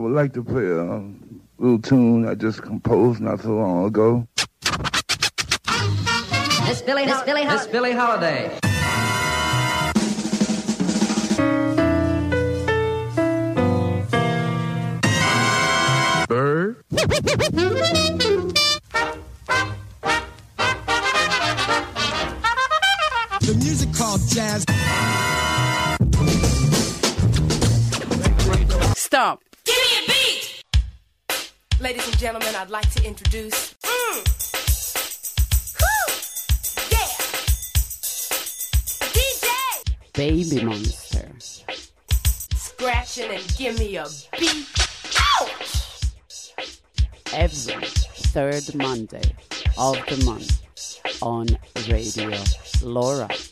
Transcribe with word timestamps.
And 0.00 0.06
I 0.06 0.12
would 0.14 0.16
like 0.16 0.32
to 0.32 0.42
play 0.42 0.64
a 0.64 1.02
little 1.58 1.78
tune 1.78 2.26
I 2.26 2.34
just 2.34 2.62
composed 2.62 3.20
not 3.20 3.42
so 3.42 3.50
long 3.50 3.84
ago. 3.84 4.26
Miss 6.64 6.80
Billy, 6.80 7.04
Miss 7.04 7.22
Billy, 7.22 7.44
Miss 7.44 7.66
Billie 7.66 7.92
Holiday. 7.92 8.58
Bird. 16.28 16.82
Ladies 31.90 32.06
and 32.06 32.18
gentlemen, 32.18 32.54
I'd 32.54 32.70
like 32.70 32.88
to 32.92 33.04
introduce. 33.04 33.74
Mm. 33.82 34.22
Whew. 35.80 36.14
Yeah! 36.92 37.08
DJ! 39.10 39.50
Baby 40.12 40.64
Monster. 40.64 41.28
Scratching 42.54 43.32
and 43.32 43.56
give 43.58 43.76
me 43.80 43.96
a 43.96 44.06
beat. 44.38 44.68
Ouch! 45.40 46.54
Every 47.32 47.84
third 47.84 48.72
Monday 48.76 49.34
of 49.76 49.96
the 50.06 50.22
month 50.24 50.62
on 51.20 51.48
Radio 51.88 52.30
LoRa. 52.84 53.49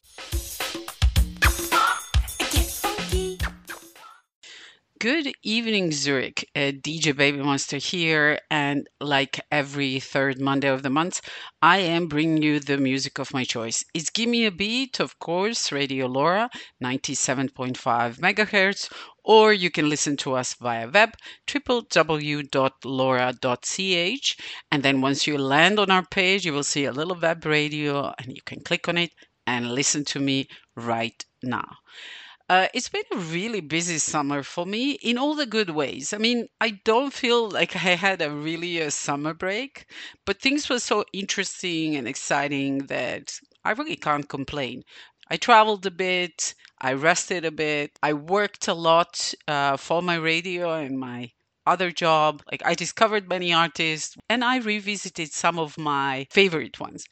Good 4.98 5.32
evening, 5.42 5.92
Zurich. 5.92 6.48
Uh, 6.54 6.72
DJ 6.72 7.16
Baby 7.16 7.38
Monster 7.38 7.78
here, 7.78 8.38
and 8.50 8.86
like 9.00 9.41
every 9.50 9.98
third 9.98 10.41
Monday 10.41 10.68
of 10.68 10.82
the 10.82 10.91
month, 10.91 11.20
I 11.62 11.78
am 11.78 12.06
bringing 12.06 12.42
you 12.42 12.60
the 12.60 12.77
music 12.78 13.19
of 13.19 13.32
my 13.32 13.44
choice. 13.44 13.84
It's 13.94 14.10
Give 14.10 14.28
Me 14.28 14.44
a 14.44 14.50
Beat, 14.50 15.00
of 15.00 15.19
course, 15.19 15.72
Radio 15.72 16.06
LoRa, 16.06 16.50
97.5 16.82 18.19
megahertz, 18.19 18.92
or 19.24 19.52
you 19.52 19.70
can 19.70 19.88
listen 19.88 20.16
to 20.19 20.34
us 20.34 20.54
via 20.54 20.88
web, 20.88 21.14
www.lora.ch. 21.46 22.46
And 24.70 24.82
then 24.82 25.00
once 25.00 25.26
you 25.26 25.38
land 25.38 25.78
on 25.78 25.91
our 25.91 26.04
page, 26.06 26.44
you 26.44 26.52
will 26.52 26.62
see 26.62 26.84
a 26.84 26.92
little 26.92 27.19
web 27.19 27.44
radio, 27.46 28.12
and 28.19 28.28
you 28.34 28.42
can 28.44 28.60
click 28.60 28.88
on 28.88 28.98
it 28.98 29.12
and 29.46 29.70
listen 29.72 30.04
to 30.06 30.20
me 30.20 30.48
right 30.76 31.24
now. 31.42 31.69
Uh, 32.48 32.66
it's 32.72 32.88
been 32.88 33.02
a 33.12 33.16
really 33.18 33.60
busy 33.60 33.98
summer 33.98 34.42
for 34.42 34.64
me 34.64 34.92
in 35.02 35.18
all 35.18 35.34
the 35.34 35.44
good 35.46 35.68
ways. 35.70 36.14
I 36.14 36.18
mean, 36.18 36.46
I 36.62 36.70
don't 36.84 37.12
feel 37.12 37.50
like 37.50 37.77
I 37.77 37.80
had 37.94 38.22
a 38.22 38.30
really 38.30 38.78
a 38.80 38.91
summer 38.91 39.34
break, 39.34 39.84
but 40.24 40.41
things 40.41 40.69
were 40.70 40.78
so 40.78 41.04
interesting 41.12 41.94
and 41.94 42.08
exciting 42.08 42.86
that 42.86 43.38
I 43.64 43.72
really 43.72 43.96
can't 43.96 44.28
complain. 44.28 44.82
I 45.30 45.36
traveled 45.36 45.84
a 45.84 45.91
bit, 45.91 46.54
I 46.80 46.94
rested 46.94 47.44
a 47.44 47.50
bit, 47.50 47.98
I 48.02 48.14
worked 48.14 48.66
a 48.66 48.72
lot 48.74 49.34
uh, 49.46 49.76
for 49.76 50.00
my 50.00 50.14
radio 50.14 50.72
and 50.72 50.98
my 50.98 51.32
other 51.66 51.91
job. 51.91 52.42
Like, 52.50 52.62
I 52.64 52.74
discovered 52.74 53.28
many 53.28 53.52
artists 53.52 54.16
and 54.30 54.42
I 54.42 54.56
revisited 54.58 55.32
some 55.32 55.58
of 55.58 55.76
my 55.76 56.26
favorite 56.31 56.81
ones. 56.81 57.04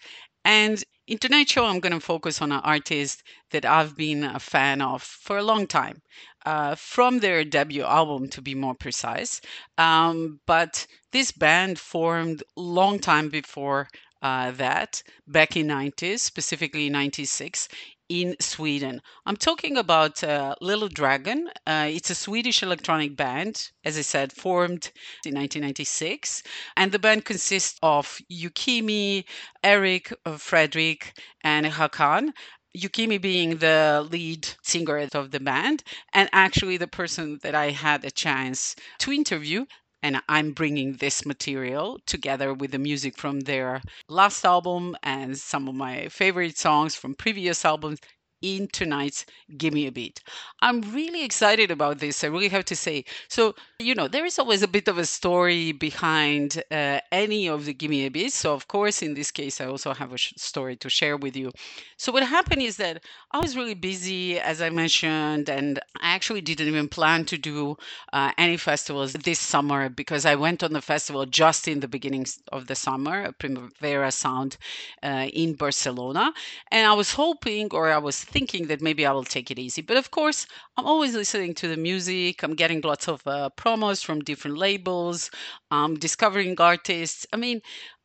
And 0.47 0.83
in 1.07 1.19
tonight's 1.19 1.53
show, 1.53 1.65
I'm 1.67 1.81
going 1.81 1.93
to 1.93 2.01
focus 2.01 2.43
on 2.43 2.53
an 2.53 2.61
artist 2.65 3.23
that 3.51 3.65
I've 3.65 3.97
been 3.97 4.25
a 4.25 4.41
fan 4.41 4.81
of 4.83 5.03
for 5.03 5.39
a 5.39 5.43
long 5.43 5.67
time, 5.67 6.03
uh, 6.45 6.75
from 6.75 7.21
their 7.21 7.45
debut 7.45 7.85
album, 7.85 8.29
to 8.31 8.43
be 8.43 8.55
more 8.55 8.75
precise. 8.75 9.41
Um, 9.79 10.41
but 10.47 10.87
this 11.13 11.31
band 11.31 11.79
formed 11.79 12.43
long 12.57 12.99
time 12.99 13.29
before 13.29 13.89
uh, 14.23 14.51
that, 14.53 15.03
back 15.29 15.57
in 15.57 15.69
90s, 15.69 16.21
specifically 16.21 16.91
96, 16.91 17.69
in 18.09 18.37
Sweden. 18.41 19.03
I'm 19.25 19.37
talking 19.37 19.77
about 19.77 20.23
uh, 20.23 20.55
Little 20.61 20.89
Dragon. 20.89 21.51
Uh, 21.67 21.89
it's 21.91 22.11
a 22.11 22.15
Swedish 22.15 22.63
electronic 22.63 23.17
band, 23.17 23.71
as 23.85 23.99
I 23.99 24.03
said, 24.03 24.33
formed 24.33 24.91
in 25.25 25.35
1996. 25.35 26.43
And 26.77 26.93
the 26.93 26.99
band 26.99 27.25
consists 27.25 27.79
of 27.83 28.21
Yukimi, 28.31 29.25
Erik, 29.63 30.13
uh, 30.25 30.37
Fredrik, 30.37 31.19
and 31.43 31.67
Håkan. 31.67 32.33
Yukimi 32.77 33.21
being 33.21 33.57
the 33.57 34.07
lead 34.11 34.47
singer 34.63 35.09
of 35.15 35.31
the 35.31 35.41
band, 35.41 35.83
and 36.13 36.29
actually 36.33 36.77
the 36.77 36.87
person 36.87 37.39
that 37.43 37.55
I 37.55 37.71
had 37.71 38.05
a 38.05 38.11
chance 38.11 38.77
to 38.99 39.13
interview 39.13 39.65
and 40.03 40.21
I'm 40.29 40.53
bringing 40.53 40.95
this 40.95 41.25
material 41.27 41.99
together 42.07 42.53
with 42.55 42.73
the 42.73 42.79
music 42.79 43.17
from 43.17 43.41
their 43.41 43.83
last 44.09 44.45
album 44.45 44.97
and 45.03 45.37
some 45.37 45.69
of 45.69 45.75
my 45.75 46.09
favorite 46.09 46.59
songs 46.59 46.95
from 46.95 47.15
previous 47.15 47.65
albums 47.65 47.99
in 48.43 48.69
tonight's 48.69 49.25
Give 49.57 49.73
Me 49.73 49.87
a 49.87 49.93
Beat. 49.93 50.21
I'm 50.61 50.81
really 50.95 51.25
excited 51.25 51.71
about 51.71 51.99
this, 51.99 52.23
I 52.25 52.29
really 52.29 52.49
have 52.49 52.65
to 52.67 52.77
say. 52.77 53.05
So, 53.29 53.55
you 53.79 53.95
know, 53.95 54.09
there 54.09 54.25
is 54.25 54.39
always 54.39 54.63
a 54.63 54.69
bit 54.69 54.89
of 54.89 54.99
a 54.99 55.07
story 55.07 55.73
behind 55.73 56.63
uh, 56.71 57.01
any 57.13 57.49
of 57.49 57.65
the 57.65 57.75
Give 57.75 57.91
Me 57.91 58.07
a 58.07 58.11
Beat. 58.11 58.33
So, 58.33 58.55
of 58.55 58.69
course, 58.69 59.03
in 59.03 59.15
this 59.15 59.31
case, 59.31 59.61
I 59.61 59.67
also 59.67 59.95
have 59.95 60.13
a 60.13 60.19
sh- 60.19 60.35
story 60.37 60.77
to 60.77 60.89
share 60.89 61.17
with 61.17 61.37
you. 61.37 61.51
So, 61.97 62.13
what 62.13 62.23
happened 62.23 62.63
is 62.63 62.77
that 62.77 63.03
I 63.33 63.39
was 63.39 63.57
really 63.57 63.75
busy, 63.75 64.39
as 64.39 64.61
I 64.63 64.71
mentioned, 64.71 65.49
and 65.49 65.79
I 66.01 66.15
actually 66.15 66.41
didn't 66.41 66.69
even 66.69 66.89
plan 66.89 67.25
to 67.27 67.39
do 67.39 67.77
uh, 68.13 68.33
any 68.39 68.57
festivals 68.57 69.13
this 69.13 69.39
summer 69.39 69.89
because 69.89 70.25
I 70.27 70.35
went 70.35 70.63
on 70.63 70.73
the 70.73 70.81
festival 70.83 71.27
just 71.27 71.69
in 71.69 71.81
the 71.81 71.89
beginning 71.89 72.27
of 72.53 72.67
the 72.67 72.75
summer, 72.75 73.33
Primavera 73.33 74.11
Sound 74.11 74.57
uh, 75.03 75.29
in 75.33 75.55
Barcelona. 75.55 76.33
And 76.71 76.87
I 76.87 76.93
was 76.95 77.13
hoping, 77.13 77.69
or 77.73 77.91
I 77.91 77.99
was 77.99 78.26
thinking 78.27 78.67
that 78.69 78.81
maybe 78.83 79.07
I 79.07 79.13
will 79.13 79.25
take 79.25 79.51
it 79.51 79.59
easy. 79.59 79.83
But 79.83 79.97
of 79.97 80.11
course, 80.11 80.47
I'm 80.77 80.87
always 80.87 81.15
listening 81.15 81.55
to 81.55 81.69
the 81.69 81.77
music. 81.77 82.43
I'm 82.43 82.55
getting 82.55 82.81
lots 82.83 83.09
of 83.09 83.27
uh, 83.27 83.51
promos 83.57 84.05
from 84.05 84.21
different 84.21 84.59
labels. 84.59 85.31
I'm 85.71 85.95
discovering 85.97 86.55
artists. 86.61 87.27
I 87.33 87.37
mean, 87.37 87.61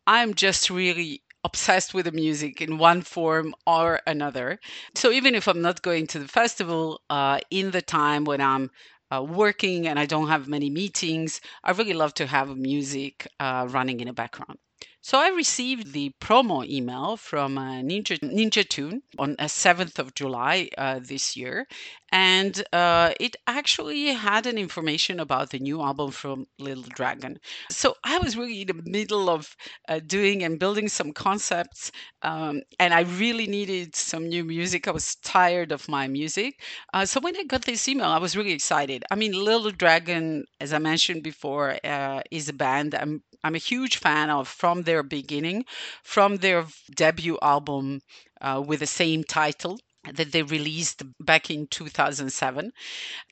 I'm 0.07 0.33
just 0.33 0.69
really 0.69 1.23
obsessed 1.43 1.93
with 1.93 2.05
the 2.05 2.11
music 2.11 2.61
in 2.61 2.77
one 2.77 3.01
form 3.01 3.53
or 3.65 3.99
another. 4.05 4.59
So 4.95 5.11
even 5.11 5.33
if 5.35 5.47
I'm 5.47 5.61
not 5.61 5.81
going 5.81 6.07
to 6.07 6.19
the 6.19 6.27
festival 6.27 7.01
uh, 7.09 7.39
in 7.49 7.71
the 7.71 7.81
time 7.81 8.25
when 8.25 8.41
I'm 8.41 8.69
uh, 9.11 9.23
working 9.23 9.87
and 9.87 9.99
I 9.99 10.05
don't 10.05 10.27
have 10.27 10.47
many 10.47 10.69
meetings, 10.69 11.41
I 11.63 11.71
really 11.71 11.93
love 11.93 12.13
to 12.15 12.27
have 12.27 12.55
music 12.57 13.27
uh, 13.39 13.67
running 13.69 13.99
in 13.99 14.07
the 14.07 14.13
background. 14.13 14.59
So 15.03 15.19
I 15.19 15.29
received 15.29 15.93
the 15.93 16.13
promo 16.19 16.67
email 16.67 17.17
from 17.17 17.57
uh, 17.57 17.81
Ninja 17.81 18.17
Ninja 18.19 18.67
Tune 18.67 19.03
on 19.19 19.35
uh, 19.37 19.45
7th 19.45 19.99
of 19.99 20.13
July 20.13 20.69
uh, 20.77 20.99
this 20.99 21.35
year, 21.35 21.67
and 22.11 22.63
uh, 22.73 23.13
it 23.19 23.35
actually 23.47 24.07
had 24.07 24.45
an 24.45 24.57
information 24.57 25.19
about 25.19 25.51
the 25.51 25.59
new 25.59 25.81
album 25.81 26.11
from 26.11 26.45
Little 26.59 26.83
Dragon. 26.83 27.37
So 27.69 27.95
I 28.03 28.17
was 28.19 28.35
really 28.35 28.61
in 28.61 28.67
the 28.67 28.81
middle 28.85 29.29
of 29.29 29.55
uh, 29.87 29.99
doing 30.05 30.43
and 30.43 30.59
building 30.59 30.89
some 30.89 31.13
concepts, 31.13 31.91
um, 32.21 32.61
and 32.79 32.93
I 32.93 33.01
really 33.01 33.47
needed 33.47 33.95
some 33.95 34.27
new 34.27 34.43
music. 34.43 34.87
I 34.87 34.91
was 34.91 35.15
tired 35.15 35.71
of 35.71 35.87
my 35.87 36.07
music, 36.07 36.61
uh, 36.93 37.05
so 37.05 37.19
when 37.19 37.35
I 37.37 37.43
got 37.43 37.63
this 37.65 37.87
email, 37.87 38.07
I 38.07 38.17
was 38.19 38.35
really 38.35 38.51
excited. 38.51 39.03
I 39.11 39.15
mean, 39.15 39.33
Little 39.33 39.71
Dragon, 39.71 40.45
as 40.59 40.73
I 40.73 40.79
mentioned 40.79 41.23
before, 41.23 41.77
uh, 41.83 42.21
is 42.31 42.49
a 42.49 42.53
band 42.53 42.95
I'm 42.95 43.23
I'm 43.43 43.55
a 43.55 43.59
huge 43.59 43.97
fan 43.97 44.29
of 44.29 44.47
from 44.47 44.83
their 44.83 45.01
beginning, 45.03 45.65
from 46.03 46.37
their 46.37 46.65
debut 46.95 47.37
album 47.41 48.01
uh, 48.39 48.61
with 48.65 48.79
the 48.81 48.87
same 48.87 49.23
title 49.23 49.79
that 50.13 50.31
they 50.31 50.43
released 50.43 51.03
back 51.19 51.49
in 51.49 51.67
2007. 51.67 52.71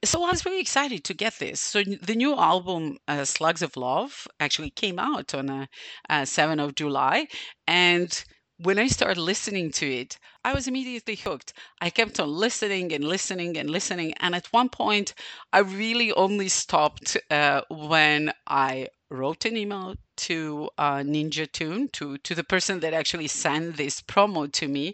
So 0.04 0.24
I 0.24 0.31
was 0.31 0.45
really 0.45 0.60
excited 0.62 1.04
to 1.06 1.13
get 1.13 1.39
this. 1.39 1.60
So 1.60 1.83
the 1.83 2.16
new 2.16 2.36
album, 2.36 2.98
uh, 3.07 3.25
Slugs 3.25 3.62
of 3.62 3.75
Love, 3.75 4.27
actually 4.39 4.69
came 4.69 5.00
out 5.00 5.33
on 5.33 5.50
a, 5.50 5.69
uh 6.10 6.25
7th 6.25 6.62
of 6.62 6.75
July. 6.75 7.27
And 7.68 8.24
when 8.57 8.77
I 8.77 8.88
started 8.88 9.21
listening 9.21 9.71
to 9.74 9.88
it, 9.89 10.18
I 10.44 10.54
was 10.54 10.68
immediately 10.68 11.16
hooked. 11.16 11.54
I 11.81 11.89
kept 11.89 12.19
on 12.19 12.30
listening 12.30 12.92
and 12.94 13.04
listening 13.04 13.57
and 13.57 13.69
listening. 13.69 14.13
And 14.19 14.36
at 14.36 14.48
one 14.48 14.69
point, 14.69 15.13
I 15.54 15.60
really 15.60 16.12
only 16.13 16.50
stopped 16.50 17.15
uh, 17.31 17.62
when 17.69 18.31
I 18.48 18.89
wrote 19.10 19.45
an 19.45 19.57
email 19.57 19.95
to 20.19 20.69
uh, 20.77 20.98
Ninja 20.98 21.51
Tune, 21.51 21.89
to, 21.94 22.18
to 22.19 22.36
the 22.36 22.44
person 22.44 22.80
that 22.81 22.94
actually 22.94 23.27
sent 23.27 23.77
this 23.77 24.01
promo 24.01 24.51
to 24.54 24.68
me, 24.68 24.94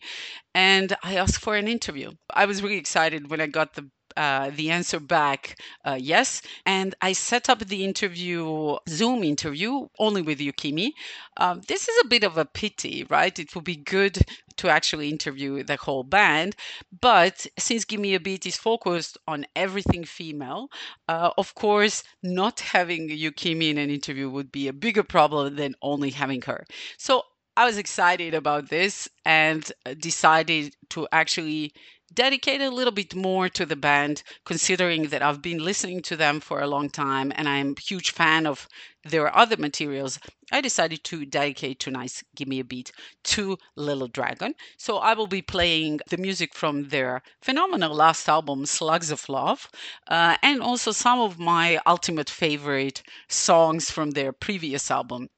and 0.53 0.95
I 1.03 1.15
asked 1.15 1.39
for 1.39 1.55
an 1.55 1.67
interview. 1.67 2.11
I 2.33 2.45
was 2.45 2.63
really 2.63 2.77
excited 2.77 3.29
when 3.29 3.41
I 3.41 3.47
got 3.47 3.73
the 3.73 3.89
uh, 4.17 4.51
the 4.55 4.71
answer 4.71 4.99
back 4.99 5.57
uh, 5.83 5.97
yes. 5.99 6.41
And 6.65 6.95
I 7.01 7.13
set 7.13 7.49
up 7.49 7.59
the 7.59 7.83
interview, 7.83 8.77
Zoom 8.87 9.23
interview, 9.23 9.87
only 9.99 10.21
with 10.21 10.39
Yukimi. 10.39 10.91
Um, 11.37 11.61
this 11.67 11.87
is 11.87 11.95
a 12.03 12.07
bit 12.07 12.23
of 12.23 12.37
a 12.37 12.45
pity, 12.45 13.05
right? 13.09 13.37
It 13.37 13.53
would 13.55 13.63
be 13.63 13.75
good 13.75 14.19
to 14.57 14.69
actually 14.69 15.09
interview 15.09 15.63
the 15.63 15.75
whole 15.75 16.03
band. 16.03 16.55
But 17.01 17.45
since 17.57 17.85
Give 17.85 17.99
Me 17.99 18.15
a 18.15 18.19
Beat 18.19 18.45
is 18.45 18.57
focused 18.57 19.17
on 19.27 19.45
everything 19.55 20.05
female, 20.05 20.69
uh, 21.07 21.31
of 21.37 21.55
course, 21.55 22.03
not 22.23 22.59
having 22.59 23.09
Yukimi 23.09 23.69
in 23.69 23.77
an 23.77 23.89
interview 23.89 24.29
would 24.29 24.51
be 24.51 24.67
a 24.67 24.73
bigger 24.73 25.03
problem 25.03 25.55
than 25.55 25.75
only 25.81 26.11
having 26.11 26.41
her. 26.43 26.65
So 26.97 27.23
I 27.57 27.65
was 27.65 27.77
excited 27.77 28.33
about 28.33 28.69
this 28.69 29.07
and 29.23 29.69
uh, 29.85 29.93
decided 29.93 30.75
to 30.89 31.07
actually 31.11 31.73
dedicate 32.13 32.61
a 32.61 32.69
little 32.69 32.93
bit 32.93 33.15
more 33.15 33.49
to 33.49 33.65
the 33.65 33.75
band, 33.75 34.23
considering 34.45 35.09
that 35.09 35.21
I've 35.21 35.41
been 35.41 35.57
listening 35.57 36.01
to 36.03 36.15
them 36.15 36.39
for 36.39 36.61
a 36.61 36.67
long 36.67 36.89
time 36.89 37.31
and 37.35 37.49
I'm 37.49 37.75
a 37.77 37.81
huge 37.81 38.11
fan 38.11 38.45
of 38.45 38.67
their 39.03 39.35
other 39.35 39.57
materials. 39.57 40.19
I 40.51 40.61
decided 40.61 41.03
to 41.05 41.25
dedicate 41.25 41.79
tonight's 41.79 42.23
Give 42.35 42.47
Me 42.47 42.59
a 42.59 42.63
Beat 42.63 42.91
to 43.23 43.57
Little 43.75 44.07
Dragon. 44.07 44.55
So 44.77 44.97
I 44.97 45.13
will 45.13 45.27
be 45.27 45.41
playing 45.41 45.99
the 46.09 46.17
music 46.17 46.53
from 46.53 46.89
their 46.89 47.21
phenomenal 47.41 47.95
last 47.95 48.27
album, 48.29 48.65
Slugs 48.65 49.11
of 49.11 49.27
Love, 49.27 49.69
uh, 50.07 50.37
and 50.41 50.61
also 50.61 50.91
some 50.91 51.19
of 51.19 51.39
my 51.39 51.79
ultimate 51.85 52.29
favorite 52.29 53.03
songs 53.27 53.89
from 53.91 54.11
their 54.11 54.31
previous 54.31 54.89
album. 54.91 55.29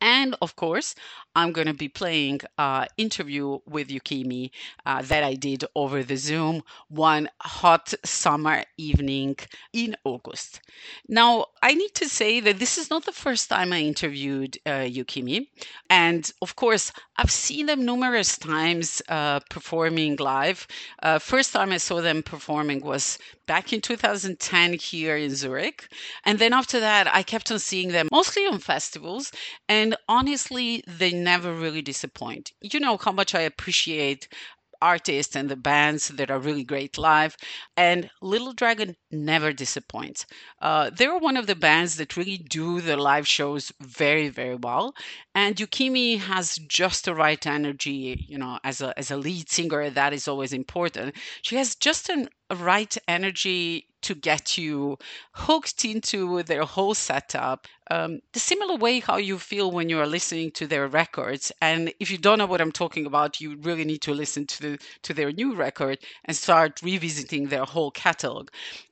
And 0.00 0.34
of 0.42 0.56
course, 0.56 0.96
I'm 1.34 1.52
going 1.52 1.66
to 1.66 1.74
be 1.74 1.88
playing 1.88 2.40
an 2.58 2.86
interview 2.96 3.58
with 3.66 3.88
Yukimi 3.88 4.50
uh, 4.84 5.02
that 5.02 5.24
I 5.24 5.34
did 5.34 5.64
over 5.74 6.02
the 6.02 6.16
Zoom 6.16 6.62
one 6.88 7.28
hot 7.40 7.94
summer 8.04 8.64
evening 8.76 9.36
in 9.72 9.96
August. 10.04 10.60
Now, 11.08 11.46
I 11.62 11.74
need 11.74 11.94
to 11.94 12.08
say 12.08 12.40
that 12.40 12.58
this 12.58 12.78
is 12.78 12.90
not 12.90 13.04
the 13.04 13.12
first 13.12 13.48
time 13.48 13.72
I 13.72 13.80
interviewed 13.80 14.58
uh, 14.66 14.86
Yukimi. 14.96 15.48
And 15.88 16.30
of 16.42 16.56
course, 16.56 16.92
I've 17.16 17.30
seen 17.30 17.66
them 17.66 17.84
numerous 17.84 18.36
times 18.38 19.00
uh, 19.08 19.40
performing 19.50 20.16
live. 20.16 20.66
Uh, 21.02 21.18
first 21.18 21.52
time 21.52 21.72
I 21.72 21.78
saw 21.78 22.00
them 22.00 22.22
performing 22.22 22.80
was 22.80 23.18
back 23.46 23.72
in 23.72 23.80
2010 23.80 24.74
here 24.74 25.16
in 25.16 25.34
Zurich. 25.34 25.88
And 26.24 26.38
then 26.38 26.52
after 26.52 26.80
that, 26.80 27.12
I 27.14 27.22
kept 27.22 27.50
on 27.50 27.58
seeing 27.58 27.88
them 27.88 28.08
mostly 28.10 28.46
on 28.46 28.58
festivals. 28.58 29.32
And 29.68 29.96
honestly, 30.08 30.82
they 30.86 31.12
never 31.24 31.52
really 31.54 31.82
disappoint. 31.82 32.52
You 32.60 32.80
know 32.80 32.96
how 32.96 33.12
much 33.12 33.34
I 33.34 33.40
appreciate 33.40 34.28
artists 34.82 35.36
and 35.36 35.48
the 35.48 35.56
bands 35.56 36.08
that 36.08 36.30
are 36.30 36.40
really 36.40 36.64
great 36.64 36.98
live. 36.98 37.36
And 37.76 38.10
Little 38.20 38.52
Dragon 38.52 38.96
never 39.10 39.52
disappoints. 39.52 40.26
Uh, 40.60 40.90
they're 40.90 41.16
one 41.16 41.36
of 41.36 41.46
the 41.46 41.54
bands 41.54 41.96
that 41.96 42.16
really 42.16 42.36
do 42.36 42.80
the 42.80 42.96
live 42.96 43.26
shows 43.26 43.72
very, 43.80 44.28
very 44.28 44.56
well. 44.56 44.94
And 45.34 45.56
Yukimi 45.56 46.18
has 46.18 46.56
just 46.68 47.04
the 47.04 47.14
right 47.14 47.46
energy, 47.46 48.26
you 48.28 48.36
know, 48.36 48.58
as 48.64 48.80
a, 48.80 48.92
as 48.98 49.10
a 49.10 49.16
lead 49.16 49.48
singer, 49.48 49.88
that 49.88 50.12
is 50.12 50.26
always 50.26 50.52
important. 50.52 51.14
She 51.42 51.56
has 51.56 51.76
just 51.76 52.08
an, 52.08 52.28
a 52.50 52.56
right 52.56 52.94
energy 53.06 53.86
to 54.02 54.14
get 54.14 54.58
you 54.58 54.98
hooked 55.32 55.84
into 55.84 56.42
their 56.42 56.64
whole 56.64 56.94
setup. 56.94 57.66
Um, 57.90 58.20
the 58.32 58.40
similar 58.40 58.76
way 58.76 59.00
how 59.00 59.16
you 59.16 59.38
feel 59.38 59.70
when 59.70 59.88
you 59.88 59.98
are 60.00 60.06
listening 60.06 60.50
to 60.52 60.66
their 60.66 60.86
records. 60.88 61.52
And 61.60 61.92
if 62.00 62.10
you 62.10 62.18
don't 62.18 62.38
know 62.38 62.46
what 62.46 62.60
I'm 62.60 62.72
talking 62.72 63.06
about, 63.06 63.40
you 63.40 63.56
really 63.60 63.84
need 63.84 64.02
to 64.02 64.14
listen 64.14 64.46
to 64.46 64.62
the, 64.62 64.78
to 65.02 65.12
their 65.14 65.32
new 65.32 65.54
record 65.54 65.98
and 66.24 66.36
start 66.36 66.80
revisiting 66.82 67.48
their 67.48 67.64
whole 67.64 67.90
catalog. 67.90 68.48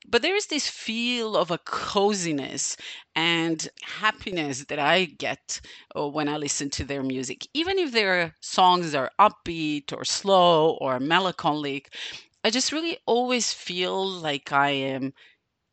But 0.07 0.23
there 0.23 0.37
is 0.37 0.47
this 0.47 0.69
feel 0.69 1.37
of 1.37 1.51
a 1.51 1.59
coziness 1.59 2.77
and 3.15 3.69
happiness 3.83 4.65
that 4.65 4.79
I 4.79 5.05
get 5.05 5.61
uh, 5.97 6.09
when 6.09 6.29
I 6.29 6.37
listen 6.37 6.71
to 6.71 6.85
their 6.85 7.03
music, 7.03 7.47
even 7.55 7.79
if 7.79 7.93
their 7.93 8.35
songs 8.41 8.95
are 8.95 9.11
upbeat 9.19 9.93
or 9.97 10.05
slow 10.05 10.73
or 10.81 10.99
melancholic. 11.01 11.95
I 12.45 12.51
just 12.51 12.71
really 12.73 12.99
always 13.07 13.53
feel 13.55 14.07
like 14.07 14.53
I 14.53 14.71
am 14.71 15.15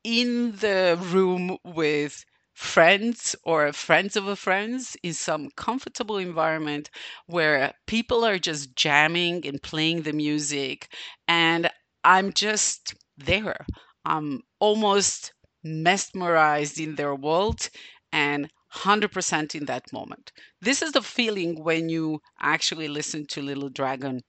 in 0.04 0.58
the 0.58 0.98
room 1.02 1.58
with 1.64 2.26
friends 2.54 3.36
or 3.44 3.74
friends 3.74 4.16
of 4.16 4.28
a 4.28 4.36
friends 4.36 4.98
in 5.04 5.14
some 5.14 5.52
comfortable 5.52 6.18
environment 6.18 6.90
where 7.28 7.74
people 7.88 8.26
are 8.26 8.40
just 8.40 8.76
jamming 8.76 9.46
and 9.48 9.62
playing 9.62 10.04
the 10.04 10.14
music 10.14 10.94
and 11.28 11.70
I'm 12.04 12.34
just 12.34 12.96
there. 13.18 13.66
I'm 14.06 14.44
almost 14.60 15.34
mesmerized 15.64 16.80
in 16.80 16.96
their 16.96 17.16
world 17.16 17.70
and 18.12 18.44
100% 18.72 19.56
in 19.56 19.66
that 19.66 19.94
moment. 19.94 20.32
This 20.62 20.82
is 20.82 20.94
the 20.94 21.02
feeling 21.02 21.64
when 21.64 21.90
you 21.90 22.22
actually 22.42 22.88
listen 22.88 23.26
to 23.28 23.42
Little 23.42 23.70
Dragon, 23.70 24.24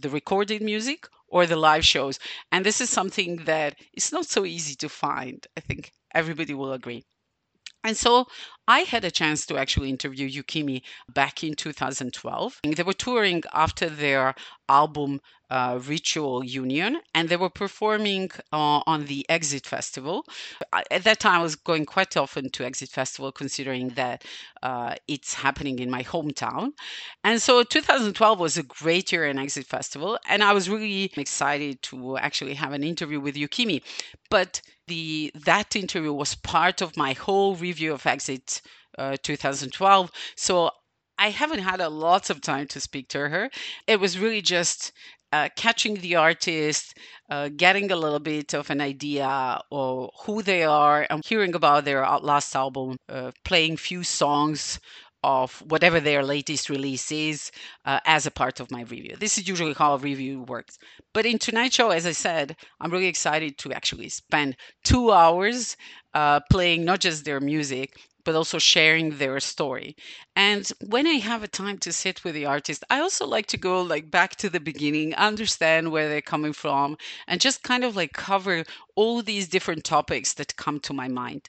the 0.00 0.10
recorded 0.10 0.62
music 0.62 1.08
or 1.28 1.46
the 1.46 1.56
live 1.56 1.84
shows. 1.84 2.18
And 2.50 2.64
this 2.64 2.80
is 2.80 2.90
something 2.90 3.44
that 3.44 3.76
is 3.94 4.12
not 4.12 4.26
so 4.26 4.44
easy 4.44 4.74
to 4.76 4.88
find. 4.88 5.46
I 5.56 5.60
think 5.60 5.92
everybody 6.14 6.54
will 6.54 6.72
agree. 6.72 7.04
And 7.84 7.96
so 7.96 8.26
I 8.66 8.80
had 8.80 9.04
a 9.04 9.10
chance 9.10 9.46
to 9.46 9.56
actually 9.56 9.88
interview 9.88 10.28
Yukimi 10.28 10.82
back 11.12 11.44
in 11.44 11.54
2012. 11.54 12.60
They 12.64 12.82
were 12.82 12.92
touring 12.92 13.42
after 13.52 13.88
their 13.88 14.34
album 14.68 15.20
uh, 15.50 15.80
Ritual 15.86 16.44
Union, 16.44 17.00
and 17.14 17.28
they 17.28 17.36
were 17.36 17.50
performing 17.50 18.30
uh, 18.52 18.80
on 18.86 19.06
the 19.06 19.24
Exit 19.28 19.66
Festival. 19.66 20.24
At 20.90 21.04
that 21.04 21.20
time, 21.20 21.40
I 21.40 21.42
was 21.42 21.56
going 21.56 21.86
quite 21.86 22.16
often 22.16 22.50
to 22.50 22.64
Exit 22.64 22.90
Festival, 22.90 23.32
considering 23.32 23.90
that 23.90 24.24
uh, 24.62 24.94
it's 25.06 25.34
happening 25.34 25.78
in 25.78 25.90
my 25.90 26.02
hometown. 26.02 26.72
And 27.24 27.40
so 27.40 27.62
2012 27.62 28.38
was 28.38 28.56
a 28.56 28.62
great 28.62 29.12
year 29.12 29.26
in 29.26 29.38
Exit 29.38 29.66
Festival, 29.66 30.18
and 30.28 30.42
I 30.42 30.52
was 30.52 30.68
really 30.68 31.10
excited 31.16 31.82
to 31.82 32.18
actually 32.18 32.54
have 32.54 32.72
an 32.72 32.82
interview 32.82 33.20
with 33.20 33.34
Yukimi. 33.36 33.82
But 34.30 34.60
the 34.86 35.30
that 35.44 35.76
interview 35.76 36.12
was 36.12 36.34
part 36.34 36.80
of 36.80 36.96
my 36.96 37.12
whole 37.12 37.54
review 37.56 37.92
of 37.92 38.06
Exit 38.06 38.60
uh, 38.98 39.16
2012. 39.22 40.10
So 40.36 40.70
I 41.18 41.30
haven't 41.30 41.60
had 41.60 41.80
a 41.80 41.88
lot 41.88 42.30
of 42.30 42.40
time 42.40 42.66
to 42.68 42.80
speak 42.80 43.08
to 43.08 43.28
her. 43.28 43.50
It 43.86 43.98
was 44.00 44.18
really 44.18 44.40
just 44.40 44.92
uh, 45.32 45.48
catching 45.56 45.94
the 45.96 46.16
artist, 46.16 46.96
uh, 47.30 47.48
getting 47.56 47.90
a 47.90 47.96
little 47.96 48.18
bit 48.20 48.54
of 48.54 48.70
an 48.70 48.80
idea 48.80 49.60
of 49.70 50.10
who 50.24 50.42
they 50.42 50.62
are, 50.64 51.06
and 51.10 51.24
hearing 51.24 51.54
about 51.54 51.84
their 51.84 52.02
last 52.20 52.54
album, 52.56 52.96
uh, 53.08 53.30
playing 53.44 53.76
few 53.76 54.02
songs 54.02 54.80
of 55.24 55.60
whatever 55.62 55.98
their 56.00 56.22
latest 56.22 56.70
release 56.70 57.10
is 57.10 57.50
uh, 57.84 57.98
as 58.04 58.26
a 58.26 58.30
part 58.30 58.60
of 58.60 58.70
my 58.70 58.82
review. 58.82 59.16
This 59.18 59.36
is 59.36 59.48
usually 59.48 59.74
how 59.74 59.94
a 59.94 59.98
review 59.98 60.42
works. 60.42 60.78
But 61.12 61.26
in 61.26 61.38
tonight's 61.38 61.74
show, 61.74 61.90
as 61.90 62.06
I 62.06 62.12
said, 62.12 62.56
I'm 62.80 62.90
really 62.90 63.06
excited 63.06 63.58
to 63.58 63.72
actually 63.72 64.08
spend 64.10 64.56
two 64.84 65.10
hours 65.10 65.76
uh, 66.14 66.40
playing 66.50 66.84
not 66.84 67.00
just 67.00 67.24
their 67.24 67.40
music, 67.40 67.96
but 68.28 68.36
also 68.36 68.58
sharing 68.58 69.16
their 69.16 69.40
story. 69.40 69.96
And 70.36 70.70
when 70.84 71.06
I 71.06 71.14
have 71.14 71.42
a 71.42 71.48
time 71.48 71.78
to 71.78 71.94
sit 71.94 72.24
with 72.24 72.34
the 72.34 72.44
artist, 72.44 72.84
I 72.90 73.00
also 73.00 73.26
like 73.26 73.46
to 73.46 73.56
go 73.56 73.80
like 73.80 74.10
back 74.10 74.36
to 74.36 74.50
the 74.50 74.60
beginning, 74.60 75.14
understand 75.14 75.90
where 75.90 76.10
they're 76.10 76.20
coming 76.20 76.52
from, 76.52 76.98
and 77.26 77.40
just 77.40 77.62
kind 77.62 77.84
of 77.84 77.96
like 77.96 78.12
cover 78.12 78.64
all 78.96 79.22
these 79.22 79.48
different 79.48 79.82
topics 79.82 80.34
that 80.34 80.56
come 80.56 80.78
to 80.80 80.92
my 80.92 81.08
mind. 81.08 81.48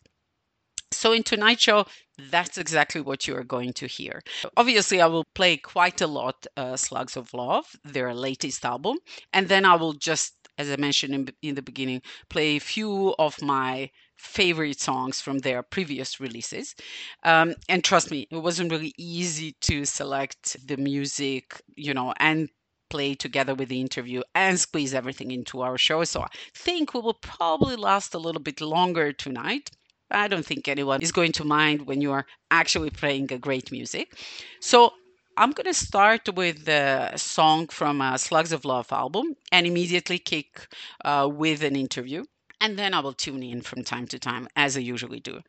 So 0.94 1.12
in 1.12 1.24
tonight's 1.24 1.64
show, 1.64 1.86
that's 2.32 2.58
exactly 2.58 3.02
what 3.02 3.28
you 3.28 3.36
are 3.36 3.44
going 3.44 3.74
to 3.74 3.86
hear. 3.86 4.22
Obviously, 4.56 5.02
I 5.02 5.08
will 5.08 5.26
play 5.36 5.58
quite 5.58 6.00
a 6.00 6.08
lot 6.08 6.48
uh, 6.56 6.78
Slugs 6.78 7.18
of 7.18 7.34
Love, 7.34 7.66
their 7.84 8.14
latest 8.14 8.64
album, 8.64 9.00
and 9.34 9.50
then 9.50 9.66
I 9.66 9.76
will 9.76 9.96
just, 9.96 10.34
as 10.58 10.72
I 10.72 10.78
mentioned 10.78 11.14
in, 11.14 11.30
in 11.42 11.56
the 11.56 11.62
beginning, 11.62 12.04
play 12.30 12.56
a 12.56 12.62
few 12.62 13.16
of 13.20 13.42
my 13.42 13.90
favorite 14.20 14.80
songs 14.80 15.22
from 15.22 15.40
their 15.40 15.64
previous 15.64 16.20
releases. 16.20 16.76
Um, 17.24 17.56
and 17.70 17.84
trust 17.84 18.12
me, 18.12 18.28
it 18.30 18.38
wasn't 18.38 18.72
really 18.72 18.94
easy 18.98 19.54
to 19.62 19.86
select 19.86 20.68
the 20.68 20.78
music, 20.78 21.62
you 21.76 21.94
know, 21.94 22.14
and 22.18 22.50
play 22.90 23.16
together 23.16 23.56
with 23.56 23.70
the 23.70 23.80
interview 23.80 24.22
and 24.36 24.60
squeeze 24.60 24.94
everything 24.94 25.32
into 25.32 25.62
our 25.62 25.78
show. 25.78 26.04
So 26.04 26.22
I 26.22 26.28
think 26.54 26.94
we 26.94 27.00
will 27.00 27.14
probably 27.14 27.76
last 27.76 28.14
a 28.14 28.20
little 28.20 28.42
bit 28.42 28.62
longer 28.62 29.14
tonight. 29.14 29.72
I 30.12 30.28
don't 30.28 30.46
think 30.46 30.68
anyone 30.68 31.02
is 31.02 31.12
going 31.12 31.32
to 31.34 31.46
mind 31.46 31.86
when 31.86 32.02
you 32.02 32.12
are 32.12 32.26
actually 32.52 32.90
playing 32.90 33.32
a 33.32 33.38
great 33.38 33.72
music. 33.72 34.18
So 34.60 34.94
I'm 35.38 35.52
going 35.52 35.68
to 35.68 35.74
start 35.74 36.36
with 36.36 36.66
the 36.66 37.16
song 37.16 37.68
from 37.68 38.02
a 38.02 38.18
Slugs 38.18 38.52
of 38.52 38.66
Love 38.66 38.92
album 38.92 39.36
and 39.52 39.66
immediately 39.66 40.18
kick 40.18 40.68
uh, 41.06 41.30
with 41.32 41.64
an 41.64 41.76
interview 41.76 42.26
and 42.62 42.78
then 42.78 42.94
I 42.94 43.00
will 43.00 43.13
tune 43.13 43.44
in 43.44 43.62
from 43.62 43.84
time 43.84 44.08
to 44.08 44.20
time, 44.20 44.48
as 44.56 44.78
I 44.78 44.82
usually 44.82 45.20
do. 45.20 45.42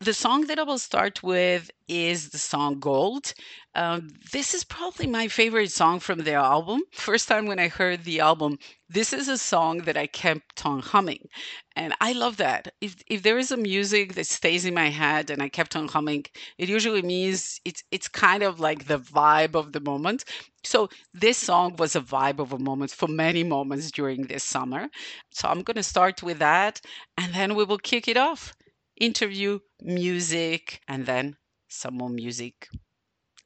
The 0.00 0.14
song 0.14 0.46
that 0.46 0.58
I 0.58 0.62
will 0.62 0.78
start 0.78 1.22
with 1.22 1.70
is 1.88 2.30
the 2.30 2.38
song 2.38 2.80
Gold. 2.80 3.34
Um, 3.74 4.08
this 4.32 4.54
is 4.54 4.64
probably 4.64 5.06
my 5.06 5.28
favorite 5.28 5.70
song 5.72 6.00
from 6.00 6.20
their 6.20 6.38
album. 6.38 6.82
First 6.92 7.28
time 7.28 7.46
when 7.46 7.58
I 7.58 7.68
heard 7.68 8.04
the 8.04 8.20
album, 8.20 8.58
this 8.88 9.12
is 9.12 9.28
a 9.28 9.38
song 9.38 9.78
that 9.78 9.96
I 9.96 10.06
kept 10.06 10.64
on 10.64 10.80
humming. 10.80 11.28
And 11.76 11.94
I 12.00 12.12
love 12.12 12.36
that. 12.38 12.72
If 12.80 12.96
if 13.08 13.22
there 13.22 13.38
is 13.38 13.50
a 13.50 13.56
music 13.56 14.14
that 14.14 14.26
stays 14.26 14.64
in 14.64 14.74
my 14.74 14.88
head 14.88 15.30
and 15.30 15.42
I 15.42 15.48
kept 15.48 15.76
on 15.76 15.88
humming, 15.88 16.24
it 16.58 16.68
usually 16.68 17.02
means 17.02 17.60
it's 17.64 17.82
it's 17.90 18.08
kind 18.08 18.42
of 18.42 18.60
like 18.60 18.86
the 18.86 18.98
vibe 18.98 19.54
of 19.54 19.72
the 19.72 19.80
moment. 19.80 20.24
So 20.64 20.88
this 21.12 21.38
song 21.38 21.76
was 21.76 21.94
a 21.96 22.00
vibe 22.00 22.38
of 22.38 22.52
a 22.52 22.58
moment 22.58 22.90
for 22.92 23.08
many 23.08 23.44
moments 23.44 23.90
during 23.90 24.22
this 24.22 24.44
summer. 24.44 24.88
So 25.30 25.48
I'm 25.48 25.62
going 25.62 25.76
to 25.76 25.82
start 25.82 26.22
with 26.22 26.38
that 26.38 26.80
and 27.18 27.34
then 27.34 27.54
we 27.54 27.64
will 27.64 27.78
kick 27.78 28.08
it 28.08 28.16
off. 28.16 28.54
Interview, 29.00 29.58
music, 29.82 30.80
and 30.86 31.04
then 31.06 31.36
some 31.74 31.94
more 31.96 32.10
music. 32.10 32.68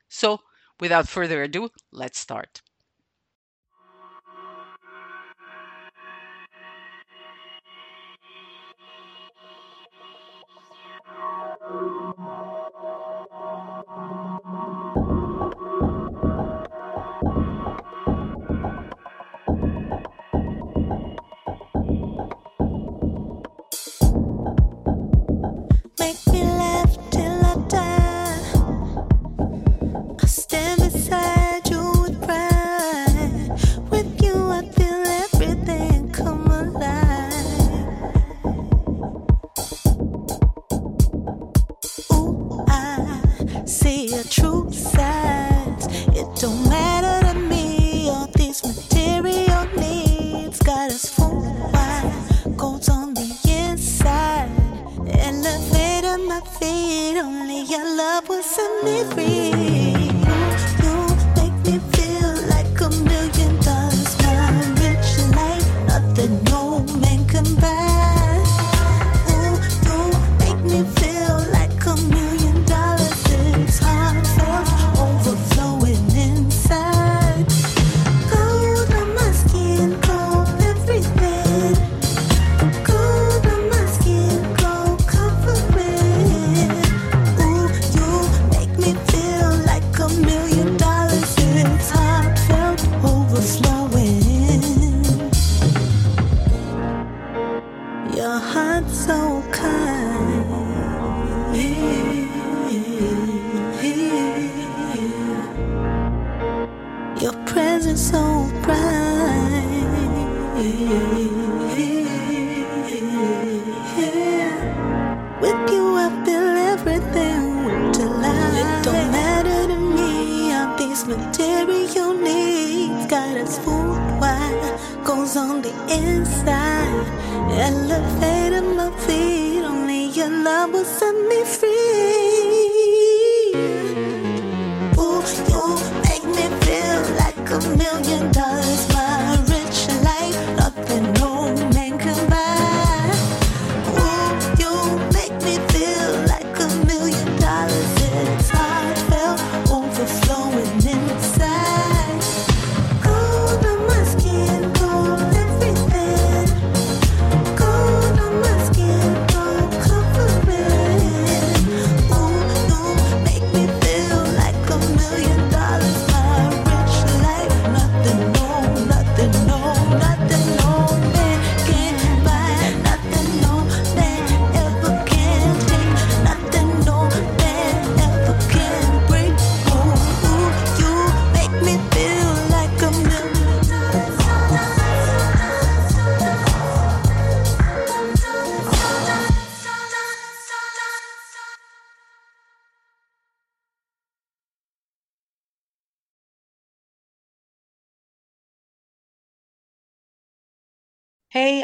So 0.08 0.40
without 0.80 1.08
further 1.08 1.42
ado, 1.44 1.70
let's 1.92 2.18
start. 2.20 2.62
Make 25.98 26.26
me 26.28 26.47
It 44.94 46.28
don't 46.40 46.68
matter 46.68 47.26
to 47.28 47.34
me. 47.38 48.08
All 48.10 48.28
these 48.34 48.62
material 48.64 49.66
needs 49.76 50.58
got 50.60 50.90
us 50.90 51.08
full 51.08 51.42
wide. 51.72 52.56
Goes 52.56 52.88
on 52.88 53.14
the 53.14 53.28
inside. 53.48 54.50
Elevator 55.06 56.18
my 56.18 56.40
feet. 56.58 57.18
Only 57.18 57.62
your 57.62 57.96
love 57.96 58.28
will 58.28 58.42
set 58.42 58.84
me 58.84 59.04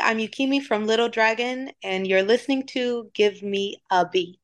I'm 0.04 0.18
Yukimi 0.18 0.62
from 0.62 0.86
Little 0.86 1.08
Dragon, 1.08 1.70
and 1.82 2.06
you're 2.06 2.22
listening 2.22 2.66
to 2.66 3.10
Give 3.14 3.42
Me 3.42 3.78
a 3.90 4.06
Beat. 4.06 4.38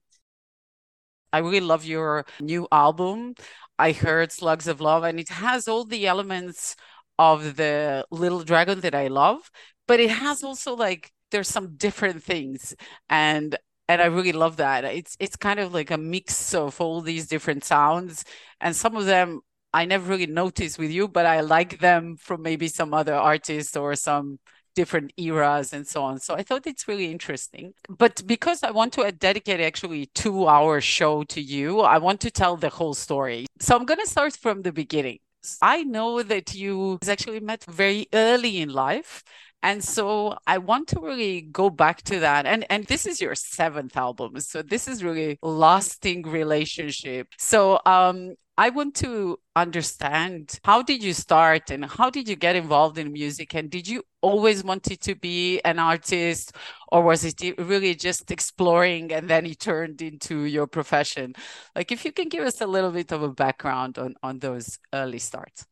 I 1.35 1.41
really 1.41 1.61
love 1.61 1.85
your 1.85 2.25
new 2.41 2.67
album. 2.73 3.35
I 3.79 3.93
heard 3.93 4.33
Slugs 4.33 4.67
of 4.67 4.81
Love, 4.81 5.05
and 5.05 5.21
it 5.21 5.29
has 5.29 5.69
all 5.69 5.85
the 5.85 6.07
elements 6.07 6.77
of 7.19 7.57
the 7.57 8.07
Little 8.11 8.43
Dragon 8.43 8.81
that 8.81 8.95
I 8.95 9.09
love, 9.09 9.51
but 9.87 10.01
it 10.01 10.11
has 10.11 10.43
also 10.43 10.75
like 10.75 11.13
there's 11.31 11.49
some 11.49 11.77
different 11.77 12.23
things, 12.25 12.75
and 13.11 13.55
and 13.87 14.01
I 14.01 14.07
really 14.07 14.33
love 14.33 14.57
that. 14.57 14.87
It's 14.87 15.15
it's 15.21 15.37
kind 15.37 15.61
of 15.61 15.75
like 15.75 15.91
a 15.91 15.99
mix 15.99 16.55
of 16.55 16.81
all 16.81 17.03
these 17.03 17.27
different 17.27 17.65
sounds, 17.65 18.25
and 18.63 18.75
some 18.75 18.97
of 18.97 19.05
them 19.05 19.43
I 19.75 19.85
never 19.85 20.09
really 20.09 20.27
noticed 20.27 20.79
with 20.79 20.91
you, 20.91 21.07
but 21.07 21.27
I 21.27 21.41
like 21.43 21.81
them 21.81 22.17
from 22.17 22.41
maybe 22.41 22.69
some 22.69 22.95
other 22.95 23.15
artist 23.15 23.77
or 23.77 23.95
some 23.95 24.39
different 24.75 25.13
eras 25.17 25.73
and 25.73 25.87
so 25.87 26.03
on. 26.03 26.19
So 26.21 26.35
I 26.35 26.43
thought 26.43 26.67
it's 26.67 26.89
really 26.89 27.11
interesting. 27.11 27.75
But 27.89 28.27
because 28.27 28.63
I 28.63 28.71
want 28.71 28.93
to 28.95 29.11
dedicate 29.13 29.61
actually 29.61 30.07
two 30.15 30.49
hour 30.49 30.81
show 30.81 31.25
to 31.25 31.41
you, 31.41 31.81
I 31.81 31.99
want 31.99 32.21
to 32.21 32.31
tell 32.31 32.57
the 32.57 32.71
whole 32.71 32.95
story. 32.95 33.47
So 33.61 33.77
I'm 33.77 33.85
going 33.85 34.01
to 34.01 34.07
start 34.07 34.37
from 34.37 34.63
the 34.63 34.73
beginning. 34.73 35.19
I 35.63 35.85
know 35.85 36.23
that 36.23 36.55
you 36.55 36.99
actually 37.09 37.41
met 37.41 37.65
very 37.65 38.07
early 38.13 38.61
in 38.61 38.69
life. 38.69 39.25
And 39.63 39.85
so 39.85 40.37
I 40.47 40.59
want 40.59 40.89
to 40.89 41.01
really 41.01 41.43
go 41.43 41.71
back 41.71 42.03
to 42.05 42.21
that. 42.21 42.47
And 42.47 42.65
and 42.71 42.87
this 42.87 43.07
is 43.07 43.21
your 43.21 43.35
seventh 43.35 43.97
album. 43.97 44.41
So 44.41 44.63
this 44.63 44.89
is 44.89 45.05
really 45.05 45.39
lasting 45.43 46.23
relationship. 46.23 47.29
So 47.39 47.81
um 47.87 48.35
I 48.57 48.69
want 48.71 48.95
to 48.97 49.39
understand 49.57 50.59
how 50.65 50.83
did 50.83 51.03
you 51.03 51.15
start 51.15 51.71
and 51.71 51.85
how 51.85 52.11
did 52.11 52.29
you 52.29 52.37
get 52.37 52.57
involved 52.57 52.99
in 52.99 53.11
music 53.13 53.55
and 53.55 53.71
did 53.71 53.89
you 53.89 54.03
always 54.21 54.63
wanted 54.63 55.01
to 55.03 55.15
be 55.15 55.61
an 55.63 55.79
artist 55.79 56.53
or 56.93 57.03
was 57.03 57.25
it 57.25 57.41
really 57.59 57.95
just 57.95 58.31
exploring 58.31 59.13
and 59.13 59.29
then 59.31 59.47
it 59.47 59.61
turned 59.61 60.03
into 60.03 60.45
your 60.45 60.67
profession 60.67 61.33
like 61.75 61.91
if 61.91 62.05
you 62.05 62.13
can 62.13 62.29
give 62.29 62.45
us 62.45 62.61
a 62.61 62.67
little 62.67 62.91
bit 62.91 63.13
of 63.13 63.23
a 63.23 63.31
background 63.33 63.99
on 63.99 64.15
on 64.23 64.39
those 64.41 64.79
early 64.93 65.19
starts 65.19 65.67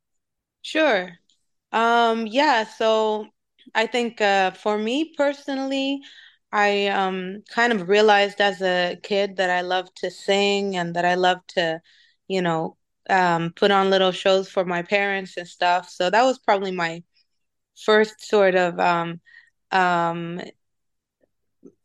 Sure. 0.62 1.18
Um, 1.72 2.26
yeah, 2.26 2.64
so 2.64 3.28
I 3.74 3.86
think 3.86 4.20
uh, 4.20 4.52
for 4.52 4.78
me 4.78 5.14
personally, 5.16 6.00
I 6.52 6.86
um, 6.88 7.42
kind 7.50 7.72
of 7.72 7.88
realized 7.88 8.40
as 8.40 8.62
a 8.62 8.98
kid 9.02 9.36
that 9.36 9.50
I 9.50 9.60
love 9.62 9.92
to 9.96 10.10
sing 10.10 10.76
and 10.76 10.94
that 10.96 11.04
I 11.04 11.14
love 11.14 11.40
to, 11.48 11.80
you 12.28 12.42
know, 12.42 12.76
um, 13.10 13.52
put 13.54 13.70
on 13.70 13.90
little 13.90 14.12
shows 14.12 14.48
for 14.48 14.64
my 14.64 14.82
parents 14.82 15.36
and 15.36 15.46
stuff. 15.48 15.88
So 15.90 16.10
that 16.10 16.24
was 16.24 16.38
probably 16.38 16.72
my 16.72 17.02
first 17.76 18.22
sort 18.22 18.54
of 18.56 18.78
um, 18.80 19.20
um, 19.72 20.40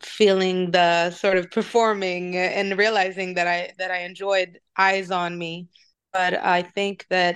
feeling 0.02 0.72
the 0.72 1.12
sort 1.12 1.38
of 1.38 1.50
performing 1.52 2.36
and 2.38 2.78
realizing 2.78 3.36
that 3.36 3.48
I 3.48 3.72
that 3.78 3.92
I 3.92 4.00
enjoyed 4.04 4.60
Eyes 4.78 5.12
on 5.12 5.38
Me. 5.38 5.68
But 6.12 6.34
I 6.36 6.62
think 6.62 7.06
that 7.10 7.36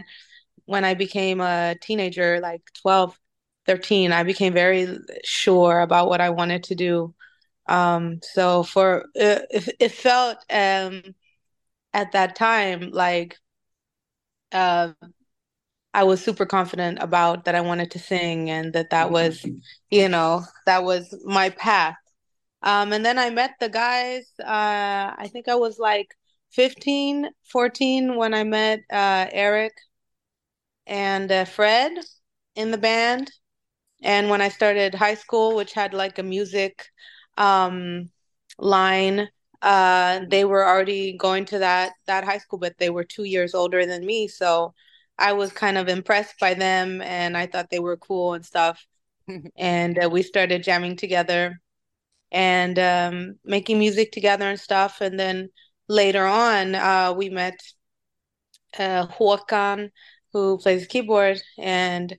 when 0.66 0.86
I 0.86 0.94
became 0.94 1.42
a 1.42 1.76
teenager, 1.82 2.40
like 2.42 2.62
12, 2.82 3.20
13, 3.68 4.12
I 4.12 4.24
became 4.24 4.54
very 4.54 4.98
sure 5.24 5.82
about 5.82 6.10
what 6.10 6.22
I 6.22 6.30
wanted 6.32 6.64
to 6.66 6.76
do. 6.76 7.14
Um, 7.68 8.20
so 8.24 8.64
for 8.64 9.06
it, 9.16 9.76
it 9.80 9.92
felt 9.92 10.38
um, 10.50 11.04
at 11.94 12.14
that 12.14 12.36
time 12.36 12.92
like 12.92 13.38
uh, 14.52 14.94
I 15.94 16.04
was 16.04 16.24
super 16.24 16.46
confident 16.46 17.00
about 17.02 17.46
that 17.46 17.56
I 17.56 17.62
wanted 17.62 17.92
to 17.92 18.00
sing 18.00 18.50
and 18.50 18.74
that 18.74 18.92
that 18.92 19.12
was, 19.12 19.46
you 19.90 20.10
know, 20.10 20.44
that 20.66 20.84
was 20.84 21.14
my 21.26 21.50
path. 21.50 21.96
Um, 22.62 22.94
and 22.94 23.06
then 23.06 23.18
I 23.20 23.30
met 23.30 23.52
the 23.60 23.70
guys. 23.70 24.26
Uh, 24.40 25.16
I 25.18 25.30
think 25.32 25.48
I 25.48 25.56
was 25.56 25.80
like 25.80 26.16
15, 26.52 27.30
14 27.52 28.16
when 28.16 28.34
I 28.34 28.44
met 28.44 28.82
uh, 28.92 29.28
Erik 29.32 29.74
and 30.86 31.32
uh, 31.32 31.46
Fred 31.46 31.94
in 32.56 32.72
the 32.72 32.78
band. 32.78 33.32
And 34.02 34.30
when 34.30 34.42
I 34.42 34.50
started 34.50 34.94
high 34.96 35.16
school, 35.16 35.56
which 35.56 35.74
had 35.74 35.94
like 35.94 36.20
a 36.20 36.24
music 36.24 36.88
um, 37.38 38.10
line, 38.60 39.28
uh, 39.62 40.22
they 40.30 40.46
were 40.46 40.68
already 40.68 41.18
going 41.18 41.46
to 41.46 41.60
that 41.60 41.94
that 42.06 42.24
high 42.24 42.38
school, 42.38 42.60
but 42.60 42.78
they 42.78 42.90
were 42.90 43.04
two 43.04 43.24
years 43.24 43.56
older 43.56 43.86
than 43.86 44.06
me. 44.06 44.28
So 44.28 44.74
I 45.18 45.34
was 45.34 45.52
kind 45.52 45.78
of 45.78 45.88
impressed 45.90 46.40
by 46.40 46.54
them, 46.54 47.02
and 47.02 47.36
I 47.36 47.48
thought 47.48 47.70
they 47.70 47.80
were 47.80 47.98
cool 47.98 48.34
and 48.34 48.46
stuff. 48.46 48.86
and 49.58 50.04
uh, 50.04 50.10
we 50.10 50.22
started 50.24 50.64
jamming 50.64 50.96
together 50.96 51.60
and 52.32 52.80
um, 52.80 53.36
making 53.46 53.80
music 53.80 54.12
together 54.12 54.50
and 54.50 54.60
stuff. 54.60 55.02
And 55.02 55.20
then 55.20 55.50
later 55.88 56.26
on, 56.26 56.76
uh, 56.76 57.14
we 57.18 57.30
met 57.30 57.60
uh, 58.78 59.08
Håkan, 59.08 59.92
who 60.34 60.58
plays 60.58 60.88
keyboard, 60.88 61.42
and 61.58 62.18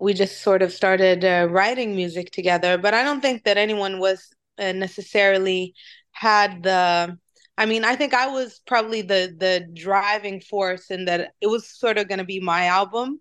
we 0.00 0.14
just 0.14 0.42
sort 0.42 0.62
of 0.62 0.72
started 0.72 1.24
uh, 1.24 1.46
writing 1.50 1.94
music 1.94 2.30
together. 2.30 2.78
But 2.78 2.94
I 2.94 3.04
don't 3.04 3.20
think 3.20 3.44
that 3.44 3.58
anyone 3.58 4.00
was 4.00 4.28
uh, 4.58 4.72
necessarily 4.72 5.74
had 6.12 6.62
the. 6.62 7.18
I 7.58 7.66
mean, 7.66 7.84
I 7.84 7.94
think 7.94 8.14
I 8.14 8.28
was 8.28 8.60
probably 8.66 9.02
the 9.02 9.34
the 9.38 9.68
driving 9.74 10.40
force 10.40 10.90
in 10.90 11.04
that 11.04 11.32
it 11.40 11.46
was 11.46 11.68
sort 11.68 11.98
of 11.98 12.08
going 12.08 12.18
to 12.18 12.24
be 12.24 12.40
my 12.40 12.66
album. 12.66 13.20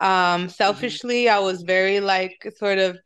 Um, 0.00 0.48
selfishly, 0.48 1.24
mm-hmm. 1.24 1.36
I 1.36 1.40
was 1.40 1.62
very 1.62 2.00
like 2.00 2.52
sort 2.58 2.78
of 2.78 2.98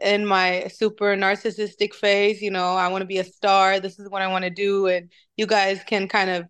in 0.00 0.24
my 0.24 0.68
super 0.72 1.16
narcissistic 1.16 1.92
phase. 1.94 2.40
You 2.40 2.50
know, 2.50 2.74
I 2.76 2.88
want 2.88 3.02
to 3.02 3.06
be 3.06 3.18
a 3.18 3.24
star. 3.24 3.80
This 3.80 3.98
is 3.98 4.08
what 4.08 4.22
I 4.22 4.28
want 4.28 4.44
to 4.44 4.50
do, 4.50 4.86
and 4.86 5.10
you 5.36 5.46
guys 5.46 5.82
can 5.84 6.08
kind 6.08 6.30
of 6.30 6.46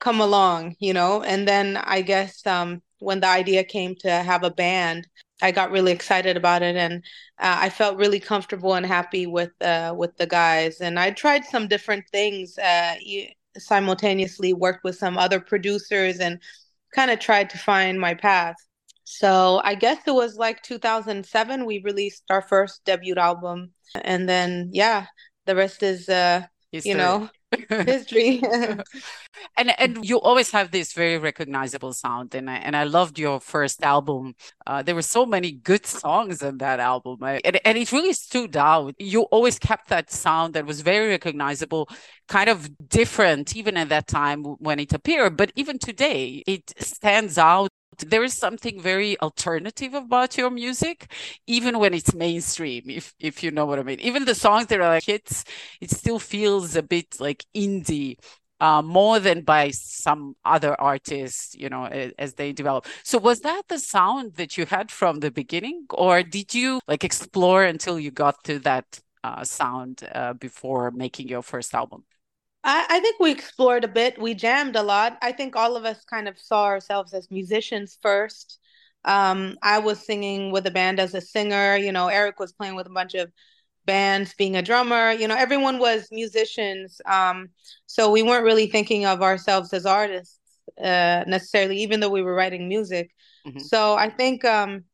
come 0.00 0.20
along, 0.20 0.76
you 0.80 0.92
know. 0.92 1.22
And 1.22 1.48
then 1.48 1.76
I 1.76 2.02
guess 2.02 2.46
um, 2.46 2.82
when 2.98 3.20
the 3.20 3.28
idea 3.28 3.64
came 3.64 3.94
to 4.00 4.10
have 4.10 4.44
a 4.44 4.50
band, 4.50 5.06
I 5.42 5.50
got 5.50 5.70
really 5.70 5.92
excited 5.92 6.36
about 6.36 6.62
it, 6.62 6.76
and 6.76 7.04
uh, 7.38 7.58
I 7.60 7.68
felt 7.68 7.98
really 7.98 8.20
comfortable 8.20 8.74
and 8.74 8.86
happy 8.86 9.26
with 9.26 9.50
uh, 9.60 9.94
with 9.96 10.16
the 10.16 10.26
guys. 10.26 10.80
And 10.80 10.98
I 10.98 11.10
tried 11.10 11.44
some 11.44 11.68
different 11.68 12.04
things 12.10 12.56
uh, 12.58 12.94
simultaneously, 13.58 14.52
worked 14.52 14.84
with 14.84 14.96
some 14.96 15.18
other 15.18 15.40
producers, 15.40 16.20
and 16.20 16.40
kind 16.94 17.10
of 17.10 17.18
tried 17.18 17.50
to 17.50 17.58
find 17.58 18.00
my 18.00 18.14
path. 18.14 18.56
So 19.04 19.60
I 19.64 19.74
guess 19.74 19.98
it 20.06 20.14
was 20.14 20.36
like 20.36 20.62
2007 20.62 21.66
we 21.66 21.82
released 21.84 22.24
our 22.30 22.42
first 22.42 22.84
debut 22.84 23.16
album, 23.16 23.72
and 23.94 24.28
then 24.28 24.70
yeah, 24.72 25.06
the 25.46 25.56
rest 25.56 25.82
is 25.82 26.08
uh, 26.08 26.46
you 26.84 26.94
know 26.94 27.28
history. 27.68 28.42
and 29.56 29.80
and 29.80 30.08
you 30.08 30.20
always 30.20 30.50
have 30.50 30.70
this 30.70 30.92
very 30.92 31.18
recognizable 31.18 31.92
sound, 31.92 32.34
and 32.34 32.48
I, 32.50 32.56
and 32.56 32.76
I 32.76 32.84
loved 32.84 33.18
your 33.18 33.40
first 33.40 33.82
album. 33.82 34.34
Uh, 34.66 34.82
there 34.82 34.94
were 34.94 35.02
so 35.02 35.26
many 35.26 35.52
good 35.52 35.86
songs 35.86 36.42
in 36.42 36.58
that 36.58 36.80
album, 36.80 37.18
and 37.22 37.60
and 37.64 37.78
it 37.78 37.92
really 37.92 38.12
stood 38.12 38.56
out. 38.56 38.94
You 38.98 39.22
always 39.24 39.58
kept 39.58 39.88
that 39.88 40.10
sound 40.10 40.54
that 40.54 40.66
was 40.66 40.80
very 40.80 41.08
recognizable, 41.08 41.88
kind 42.28 42.48
of 42.48 42.70
different, 42.88 43.56
even 43.56 43.76
at 43.76 43.88
that 43.90 44.06
time 44.06 44.44
when 44.44 44.78
it 44.80 44.92
appeared. 44.92 45.36
But 45.36 45.52
even 45.56 45.78
today, 45.78 46.42
it 46.46 46.72
stands 46.78 47.38
out 47.38 47.70
there 47.98 48.24
is 48.24 48.34
something 48.34 48.80
very 48.80 49.18
alternative 49.20 49.94
about 49.94 50.36
your 50.36 50.50
music 50.50 51.12
even 51.46 51.78
when 51.78 51.94
it's 51.94 52.14
mainstream 52.14 52.82
if 52.88 53.14
if 53.18 53.42
you 53.42 53.50
know 53.50 53.66
what 53.66 53.78
i 53.78 53.82
mean 53.82 54.00
even 54.00 54.24
the 54.24 54.34
songs 54.34 54.66
that 54.66 54.80
are 54.80 54.88
like 54.88 55.04
hits 55.04 55.44
it 55.80 55.90
still 55.90 56.18
feels 56.18 56.76
a 56.76 56.82
bit 56.82 57.20
like 57.20 57.44
indie 57.54 58.16
uh, 58.60 58.80
more 58.80 59.18
than 59.18 59.42
by 59.42 59.70
some 59.70 60.36
other 60.44 60.80
artists, 60.80 61.52
you 61.56 61.68
know, 61.68 61.86
as, 61.86 62.12
as, 62.16 62.34
they 62.34 62.52
develop. 62.52 62.86
So 63.02 63.18
was 63.18 63.40
that 63.40 63.62
the 63.68 63.80
sound 63.80 64.34
that 64.36 64.56
you 64.56 64.66
had 64.66 64.88
from 64.92 65.18
the 65.18 65.32
beginning, 65.32 65.86
or 65.90 66.22
did 66.22 66.54
you 66.54 66.78
like 66.86 67.02
explore 67.02 67.64
until 67.64 67.98
you 67.98 68.12
got 68.12 68.44
to 68.44 68.60
that 68.60 69.00
uh, 69.24 69.42
sound 69.42 70.08
uh, 70.14 70.34
before 70.34 70.92
making 70.92 71.26
your 71.26 71.42
first 71.42 71.74
album? 71.74 72.04
I, 72.64 72.86
I 72.88 73.00
think 73.00 73.18
we 73.18 73.30
explored 73.30 73.84
a 73.84 73.88
bit. 73.88 74.20
We 74.20 74.34
jammed 74.34 74.76
a 74.76 74.82
lot. 74.82 75.18
I 75.22 75.32
think 75.32 75.56
all 75.56 75.76
of 75.76 75.84
us 75.84 76.04
kind 76.04 76.28
of 76.28 76.38
saw 76.38 76.64
ourselves 76.64 77.12
as 77.12 77.30
musicians 77.30 77.98
first. 78.02 78.58
Um, 79.04 79.56
I 79.62 79.80
was 79.80 80.04
singing 80.04 80.52
with 80.52 80.66
a 80.66 80.70
band 80.70 81.00
as 81.00 81.14
a 81.14 81.20
singer. 81.20 81.76
You 81.76 81.92
know, 81.92 82.08
Erik 82.08 82.38
was 82.38 82.52
playing 82.52 82.76
with 82.76 82.86
a 82.86 82.90
bunch 82.90 83.14
of 83.14 83.32
bands, 83.84 84.34
being 84.34 84.56
a 84.56 84.62
drummer. 84.62 85.10
You 85.10 85.26
know, 85.26 85.36
everyone 85.36 85.78
was 85.78 86.08
musicians. 86.12 87.00
Um, 87.06 87.48
so 87.86 88.10
we 88.10 88.22
weren't 88.22 88.44
really 88.44 88.68
thinking 88.68 89.06
of 89.06 89.22
ourselves 89.22 89.72
as 89.72 89.86
artists 89.86 90.38
uh, 90.78 91.24
necessarily, 91.26 91.78
even 91.78 92.00
though 92.00 92.10
we 92.10 92.22
were 92.22 92.34
writing 92.34 92.68
music. 92.68 93.10
Mm-hmm. 93.46 93.58
So 93.58 93.94
I 93.94 94.08
think 94.08 94.44
um, 94.44 94.84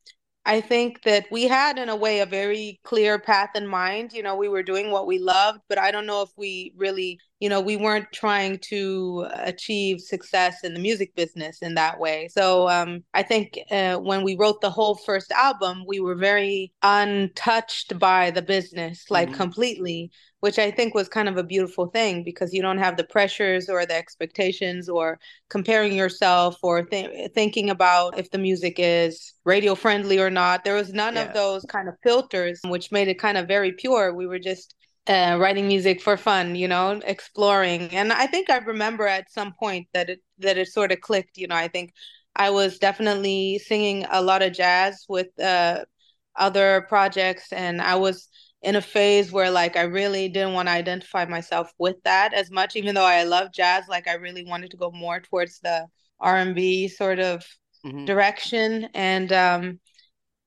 I 0.49 0.61
think 0.61 1.03
that 1.03 1.27
we 1.29 1.43
had, 1.43 1.77
in 1.77 1.89
a 1.89 1.95
way, 1.95 2.21
a 2.21 2.25
very 2.25 2.79
clear 2.83 3.19
path 3.19 3.51
in 3.53 3.67
mind. 3.67 4.13
You 4.13 4.23
know, 4.23 4.35
we 4.35 4.49
were 4.49 4.63
doing 4.63 4.89
what 4.89 5.05
we 5.05 5.19
loved, 5.19 5.59
but 5.69 5.77
I 5.77 5.91
don't 5.91 6.07
know 6.07 6.23
if 6.23 6.29
we 6.37 6.73
really, 6.75 7.19
you 7.39 7.49
know, 7.49 7.61
we 7.61 7.75
weren't 7.75 8.07
trying 8.11 8.57
to 8.69 9.27
achieve 9.35 10.01
success 10.01 10.63
in 10.63 10.73
the 10.73 10.79
music 10.79 11.13
business 11.13 11.59
in 11.61 11.75
that 11.75 11.99
way. 11.99 12.29
So 12.31 12.67
um, 12.67 13.03
I 13.13 13.21
think 13.21 13.59
uh, 13.69 13.97
when 13.97 14.23
we 14.23 14.35
wrote 14.35 14.59
the 14.61 14.71
whole 14.71 14.95
first 14.95 15.31
album, 15.31 15.83
we 15.85 15.99
were 15.99 16.15
very 16.15 16.73
untouched 16.81 17.99
by 17.99 18.31
the 18.31 18.41
business, 18.41 19.05
like 19.11 19.27
mm-hmm. 19.27 19.37
completely 19.37 20.09
which 20.39 20.57
I 20.57 20.71
think 20.71 20.93
was 20.93 21.09
kind 21.09 21.27
of 21.27 21.37
a 21.37 21.43
beautiful 21.43 21.87
thing 21.87 22.23
because 22.23 22.53
you 22.53 22.61
don't 22.61 22.77
have 22.77 22.97
the 22.97 23.03
pressures 23.03 23.69
or 23.69 23.85
the 23.85 23.95
expectations 23.95 24.87
or 24.87 25.19
comparing 25.49 25.93
yourself 25.95 26.57
or 26.63 26.83
th- 26.83 27.31
thinking 27.33 27.69
about 27.69 28.17
if 28.17 28.31
the 28.31 28.37
music 28.37 28.75
is 28.77 29.33
radio 29.43 29.75
friendly 29.75 30.19
or 30.19 30.29
not. 30.29 30.63
There 30.63 30.75
was 30.75 30.93
none 30.93 31.15
yeah. 31.15 31.23
of 31.23 31.33
those 31.33 31.63
kind 31.65 31.89
of 31.89 31.95
filters, 32.03 32.61
which 32.63 32.91
made 32.91 33.07
it 33.07 33.19
kind 33.19 33.37
of 33.37 33.47
very 33.47 33.73
pure. 33.73 34.13
We 34.13 34.27
were 34.27 34.39
just 34.39 34.75
uh, 35.07 35.37
writing 35.39 35.67
music 35.67 36.01
for 36.01 36.15
fun, 36.15 36.55
you 36.55 36.67
know, 36.67 37.01
exploring. 37.03 37.89
And 37.95 38.13
I 38.13 38.27
think 38.27 38.49
I 38.49 38.57
remember 38.57 39.07
at 39.07 39.31
some 39.31 39.53
point 39.53 39.87
that 39.93 40.09
it 40.09 40.19
that 40.37 40.57
it 40.57 40.67
sort 40.67 40.91
of 40.91 41.01
clicked. 41.01 41.37
You 41.37 41.47
know, 41.47 41.55
I 41.55 41.67
think 41.67 41.93
I 42.35 42.49
was 42.51 42.79
definitely 42.79 43.59
singing 43.59 44.05
a 44.09 44.21
lot 44.21 44.41
of 44.41 44.53
jazz 44.53 45.05
with 45.09 45.27
uh, 45.39 45.83
other 46.35 46.85
projects, 46.87 47.51
and 47.51 47.81
I 47.81 47.95
was 47.95 48.29
in 48.61 48.75
a 48.75 48.81
phase 48.81 49.31
where 49.31 49.51
like 49.51 49.77
I 49.77 49.83
really 49.83 50.27
didn't 50.27 50.53
want 50.53 50.67
to 50.67 50.73
identify 50.73 51.25
myself 51.25 51.71
with 51.77 51.95
that 52.03 52.33
as 52.33 52.51
much, 52.51 52.75
even 52.75 52.95
though 52.95 53.05
I 53.05 53.23
love 53.23 53.53
jazz. 53.53 53.87
Like 53.87 54.07
I 54.07 54.13
really 54.13 54.45
wanted 54.45 54.71
to 54.71 54.77
go 54.77 54.91
more 54.91 55.19
towards 55.19 55.59
the 55.59 55.87
R 56.19 56.37
and 56.37 56.55
B 56.55 56.87
sort 56.87 57.19
of 57.19 57.45
mm-hmm. 57.85 58.05
direction, 58.05 58.89
and 58.93 59.31
um, 59.31 59.79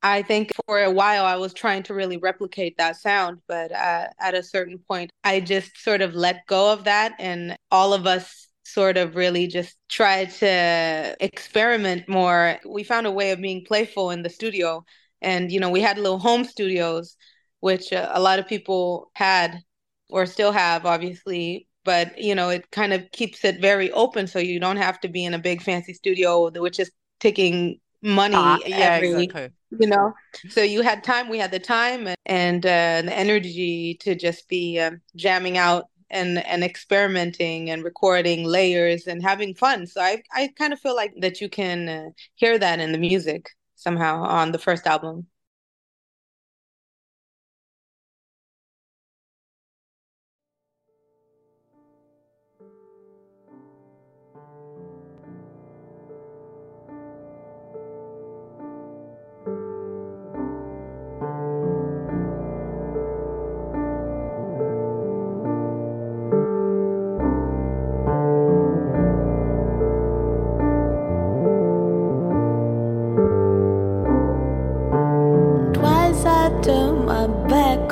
I 0.02 0.22
think 0.22 0.52
for 0.66 0.82
a 0.82 0.90
while 0.90 1.24
I 1.24 1.36
was 1.36 1.54
trying 1.54 1.84
to 1.84 1.94
really 1.94 2.18
replicate 2.18 2.76
that 2.78 2.96
sound, 2.96 3.38
but 3.48 3.72
uh, 3.72 4.08
at 4.20 4.34
a 4.34 4.42
certain 4.42 4.78
point 4.78 5.10
I 5.24 5.40
just 5.40 5.78
sort 5.82 6.02
of 6.02 6.14
let 6.14 6.46
go 6.46 6.72
of 6.72 6.84
that, 6.84 7.14
and 7.18 7.56
all 7.70 7.94
of 7.94 8.06
us 8.06 8.48
sort 8.64 8.96
of 8.96 9.16
really 9.16 9.46
just 9.46 9.76
tried 9.88 10.30
to 10.30 11.16
experiment 11.20 12.08
more. 12.08 12.58
We 12.66 12.84
found 12.84 13.06
a 13.06 13.10
way 13.10 13.30
of 13.30 13.40
being 13.40 13.64
playful 13.64 14.10
in 14.10 14.22
the 14.22 14.30
studio, 14.30 14.84
and 15.22 15.50
you 15.50 15.60
know 15.60 15.70
we 15.70 15.80
had 15.80 15.96
little 15.96 16.18
home 16.18 16.44
studios 16.44 17.16
which 17.62 17.92
uh, 17.92 18.10
a 18.12 18.20
lot 18.20 18.38
of 18.38 18.46
people 18.46 19.10
had 19.14 19.62
or 20.10 20.26
still 20.26 20.52
have, 20.52 20.84
obviously. 20.84 21.66
But 21.84 22.20
you 22.20 22.34
know, 22.34 22.50
it 22.50 22.70
kind 22.70 22.92
of 22.92 23.10
keeps 23.12 23.44
it 23.44 23.60
very 23.60 23.90
open, 23.92 24.26
so 24.26 24.38
you 24.38 24.60
don't 24.60 24.76
have 24.76 25.00
to 25.00 25.08
be 25.08 25.24
in 25.24 25.34
a 25.34 25.38
big 25.38 25.62
fancy 25.62 25.94
studio, 25.94 26.50
which 26.50 26.78
is 26.78 26.90
taking 27.18 27.80
money 28.02 28.62
yeah, 28.66 28.94
every 28.94 29.24
exactly. 29.24 29.48
you 29.78 29.86
know 29.86 30.12
so 30.48 30.60
you 30.60 30.82
had 30.82 31.04
time 31.04 31.28
we 31.28 31.38
had 31.38 31.52
the 31.52 31.58
time 31.58 32.08
and, 32.08 32.16
and 32.26 32.66
uh, 32.66 33.00
the 33.02 33.16
energy 33.16 33.96
to 34.00 34.16
just 34.16 34.48
be 34.48 34.80
um, 34.80 35.00
jamming 35.14 35.56
out 35.56 35.84
and 36.10 36.44
and 36.46 36.64
experimenting 36.64 37.70
and 37.70 37.84
recording 37.84 38.44
layers 38.44 39.06
and 39.06 39.22
having 39.22 39.54
fun 39.54 39.86
so 39.86 40.00
i 40.00 40.20
i 40.34 40.48
kind 40.58 40.72
of 40.72 40.80
feel 40.80 40.96
like 40.96 41.14
that 41.20 41.40
you 41.40 41.48
can 41.48 41.88
uh, 41.88 42.08
hear 42.34 42.58
that 42.58 42.80
in 42.80 42.90
the 42.90 42.98
music 42.98 43.50
somehow 43.76 44.20
on 44.22 44.50
the 44.50 44.58
first 44.58 44.86
album 44.86 45.26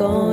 So 0.01 0.30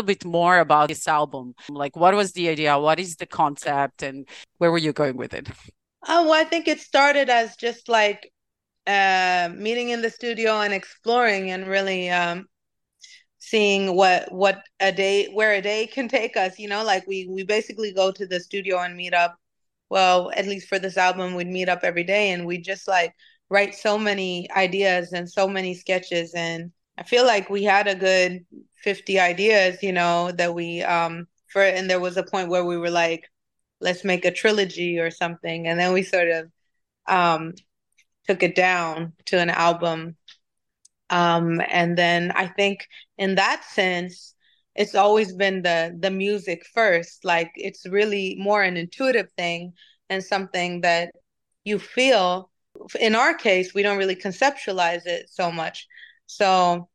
little 0.00 0.06
bit 0.06 0.24
more 0.24 0.58
about 0.58 0.88
this 0.88 1.06
album. 1.06 1.54
Like, 1.68 1.96
what 1.96 2.14
was 2.14 2.32
the 2.32 2.48
idea? 2.48 2.78
What 2.78 2.98
is 2.98 3.16
the 3.16 3.26
concept? 3.26 4.02
And 4.02 4.26
where 4.58 4.70
were 4.70 4.78
you 4.78 4.92
going 4.92 5.16
with 5.16 5.34
it? 5.34 5.48
Oh, 6.08 6.24
well, 6.24 6.40
I 6.40 6.44
think 6.44 6.66
it 6.66 6.80
started 6.80 7.28
as 7.28 7.56
just 7.56 7.88
like 7.88 8.32
uh, 8.86 9.50
meeting 9.54 9.90
in 9.90 10.02
the 10.02 10.10
studio 10.10 10.60
and 10.60 10.72
exploring 10.72 11.50
and 11.50 11.66
really 11.66 12.08
um, 12.10 12.46
seeing 13.38 13.94
what 13.94 14.32
what 14.32 14.62
a 14.80 14.92
day 14.92 15.28
where 15.32 15.52
a 15.52 15.60
day 15.60 15.86
can 15.86 16.08
take 16.08 16.36
us. 16.36 16.58
You 16.58 16.68
know, 16.68 16.82
like 16.84 17.06
we 17.06 17.28
we 17.30 17.44
basically 17.44 17.92
go 17.92 18.10
to 18.12 18.26
the 18.26 18.40
studio 18.40 18.78
and 18.78 18.96
meet 18.96 19.14
up. 19.14 19.36
Well, 19.90 20.30
at 20.36 20.46
least 20.46 20.68
for 20.68 20.78
this 20.78 20.96
album, 20.96 21.34
we'd 21.34 21.48
meet 21.48 21.68
up 21.68 21.80
every 21.82 22.04
day 22.04 22.30
and 22.30 22.46
we 22.46 22.58
just 22.58 22.88
like 22.88 23.12
write 23.50 23.74
so 23.74 23.98
many 23.98 24.48
ideas 24.52 25.12
and 25.12 25.28
so 25.28 25.48
many 25.48 25.74
sketches 25.74 26.32
and 26.34 26.72
I 27.00 27.04
feel 27.04 27.24
like 27.26 27.48
we 27.50 27.64
had 27.64 27.88
a 27.88 27.94
good 27.94 28.44
50 28.76 29.18
ideas, 29.18 29.82
you 29.82 29.92
know, 29.92 30.32
that 30.32 30.54
we 30.54 30.82
um 30.82 31.26
for 31.48 31.62
and 31.62 31.88
there 31.90 32.00
was 32.00 32.16
a 32.16 32.22
point 32.22 32.50
where 32.50 32.64
we 32.64 32.76
were 32.76 32.90
like 32.90 33.24
let's 33.80 34.04
make 34.04 34.24
a 34.24 34.30
trilogy 34.32 34.98
or 34.98 35.10
something 35.10 35.66
and 35.66 35.80
then 35.80 35.92
we 35.94 36.02
sort 36.02 36.28
of 36.28 36.50
um 37.08 37.54
took 38.28 38.42
it 38.42 38.54
down 38.56 39.12
to 39.26 39.38
an 39.38 39.50
album. 39.50 40.16
Um 41.10 41.60
and 41.70 41.98
then 41.98 42.32
I 42.32 42.46
think 42.48 42.86
in 43.18 43.36
that 43.36 43.64
sense 43.64 44.34
it's 44.76 44.94
always 44.94 45.32
been 45.34 45.62
the 45.62 45.96
the 45.98 46.10
music 46.10 46.64
first. 46.74 47.24
Like 47.24 47.52
it's 47.56 47.86
really 47.86 48.36
more 48.38 48.62
an 48.62 48.76
intuitive 48.76 49.30
thing 49.36 49.74
and 50.10 50.22
something 50.24 50.82
that 50.82 51.12
you 51.64 51.78
feel. 51.78 52.50
In 53.00 53.14
our 53.14 53.34
case 53.34 53.74
we 53.74 53.82
don't 53.82 53.98
really 53.98 54.16
conceptualize 54.16 55.06
it 55.06 55.30
so 55.30 55.50
much 55.52 55.86
so 56.30 56.88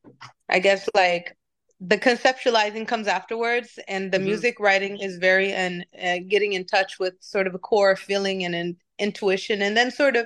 I 0.47 0.59
guess 0.59 0.87
like 0.95 1.35
the 1.81 1.97
conceptualizing 1.97 2.87
comes 2.87 3.07
afterwards 3.07 3.77
and 3.87 4.11
the 4.11 4.17
mm-hmm. 4.17 4.27
music 4.27 4.59
writing 4.61 4.97
is 4.99 5.17
very 5.17 5.51
and 5.51 5.85
uh, 6.01 6.19
getting 6.27 6.53
in 6.53 6.65
touch 6.65 6.99
with 6.99 7.15
sort 7.19 7.45
of 7.45 7.53
a 7.53 7.59
core 7.59 7.97
feeling 7.97 8.45
and 8.45 8.55
in, 8.55 8.77
intuition 8.97 9.61
and 9.61 9.75
then 9.75 9.91
sort 9.91 10.15
of 10.15 10.25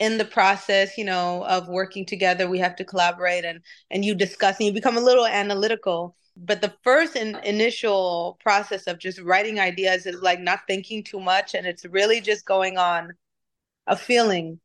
in 0.00 0.18
the 0.18 0.24
process 0.24 0.98
you 0.98 1.04
know 1.04 1.44
of 1.44 1.68
working 1.68 2.04
together 2.04 2.48
we 2.48 2.58
have 2.58 2.74
to 2.74 2.84
collaborate 2.84 3.44
and 3.44 3.60
and 3.92 4.04
you 4.04 4.12
discuss 4.12 4.56
and 4.58 4.66
you 4.66 4.72
become 4.72 4.96
a 4.96 5.08
little 5.08 5.26
analytical 5.26 6.16
but 6.36 6.60
the 6.60 6.74
first 6.82 7.14
in, 7.14 7.36
initial 7.44 8.36
process 8.40 8.88
of 8.88 8.98
just 8.98 9.20
writing 9.20 9.60
ideas 9.60 10.04
is 10.04 10.20
like 10.20 10.40
not 10.40 10.60
thinking 10.66 11.04
too 11.04 11.20
much 11.20 11.54
and 11.54 11.64
it's 11.64 11.84
really 11.84 12.20
just 12.20 12.44
going 12.44 12.76
on 12.76 13.12
a 13.86 13.96
feeling 13.96 14.58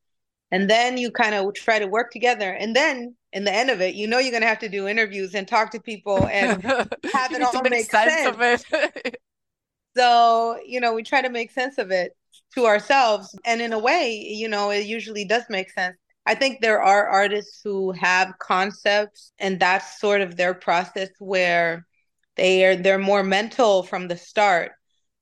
and 0.54 0.70
then 0.70 0.98
you 1.00 1.10
kind 1.10 1.34
of 1.34 1.52
try 1.56 1.80
to 1.80 1.88
work 1.88 2.12
together. 2.12 2.52
And 2.52 2.76
then 2.76 3.16
in 3.34 3.44
the 3.44 3.52
end 3.52 3.72
of 3.72 3.82
it 3.82 3.96
you 3.96 4.08
know 4.08 4.20
you're 4.20 4.32
going 4.32 4.44
to 4.44 4.48
have 4.48 4.60
to 4.60 4.70
do 4.70 4.88
interviews 4.88 5.34
and 5.34 5.48
talk 5.48 5.72
to 5.72 5.80
people 5.82 6.28
and 6.28 6.62
have 6.64 7.34
it 7.34 7.42
all 7.42 7.62
make 7.64 7.90
sense, 7.90 8.14
sense. 8.14 8.64
of 8.72 8.82
it. 9.04 9.20
So 9.96 10.58
you 10.66 10.80
know 10.80 10.94
we 10.94 11.04
try 11.04 11.22
to 11.22 11.30
make 11.30 11.52
sense 11.52 11.78
of 11.78 11.92
it 11.92 12.16
to 12.56 12.66
ourselves. 12.66 13.38
And 13.46 13.62
in 13.62 13.74
a 13.74 13.80
way 13.80 14.12
you 14.12 14.48
know 14.48 14.70
it 14.70 14.86
usually 14.86 15.26
does 15.26 15.44
make 15.50 15.72
sense. 15.72 15.98
I 16.26 16.36
think 16.36 16.62
there 16.62 16.82
are 16.82 17.08
artists 17.08 17.62
who 17.64 17.92
have 17.92 18.40
concepts 18.40 19.34
and 19.40 19.60
that's 19.60 20.00
sort 20.00 20.22
of 20.22 20.36
their 20.36 20.54
process 20.54 21.10
where 21.20 21.86
they 22.38 22.66
are 22.66 22.76
they're 22.76 22.98
more 22.98 23.24
mental 23.24 23.84
from 23.84 24.08
the 24.08 24.18
start. 24.18 24.72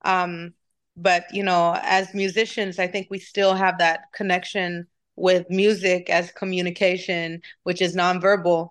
Um 0.04 0.54
but 0.98 1.24
you 1.32 1.44
know 1.44 1.78
as 1.84 2.14
musicians 2.14 2.78
i 2.80 2.86
think 2.86 3.08
we 3.10 3.18
still 3.18 3.54
have 3.54 3.78
that 3.78 4.02
connection 4.14 4.86
with 5.16 5.50
music 5.50 6.10
as 6.10 6.32
communication 6.32 7.42
which 7.64 7.82
is 7.82 7.96
nonverbal. 7.96 8.70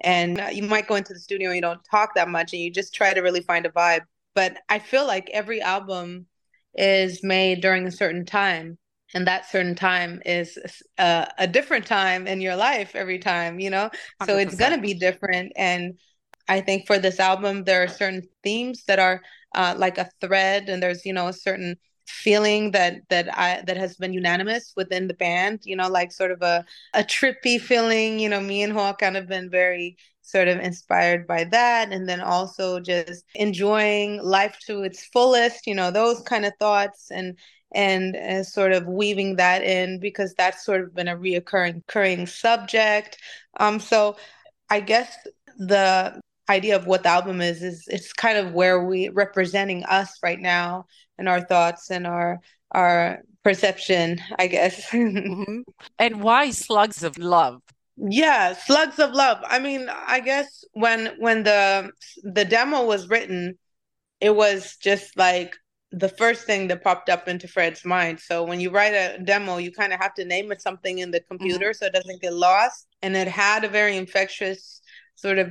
And 0.00 0.40
you 0.52 0.62
might 0.62 0.86
go 0.86 0.94
into 0.94 1.12
the 1.12 1.18
studio 1.18 1.48
and 1.48 1.56
you 1.56 1.62
don't 1.62 1.84
talk 1.90 2.14
that 2.14 2.28
much 2.28 2.52
and 2.52 2.62
you 2.62 2.70
just 2.70 2.94
try 2.94 3.12
to 3.12 3.20
really 3.20 3.40
find 3.40 3.66
a 3.66 3.70
vibe. 3.70 4.02
But 4.34 4.58
i 4.68 4.78
feel 4.78 5.06
like 5.06 5.28
every 5.32 5.60
album 5.60 6.26
is 6.74 7.24
made 7.24 7.60
during 7.60 7.86
a 7.86 7.92
certain 7.92 8.24
time 8.24 8.78
and 9.14 9.26
that 9.26 9.50
certain 9.50 9.74
time 9.74 10.20
is 10.24 10.58
a, 10.98 11.26
a 11.38 11.46
different 11.46 11.86
time 11.86 12.26
in 12.26 12.40
your 12.40 12.54
life 12.54 12.94
every 12.94 13.18
time 13.18 13.58
you 13.58 13.70
know? 13.70 13.90
100%. 14.20 14.26
so 14.26 14.36
it's 14.36 14.54
going 14.54 14.72
to 14.72 14.80
be 14.80 14.94
different. 14.94 15.52
And 15.56 15.98
i 16.46 16.60
think 16.60 16.86
for 16.86 16.98
this 16.98 17.20
album 17.20 17.64
there 17.64 17.82
are 17.82 17.88
certain 17.88 18.22
themes 18.42 18.84
that 18.86 18.98
are 18.98 19.22
uh, 19.54 19.74
like 19.76 19.98
a 19.98 20.10
thread 20.20 20.68
and 20.68 20.82
there's 20.82 21.04
you 21.04 21.12
know 21.12 21.28
a 21.28 21.32
certain 21.32 21.76
feeling 22.08 22.72
that 22.72 22.96
that 23.10 23.28
I 23.38 23.62
that 23.66 23.76
has 23.76 23.96
been 23.96 24.12
unanimous 24.12 24.72
within 24.76 25.08
the 25.08 25.14
band, 25.14 25.60
you 25.64 25.76
know, 25.76 25.88
like 25.88 26.12
sort 26.12 26.30
of 26.30 26.42
a 26.42 26.64
a 26.94 27.02
trippy 27.04 27.60
feeling, 27.60 28.18
you 28.18 28.28
know, 28.28 28.40
me 28.40 28.62
and 28.62 28.72
Hoa 28.72 28.94
kind 28.94 29.16
of 29.16 29.28
been 29.28 29.50
very 29.50 29.96
sort 30.22 30.48
of 30.48 30.58
inspired 30.60 31.26
by 31.26 31.44
that 31.44 31.90
and 31.92 32.08
then 32.08 32.20
also 32.20 32.80
just 32.80 33.24
enjoying 33.34 34.22
life 34.22 34.58
to 34.66 34.82
its 34.82 35.04
fullest, 35.06 35.66
you 35.66 35.74
know, 35.74 35.90
those 35.90 36.20
kind 36.22 36.44
of 36.44 36.52
thoughts 36.58 37.10
and 37.10 37.38
and, 37.74 38.16
and 38.16 38.46
sort 38.46 38.72
of 38.72 38.86
weaving 38.86 39.36
that 39.36 39.62
in 39.62 40.00
because 40.00 40.34
that's 40.34 40.64
sort 40.64 40.80
of 40.80 40.94
been 40.94 41.08
a 41.08 41.16
reoccurring 41.16 41.74
recurring 41.76 42.26
subject. 42.26 43.18
Um 43.60 43.80
so 43.80 44.16
I 44.70 44.80
guess 44.80 45.16
the 45.58 46.20
idea 46.48 46.76
of 46.76 46.86
what 46.86 47.02
the 47.02 47.08
album 47.10 47.40
is 47.40 47.62
is 47.62 47.84
it's 47.88 48.12
kind 48.12 48.38
of 48.38 48.54
where 48.54 48.82
we 48.84 49.08
representing 49.10 49.84
us 49.84 50.18
right 50.22 50.40
now 50.40 50.86
and 51.18 51.28
our 51.28 51.40
thoughts 51.40 51.90
and 51.90 52.06
our 52.06 52.40
our 52.72 53.20
perception 53.44 54.18
i 54.38 54.46
guess 54.46 54.86
mm-hmm. 54.90 55.60
and 55.98 56.22
why 56.22 56.50
slugs 56.50 57.02
of 57.02 57.18
love 57.18 57.60
yeah 57.96 58.52
slugs 58.52 58.98
of 58.98 59.12
love 59.12 59.38
i 59.46 59.58
mean 59.58 59.88
i 60.06 60.20
guess 60.20 60.64
when 60.72 61.14
when 61.18 61.42
the 61.42 61.90
the 62.22 62.44
demo 62.44 62.84
was 62.84 63.08
written 63.08 63.58
it 64.20 64.34
was 64.34 64.76
just 64.76 65.16
like 65.16 65.56
the 65.90 66.08
first 66.08 66.44
thing 66.44 66.68
that 66.68 66.84
popped 66.84 67.08
up 67.08 67.28
into 67.28 67.48
fred's 67.48 67.84
mind 67.84 68.20
so 68.20 68.44
when 68.44 68.60
you 68.60 68.70
write 68.70 68.92
a 68.92 69.18
demo 69.24 69.56
you 69.56 69.72
kind 69.72 69.92
of 69.92 69.98
have 69.98 70.14
to 70.14 70.24
name 70.24 70.52
it 70.52 70.60
something 70.60 70.98
in 70.98 71.10
the 71.10 71.20
computer 71.20 71.70
mm-hmm. 71.70 71.84
so 71.84 71.86
it 71.86 71.92
doesn't 71.92 72.20
get 72.20 72.34
lost 72.34 72.86
and 73.02 73.16
it 73.16 73.26
had 73.26 73.64
a 73.64 73.68
very 73.68 73.96
infectious 73.96 74.82
sort 75.18 75.38
of 75.38 75.50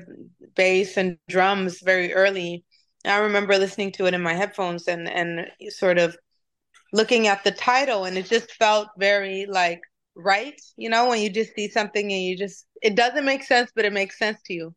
bass 0.56 0.96
and 0.96 1.18
drums 1.28 1.82
very 1.82 2.14
early. 2.14 2.64
I 3.08 3.18
remember 3.20 3.58
listening 3.58 3.92
to 3.94 4.06
it 4.06 4.14
in 4.14 4.22
my 4.22 4.34
headphones 4.34 4.88
and 4.88 5.08
and 5.10 5.48
sort 5.70 5.98
of 5.98 6.18
looking 6.94 7.28
at 7.28 7.44
the 7.44 7.52
title 7.52 8.06
and 8.06 8.18
it 8.18 8.26
just 8.28 8.52
felt 8.54 8.90
very 8.98 9.46
like 9.48 9.82
right, 10.16 10.60
you 10.78 10.90
know, 10.90 11.10
when 11.10 11.22
you 11.22 11.30
just 11.30 11.54
see 11.56 11.70
something 11.70 12.12
and 12.12 12.22
you 12.24 12.38
just 12.38 12.66
it 12.82 12.96
doesn't 12.96 13.26
make 13.26 13.44
sense 13.44 13.72
but 13.76 13.86
it 13.86 13.94
makes 13.94 14.18
sense 14.20 14.42
to 14.44 14.54
you. 14.54 14.76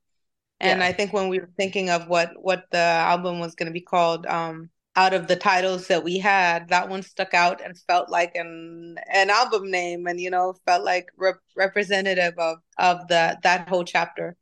And 0.61 0.81
yeah. 0.81 0.87
I 0.87 0.93
think 0.93 1.13
when 1.13 1.29
we 1.29 1.39
were 1.41 1.51
thinking 1.57 1.91
of 1.91 2.09
what 2.09 2.33
what 2.41 2.65
the 2.71 2.79
album 2.79 3.41
was 3.41 3.55
going 3.55 3.69
to 3.69 3.73
be 3.73 3.81
called 3.81 4.27
um 4.27 4.71
out 4.97 5.15
of 5.15 5.29
the 5.29 5.37
titles 5.37 5.87
that 5.89 6.05
we 6.05 6.19
had, 6.19 6.69
that 6.69 6.89
one 6.89 7.03
stuck 7.03 7.33
out 7.35 7.61
and 7.65 7.79
felt 7.79 8.11
like 8.11 8.35
an 8.35 8.97
an 9.13 9.31
album 9.31 9.71
name, 9.71 10.07
and 10.07 10.21
you 10.21 10.31
know, 10.31 10.55
felt 10.67 10.85
like 10.85 11.07
rep- 11.17 11.41
representative 11.57 12.35
of 12.39 12.59
of 12.79 13.07
the 13.09 13.39
that 13.43 13.69
whole 13.69 13.85
chapter. 13.85 14.37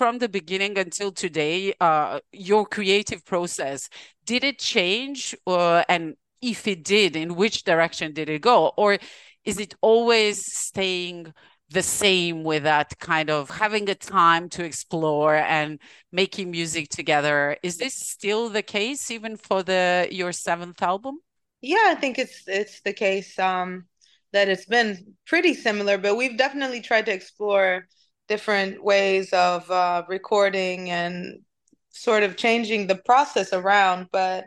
From 0.00 0.16
the 0.16 0.30
beginning 0.30 0.78
until 0.78 1.12
today, 1.12 1.74
uh, 1.78 2.20
your 2.32 2.64
creative 2.64 3.22
process, 3.22 3.90
did 4.24 4.42
it 4.42 4.58
change? 4.58 5.36
Uh, 5.46 5.84
and 5.90 6.14
if 6.40 6.66
it 6.66 6.82
did, 6.82 7.16
in 7.16 7.34
which 7.34 7.64
direction 7.64 8.14
did 8.14 8.30
it 8.30 8.40
go? 8.40 8.72
Or 8.78 8.96
is 9.44 9.60
it 9.60 9.74
always 9.82 10.36
staying 10.56 11.34
the 11.68 11.82
same 11.82 12.44
with 12.44 12.62
that 12.62 12.98
kind 12.98 13.28
of 13.28 13.50
having 13.50 13.90
a 13.90 13.94
time 13.94 14.48
to 14.48 14.64
explore 14.64 15.34
and 15.36 15.78
making 16.10 16.50
music 16.50 16.88
together? 16.88 17.58
Is 17.62 17.76
this 17.76 17.92
still 17.92 18.48
the 18.48 18.62
case 18.62 19.10
even 19.10 19.36
for 19.36 19.62
the 19.62 20.08
your 20.10 20.32
seventh 20.32 20.80
album? 20.80 21.18
Yeah, 21.60 21.88
I 21.88 21.94
think 21.94 22.18
it's 22.18 22.44
it's 22.46 22.80
the 22.80 22.94
case 22.94 23.38
um, 23.38 23.84
that 24.32 24.48
it's 24.48 24.64
been 24.64 25.16
pretty 25.26 25.52
similar, 25.52 25.98
but 25.98 26.16
we've 26.16 26.38
definitely 26.38 26.80
tried 26.80 27.04
to 27.04 27.12
explore 27.12 27.86
different 28.30 28.82
ways 28.82 29.32
of 29.32 29.68
uh, 29.70 30.04
recording 30.08 30.88
and 30.88 31.40
sort 31.90 32.22
of 32.22 32.36
changing 32.36 32.86
the 32.86 32.94
process 32.94 33.52
around. 33.52 34.06
But 34.12 34.44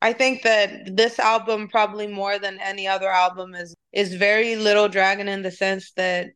I 0.00 0.14
think 0.14 0.42
that 0.42 0.96
this 0.96 1.18
album, 1.18 1.68
probably 1.68 2.06
more 2.06 2.38
than 2.38 2.58
any 2.60 2.88
other 2.88 3.10
album, 3.10 3.54
is 3.54 3.74
is 3.92 4.14
very 4.14 4.56
Little 4.56 4.88
Dragon 4.88 5.28
in 5.28 5.42
the 5.42 5.50
sense 5.50 5.92
that 5.92 6.28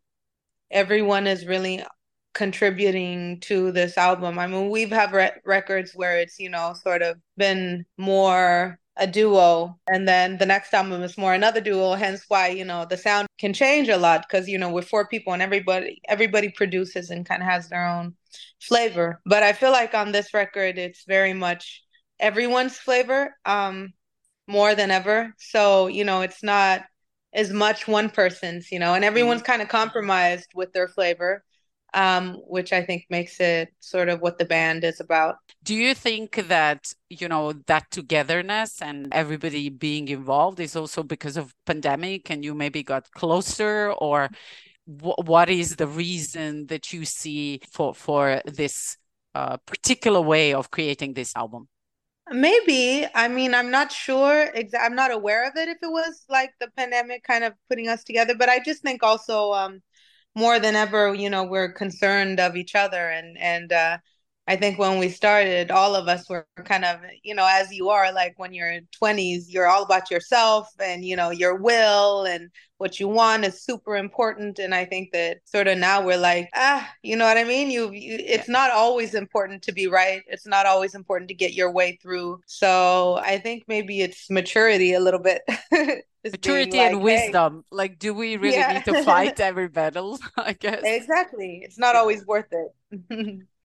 everyone 0.71 1.27
is 1.27 1.47
really 1.47 1.83
contributing 2.35 3.41
to 3.41 3.73
this 3.73 3.99
album. 3.99 4.39
I 4.39 4.47
mean, 4.47 4.71
we've 4.71 4.93
have 4.93 5.13
re- 5.13 5.41
records 5.45 5.93
where 5.95 6.19
it's 6.19 6.39
you 6.39 6.51
know 6.51 6.75
sort 6.83 7.03
of 7.03 7.17
been 7.39 7.87
more 7.97 8.79
a 9.01 9.07
duo 9.07 9.79
and 9.91 10.07
then 10.07 10.37
the 10.37 10.45
next 10.47 10.75
album 10.75 11.03
is 11.03 11.17
more 11.17 11.33
another 11.33 11.61
duo 11.61 11.95
hence 11.95 12.27
why 12.29 12.49
you 12.49 12.65
know 12.65 12.85
the 12.85 12.99
sound 12.99 13.27
can 13.39 13.55
change 13.55 13.89
a 13.89 13.97
lot 13.97 14.27
because 14.29 14.47
you 14.47 14.59
know 14.59 14.71
we're 14.71 14.83
four 14.83 15.09
people 15.09 15.33
and 15.33 15.41
everybody 15.41 16.01
everybody 16.07 16.51
produces 16.51 17.09
and 17.09 17.25
kind 17.25 17.43
of 17.43 17.49
has 17.49 17.69
their 17.69 17.87
own 17.87 18.15
flavor. 18.61 19.21
But 19.25 19.43
i 19.43 19.55
feel 19.55 19.73
like 19.73 19.95
on 19.95 20.13
this 20.13 20.35
record 20.35 20.79
it's 20.79 21.05
very 21.05 21.33
much 21.33 21.83
everyone's 22.21 22.77
flavor 22.77 23.35
um 23.47 23.95
more 24.47 24.75
than 24.75 24.91
ever. 24.91 25.35
So 25.39 25.87
you 25.87 26.05
know 26.05 26.21
it's 26.21 26.43
not 26.43 26.83
as 27.33 27.51
much 27.51 27.89
one 27.89 28.11
person's 28.11 28.71
you 28.71 28.79
know 28.79 28.95
and 28.95 29.05
everyone's 29.05 29.43
kind 29.43 29.63
of 29.63 29.69
compromised 29.69 30.49
with 30.55 30.73
their 30.75 30.89
flavor 30.89 31.43
um, 31.95 32.35
which 32.47 32.73
I 32.73 32.83
think 32.83 33.07
makes 33.11 33.41
it 33.41 33.73
sort 33.81 34.09
of 34.09 34.21
what 34.21 34.39
the 34.39 34.45
band 34.45 34.85
is 34.85 35.01
about. 35.01 35.37
Do 35.63 35.75
you 35.75 35.95
think 35.95 36.37
that, 36.49 36.93
you 37.09 37.29
know, 37.29 37.53
that 37.67 37.91
togetherness 37.91 38.81
and 38.81 39.09
everybody 39.13 39.69
being 39.69 40.09
involved 40.09 40.61
is 40.61 40.77
also 40.77 41.03
because 41.03 41.37
of 41.37 41.55
pandemic 41.67 42.31
and 42.31 42.45
you 42.45 42.55
maybe 42.55 42.83
got 42.83 43.11
closer 43.13 43.93
or 43.93 44.31
what 44.87 45.49
is 45.49 45.77
the 45.77 45.87
reason 45.87 46.67
that 46.67 46.93
you 46.93 47.05
see 47.05 47.61
for 47.71 47.95
for 47.95 48.43
this 48.45 48.97
uh, 49.35 49.57
particular 49.59 50.21
way 50.21 50.53
of 50.55 50.71
creating 50.71 51.15
this 51.15 51.33
album? 51.37 51.69
Maybe. 52.33 53.07
I 53.15 53.29
mean, 53.29 53.55
I'm 53.55 53.71
not 53.71 53.91
sure. 53.91 54.49
Exa- 54.55 54.81
I'm 54.81 54.95
not 54.95 55.11
aware 55.11 55.49
of 55.49 55.57
it 55.57 55.69
if 55.69 55.79
it 55.83 55.91
was 55.91 56.25
like 56.29 56.53
the 56.61 56.69
pandemic 56.77 57.25
kind 57.25 57.45
of 57.45 57.55
putting 57.69 57.89
us 57.89 58.05
together, 58.05 58.35
but 58.37 58.49
I 58.49 58.61
just 58.61 58.83
think 58.83 59.03
also 59.03 59.53
um 59.53 59.83
more 60.41 60.59
than 60.61 60.75
ever, 60.77 61.15
you 61.15 61.31
know, 61.31 61.45
we're 61.45 61.73
concerned 61.73 62.41
of 62.41 62.57
each 62.57 62.75
other. 62.75 63.09
And, 63.11 63.39
and, 63.39 63.73
uh, 63.73 63.99
I 64.47 64.57
think 64.57 64.79
when 64.79 64.99
we 64.99 65.09
started, 65.09 65.71
all 65.71 65.95
of 65.95 66.09
us 66.09 66.29
were 66.29 66.47
kind 66.65 66.85
of, 66.85 66.99
you 67.23 67.35
know, 67.35 67.47
as 67.49 67.73
you 67.73 67.89
are, 67.91 68.13
like 68.13 68.35
when 68.37 68.53
you're 68.53 68.71
in 68.71 68.89
20s, 69.01 69.45
you're 69.47 69.69
all 69.69 69.85
about 69.85 70.11
yourself 70.11 70.69
and, 70.81 71.05
you 71.05 71.15
know, 71.15 71.31
your 71.31 71.55
will 71.55 72.25
and 72.25 72.51
what 72.79 72.99
you 72.99 73.07
want 73.07 73.45
is 73.45 73.63
super 73.63 73.97
important. 73.97 74.59
And 74.59 74.75
I 74.75 74.87
think 74.87 75.13
that 75.13 75.39
sort 75.45 75.69
of 75.69 75.79
now 75.79 76.05
we're 76.05 76.17
like, 76.17 76.49
ah, 76.55 76.91
you 77.03 77.15
know 77.15 77.27
what 77.27 77.39
I 77.39 77.45
mean? 77.45 77.71
You, 77.71 77.93
you 77.93 78.17
it's 78.19 78.49
not 78.49 78.73
always 78.73 79.15
important 79.15 79.63
to 79.65 79.73
be 79.73 79.87
right. 79.87 80.23
It's 80.27 80.47
not 80.47 80.67
always 80.67 80.95
important 80.95 81.29
to 81.29 81.35
get 81.35 81.53
your 81.53 81.71
way 81.71 81.99
through. 82.03 82.41
So 82.47 83.21
I 83.23 83.39
think 83.39 83.65
maybe 83.69 84.01
it's 84.01 84.31
maturity 84.31 84.95
a 84.95 85.01
little 85.01 85.21
bit. 85.21 85.43
maturity 86.25 86.77
like, 86.77 86.93
and 86.93 87.03
wisdom 87.03 87.65
hey, 87.71 87.77
like 87.77 87.99
do 87.99 88.13
we 88.13 88.37
really 88.37 88.55
yeah. 88.55 88.75
need 88.75 88.85
to 88.85 89.03
fight 89.05 89.41
every 89.41 89.69
battle 89.69 90.19
i 90.37 90.53
guess 90.53 90.83
exactly 90.85 91.63
it's 91.65 91.79
not 91.79 91.97
always 91.97 92.27
worth 92.27 92.53
it 92.53 93.47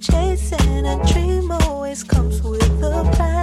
Chasing 0.00 0.86
a 0.86 0.96
dream 1.12 1.52
always 1.52 2.02
comes 2.02 2.42
with 2.42 2.62
a 2.82 3.10
price. 3.14 3.39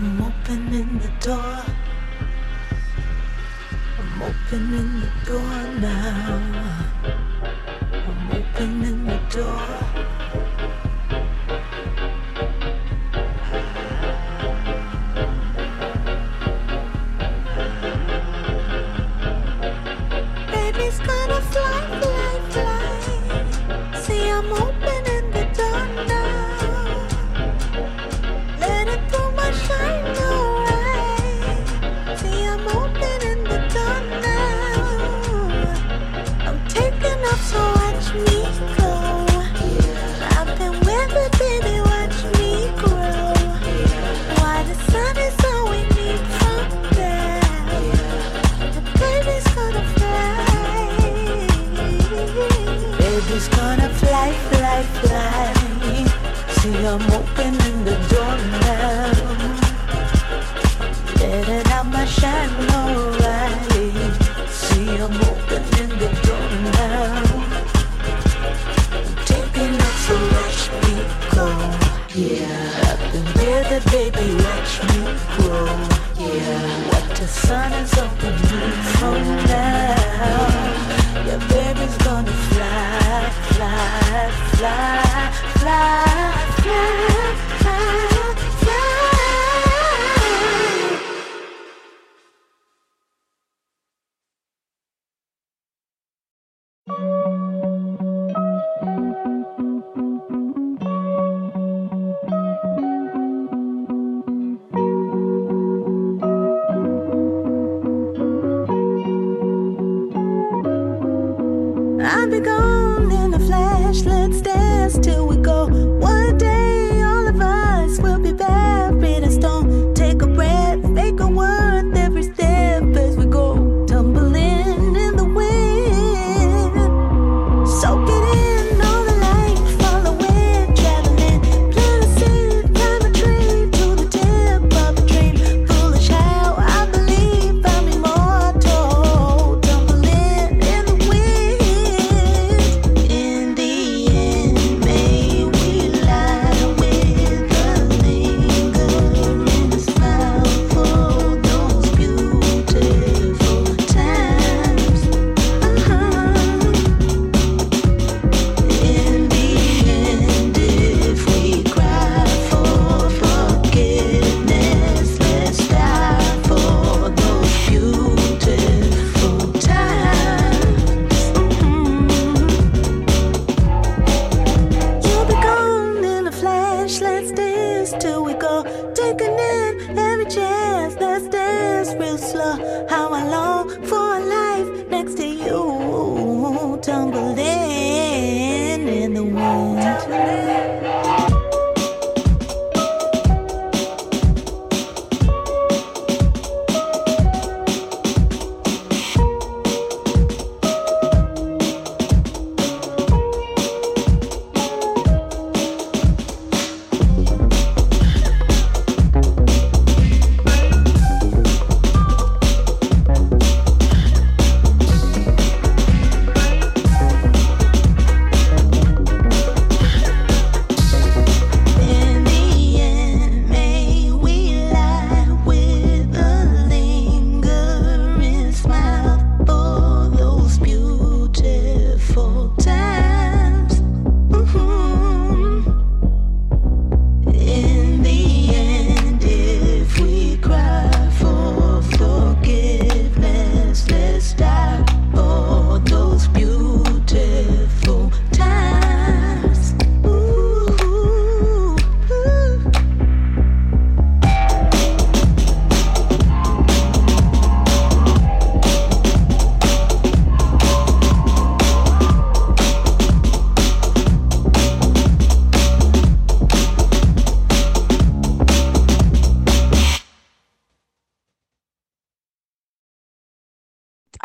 I'm 0.00 0.22
opening 0.22 1.00
the 1.00 1.08
door. 1.26 1.64
I'm 3.98 4.22
opening 4.22 5.00
the 5.00 5.10
door 5.26 5.80
now. 5.80 6.47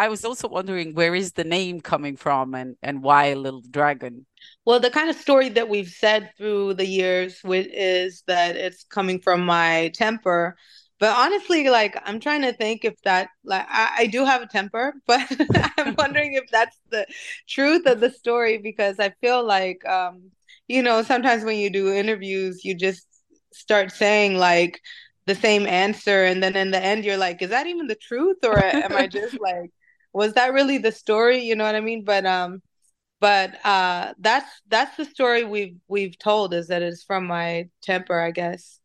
I 0.03 0.09
was 0.09 0.25
also 0.25 0.49
wondering 0.49 0.93
where 0.93 1.15
is 1.15 1.31
the 1.31 1.45
name 1.45 1.79
coming 1.79 2.17
from 2.17 2.53
and 2.55 2.75
and 2.83 3.01
why 3.01 3.33
Little 3.35 3.61
Dragon? 3.61 4.25
Well, 4.65 4.81
the 4.81 4.89
kind 4.89 5.09
of 5.09 5.15
story 5.15 5.47
that 5.47 5.69
we've 5.69 5.87
said 5.87 6.31
through 6.37 6.73
the 6.73 6.85
years 6.85 7.39
is 7.45 8.21
that 8.27 8.57
it's 8.57 8.83
coming 8.83 9.21
from 9.21 9.45
my 9.45 9.91
temper. 9.95 10.57
But 10.99 11.15
honestly, 11.17 11.69
like 11.69 11.95
I'm 12.03 12.19
trying 12.19 12.41
to 12.41 12.51
think 12.51 12.83
if 12.83 13.01
that 13.03 13.29
like 13.45 13.65
I, 13.69 13.95
I 13.99 14.05
do 14.07 14.25
have 14.25 14.41
a 14.41 14.45
temper, 14.47 14.93
but 15.07 15.25
I'm 15.77 15.95
wondering 15.97 16.33
if 16.33 16.49
that's 16.51 16.77
the 16.89 17.05
truth 17.47 17.85
of 17.85 18.01
the 18.01 18.09
story 18.09 18.57
because 18.57 18.99
I 18.99 19.11
feel 19.21 19.41
like 19.41 19.85
um, 19.85 20.31
you 20.67 20.83
know, 20.83 21.01
sometimes 21.03 21.45
when 21.45 21.57
you 21.57 21.69
do 21.69 21.93
interviews, 21.93 22.65
you 22.65 22.75
just 22.75 23.07
start 23.53 23.89
saying 23.93 24.35
like 24.35 24.81
the 25.27 25.35
same 25.35 25.65
answer 25.65 26.25
and 26.25 26.43
then 26.43 26.57
in 26.57 26.71
the 26.71 26.83
end 26.83 27.05
you're 27.05 27.15
like, 27.15 27.41
is 27.41 27.51
that 27.51 27.67
even 27.67 27.87
the 27.87 27.95
truth 27.95 28.43
or 28.43 28.59
am 28.59 28.97
I 28.97 29.07
just 29.07 29.39
like 29.39 29.71
was 30.13 30.33
that 30.33 30.53
really 30.53 30.77
the 30.77 30.91
story? 30.91 31.39
You 31.39 31.55
know 31.55 31.63
what 31.65 31.75
I 31.75 31.81
mean? 31.81 32.03
But 32.03 32.25
um 32.25 32.61
but 33.19 33.55
uh 33.65 34.13
that's 34.19 34.49
that's 34.67 34.97
the 34.97 35.05
story 35.05 35.43
we've 35.45 35.77
we've 35.87 36.17
told 36.19 36.53
is 36.53 36.67
that 36.67 36.81
it's 36.83 37.03
from 37.03 37.25
my 37.27 37.69
temper 37.81 38.19
i 38.19 38.31
guess 38.31 38.79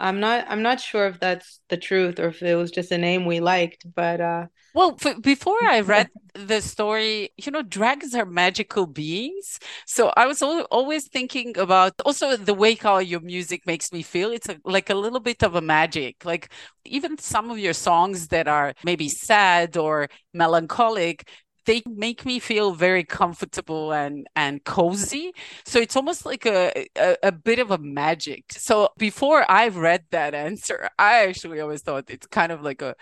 i'm 0.00 0.20
not 0.20 0.44
i'm 0.48 0.62
not 0.62 0.80
sure 0.80 1.06
if 1.06 1.20
that's 1.20 1.60
the 1.68 1.76
truth 1.76 2.18
or 2.18 2.28
if 2.28 2.42
it 2.42 2.54
was 2.56 2.70
just 2.70 2.92
a 2.92 2.98
name 2.98 3.24
we 3.26 3.40
liked 3.40 3.84
but 3.94 4.20
uh 4.20 4.46
Well, 4.72 4.96
f 5.00 5.20
before 5.22 5.58
I 5.62 5.80
read 5.82 6.08
the 6.34 6.60
story, 6.60 7.30
you 7.36 7.52
know, 7.52 7.62
dragons 7.62 8.12
are 8.14 8.26
magical 8.26 8.86
beings. 8.86 9.60
So 9.86 10.12
I 10.16 10.26
was 10.26 10.42
al 10.42 10.62
always 10.62 11.06
thinking 11.08 11.56
about 11.56 11.92
also 12.04 12.36
the 12.36 12.54
way 12.54 12.74
how 12.74 12.98
your 12.98 13.20
music 13.20 13.66
makes 13.66 13.92
me 13.92 14.02
feel. 14.02 14.32
It's 14.32 14.48
a, 14.48 14.56
like 14.64 14.90
a 14.90 14.96
little 14.96 15.20
bit 15.20 15.44
of 15.44 15.54
a 15.54 15.60
magic. 15.60 16.24
Like 16.24 16.50
even 16.84 17.18
some 17.18 17.50
of 17.52 17.58
your 17.60 17.72
songs 17.72 18.28
that 18.28 18.48
are 18.48 18.74
maybe 18.82 19.08
sad 19.08 19.76
or 19.76 20.08
melancholic, 20.32 21.28
they 21.66 21.82
make 21.86 22.24
me 22.24 22.38
feel 22.38 22.72
very 22.72 23.04
comfortable 23.04 23.92
and 23.92 24.26
and 24.36 24.64
cozy. 24.64 25.32
So 25.64 25.78
it's 25.80 25.96
almost 25.96 26.26
like 26.26 26.46
a, 26.46 26.86
a, 26.96 27.16
a 27.24 27.32
bit 27.32 27.58
of 27.58 27.70
a 27.70 27.78
magic. 27.78 28.44
So 28.52 28.90
before 28.98 29.44
i've 29.50 29.76
read 29.76 30.04
that 30.10 30.34
answer 30.34 30.88
i 30.98 31.26
actually 31.26 31.60
always 31.60 31.82
thought 31.82 32.04
it's 32.08 32.26
kind 32.26 32.52
of 32.52 32.62
like 32.62 32.82
a, 32.82 32.94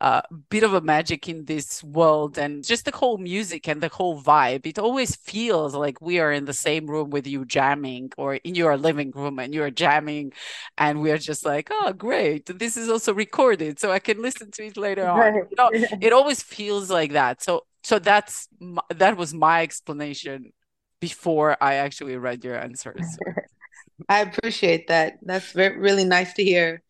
a 0.00 0.22
bit 0.50 0.62
of 0.62 0.74
a 0.74 0.80
magic 0.80 1.28
in 1.28 1.44
this 1.44 1.82
world 1.84 2.38
and 2.38 2.64
just 2.64 2.84
the 2.84 2.96
whole 2.96 3.18
music 3.18 3.68
and 3.68 3.80
the 3.82 3.88
whole 3.88 4.20
vibe. 4.22 4.66
It 4.66 4.78
always 4.78 5.16
feels 5.16 5.74
like 5.74 6.00
we 6.00 6.18
are 6.18 6.32
in 6.32 6.44
the 6.44 6.52
same 6.52 6.86
room 6.86 7.10
with 7.10 7.26
you 7.26 7.44
jamming 7.44 8.12
or 8.16 8.34
in 8.36 8.54
your 8.54 8.76
living 8.76 9.10
room 9.12 9.38
and 9.38 9.54
you're 9.54 9.70
jamming 9.70 10.32
and 10.78 11.00
we're 11.00 11.18
just 11.18 11.44
like 11.44 11.68
oh 11.70 11.92
great 11.92 12.46
this 12.58 12.76
is 12.76 12.88
also 12.88 13.12
recorded 13.14 13.78
so 13.78 13.90
i 13.90 13.98
can 13.98 14.20
listen 14.22 14.50
to 14.50 14.64
it 14.66 14.76
later 14.76 15.06
on. 15.08 15.32
You 15.50 15.56
know, 15.58 15.70
it 16.00 16.12
always 16.12 16.42
feels 16.42 16.90
like 16.90 17.12
that. 17.12 17.42
So 17.42 17.64
so 17.86 18.00
that's 18.00 18.48
that 18.96 19.16
was 19.16 19.32
my 19.32 19.62
explanation 19.62 20.52
before 21.00 21.56
I 21.60 21.74
actually 21.74 22.16
read 22.16 22.42
your 22.42 22.58
answers. 22.58 23.16
I 24.08 24.22
appreciate 24.22 24.88
that. 24.88 25.18
That's 25.22 25.52
very, 25.52 25.78
really 25.78 26.04
nice 26.04 26.32
to 26.32 26.42
hear. 26.42 26.82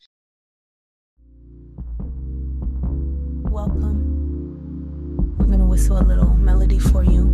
Welcome. 3.58 5.36
We're 5.36 5.44
going 5.44 5.58
to 5.58 5.66
whistle 5.66 5.98
a 5.98 6.00
little 6.00 6.32
melody 6.32 6.78
for 6.78 7.04
you. 7.04 7.24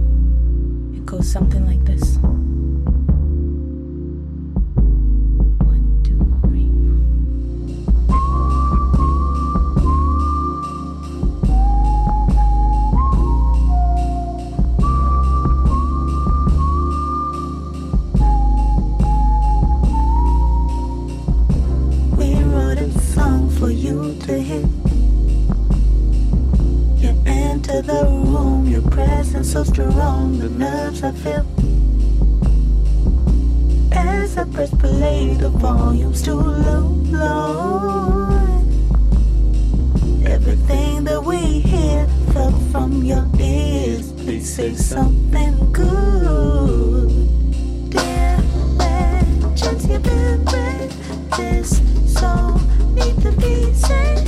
It 0.96 1.06
goes 1.06 1.30
something 1.30 1.64
like 1.64 1.84
this. 1.84 2.18
To 24.22 24.38
hit. 24.38 24.64
You 27.02 27.10
enter 27.26 27.82
the 27.82 28.04
room, 28.04 28.68
your 28.68 28.82
presence 28.82 29.52
so 29.52 29.64
strong, 29.64 30.38
the 30.38 30.48
nerves 30.48 31.02
I 31.02 31.10
feel. 31.12 31.44
As 33.92 34.38
I 34.38 34.44
press 34.44 34.70
play, 34.70 35.34
the 35.34 35.48
volume's 35.48 36.22
too 36.22 36.34
low, 36.34 36.84
Lord. 37.10 38.66
Everything 40.24 41.04
that 41.04 41.22
we 41.24 41.60
hear 41.60 42.06
felt 42.32 42.54
from 42.70 43.02
your 43.02 43.26
ears. 43.40 44.12
Please 44.12 44.54
say 44.54 44.74
something 44.74 45.72
good. 45.72 47.10
Dear, 47.90 48.36
where 48.78 49.22
chance 49.56 49.84
you 49.86 49.98
been 49.98 50.44
this 51.36 51.80
song? 52.06 52.60
need 52.94 53.22
to 53.22 53.32
be 53.32 53.61
safe, 53.92 54.21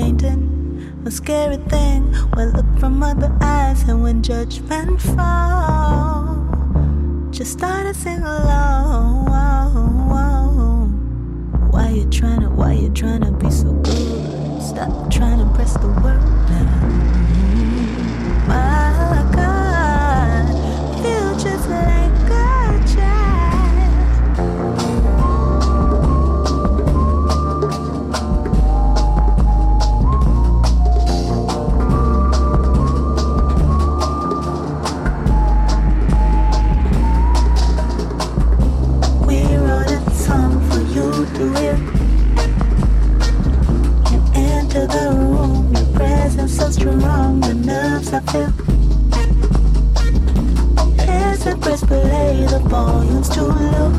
a 0.00 1.10
scary 1.10 1.56
thing. 1.68 2.14
Well, 2.34 2.48
look 2.48 2.78
from 2.78 3.02
other 3.02 3.30
eyes, 3.40 3.82
and 3.88 4.02
when 4.02 4.22
judgment 4.22 5.00
falls, 5.00 6.38
just 7.36 7.52
start 7.52 7.86
to 7.86 7.94
sing 7.94 8.22
along. 8.22 9.28
Why 11.70 11.90
you 11.90 12.08
trying 12.10 12.40
to? 12.40 12.48
Why 12.48 12.72
you 12.72 12.90
trying 12.90 13.22
to 13.22 13.32
be 13.32 13.50
so 13.50 13.72
good? 13.72 14.62
Stop 14.62 15.10
trying 15.10 15.38
to 15.38 15.54
press 15.54 15.74
the 15.74 15.88
world 15.88 16.48
down. 16.48 17.39
Volume's 52.70 53.28
too 53.28 53.42
low. 53.42 53.92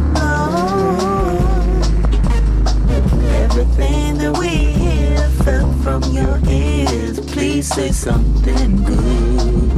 Everything 3.44 4.18
that 4.18 4.38
we 4.40 4.48
hear 4.48 5.20
fell 5.44 5.72
from 5.84 6.02
your 6.04 6.40
ears. 6.48 7.20
Please 7.20 7.68
say 7.68 7.92
something 7.92 8.84
good. 8.84 9.71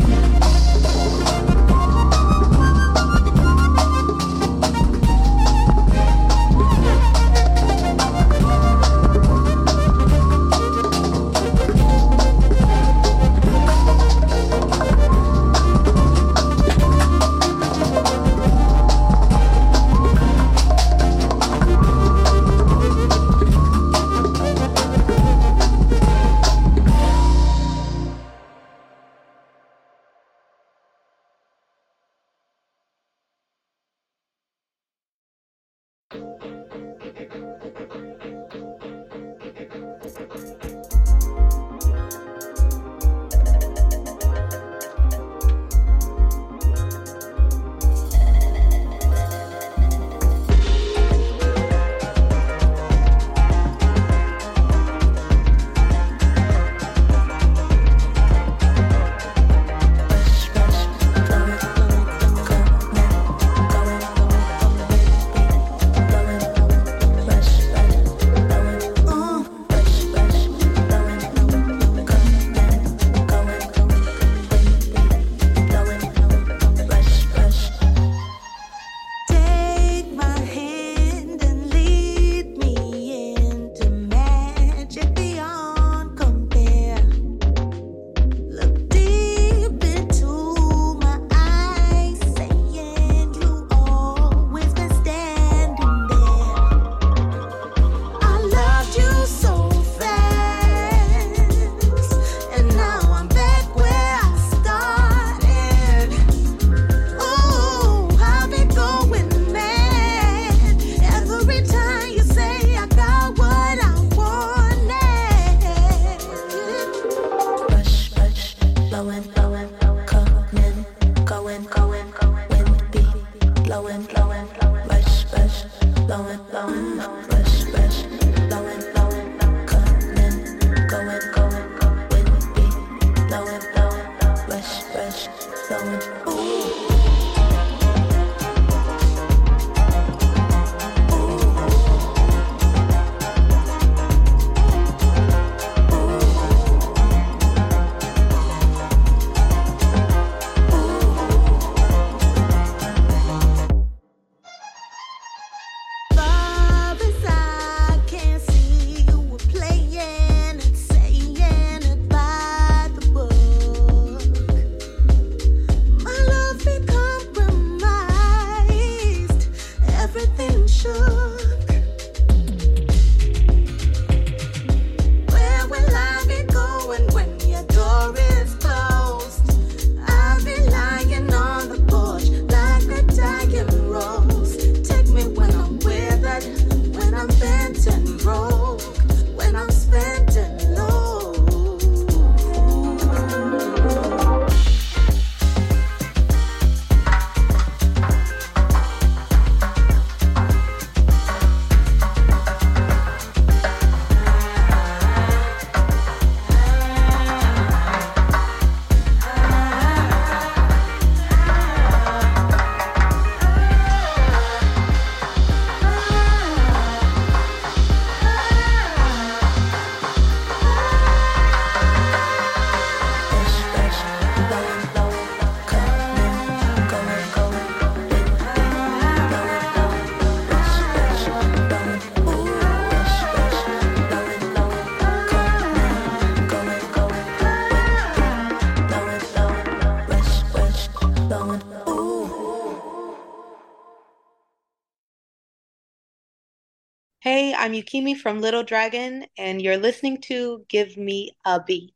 I'm 247.64 247.72
Yukimi 247.72 248.18
from 248.18 248.42
Little 248.42 248.64
Dragon, 248.64 249.26
and 249.38 249.62
you're 249.62 249.78
listening 249.78 250.20
to 250.24 250.66
Give 250.68 250.98
Me 250.98 251.32
a 251.46 251.64
Beat. 251.64 251.94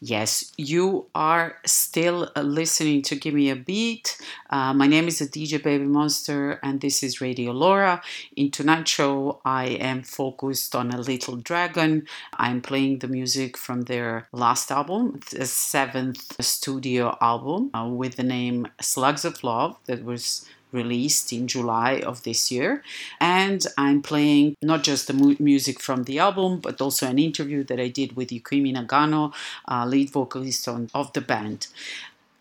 Yes, 0.00 0.52
you 0.56 1.06
are 1.14 1.58
still 1.64 2.32
uh, 2.34 2.40
listening 2.40 3.02
to 3.02 3.14
Give 3.14 3.34
Me 3.34 3.50
a 3.50 3.54
Beat. 3.54 4.18
Uh, 4.50 4.74
my 4.74 4.88
name 4.88 5.06
is 5.06 5.20
DJ 5.20 5.62
Baby 5.62 5.84
Monster, 5.84 6.58
and 6.64 6.80
this 6.80 7.04
is 7.04 7.20
Radio 7.20 7.52
LoRa. 7.52 8.02
In 8.34 8.50
tonight's 8.50 8.90
show, 8.90 9.40
I 9.44 9.66
am 9.66 10.02
focused 10.02 10.74
on 10.74 10.90
a 10.90 10.98
little 10.98 11.36
dragon. 11.36 12.08
I'm 12.32 12.60
playing 12.60 12.98
the 12.98 13.06
music 13.06 13.56
from 13.56 13.82
their 13.82 14.26
last 14.32 14.72
album, 14.72 15.20
the 15.30 15.46
seventh 15.46 16.34
studio 16.44 17.16
album, 17.20 17.70
uh, 17.74 17.86
with 17.86 18.16
the 18.16 18.24
name 18.24 18.66
Slugs 18.80 19.24
of 19.24 19.44
Love, 19.44 19.76
that 19.86 20.04
was 20.04 20.44
released 20.72 21.32
in 21.32 21.48
July 21.48 22.00
of 22.00 22.22
this 22.22 22.50
year. 22.50 22.82
And 23.20 23.64
I'm 23.76 24.02
playing 24.02 24.56
not 24.62 24.82
just 24.82 25.06
the 25.06 25.12
mu- 25.12 25.36
music 25.38 25.80
from 25.80 26.04
the 26.04 26.18
album, 26.18 26.60
but 26.60 26.80
also 26.80 27.06
an 27.06 27.18
interview 27.18 27.64
that 27.64 27.80
I 27.80 27.88
did 27.88 28.16
with 28.16 28.28
Yukimi 28.30 28.74
Nagano, 28.74 29.32
uh, 29.66 29.86
lead 29.86 30.10
vocalist 30.10 30.68
on, 30.68 30.90
of 30.94 31.12
the 31.12 31.20
band. 31.20 31.68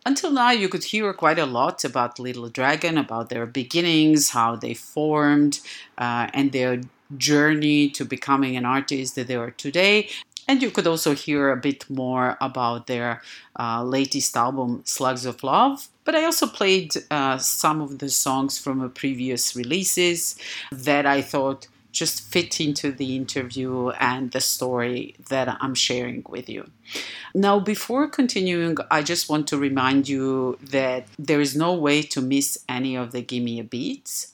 Until 0.05 0.31
now, 0.31 0.51
you 0.51 0.69
could 0.69 0.85
hear 0.85 1.11
quite 1.13 1.37
a 1.37 1.45
lot 1.45 1.83
about 1.83 2.17
Little 2.17 2.47
Dragon, 2.47 2.97
about 2.97 3.29
their 3.29 3.45
beginnings, 3.45 4.29
how 4.29 4.55
they 4.55 4.73
formed, 4.73 5.59
uh, 5.97 6.29
and 6.33 6.53
their 6.53 6.79
journey 7.17 7.89
to 7.89 8.05
becoming 8.05 8.55
an 8.55 8.65
artist 8.65 9.15
that 9.15 9.27
they 9.27 9.35
are 9.35 9.51
today. 9.51 10.09
And 10.47 10.61
you 10.61 10.71
could 10.71 10.87
also 10.87 11.13
hear 11.13 11.51
a 11.51 11.57
bit 11.57 11.89
more 11.89 12.37
about 12.39 12.87
their 12.87 13.21
uh, 13.59 13.83
latest 13.83 14.35
album, 14.37 14.81
Slugs 14.85 15.25
of 15.25 15.43
Love. 15.43 15.89
But 16.05 16.15
I 16.15 16.23
also 16.23 16.47
played 16.47 16.93
uh, 17.11 17.37
some 17.37 17.81
of 17.81 17.99
the 17.99 18.09
songs 18.09 18.57
from 18.57 18.89
previous 18.91 19.55
releases 19.55 20.37
that 20.71 21.05
I 21.05 21.21
thought 21.21 21.67
just 21.91 22.21
fit 22.31 22.61
into 22.61 22.91
the 22.91 23.15
interview 23.15 23.89
and 23.89 24.31
the 24.31 24.39
story 24.39 25.15
that 25.29 25.57
I'm 25.59 25.73
sharing 25.73 26.23
with 26.29 26.47
you. 26.47 26.69
Now, 27.33 27.59
before 27.59 28.07
continuing, 28.07 28.77
I 28.91 29.01
just 29.01 29.29
want 29.29 29.47
to 29.47 29.57
remind 29.57 30.07
you 30.07 30.59
that 30.61 31.07
there 31.17 31.41
is 31.41 31.55
no 31.55 31.73
way 31.73 32.03
to 32.03 32.21
miss 32.21 32.63
any 32.69 32.95
of 32.95 33.11
the 33.11 33.21
Gimme 33.21 33.59
a 33.59 33.63
Beats. 33.63 34.33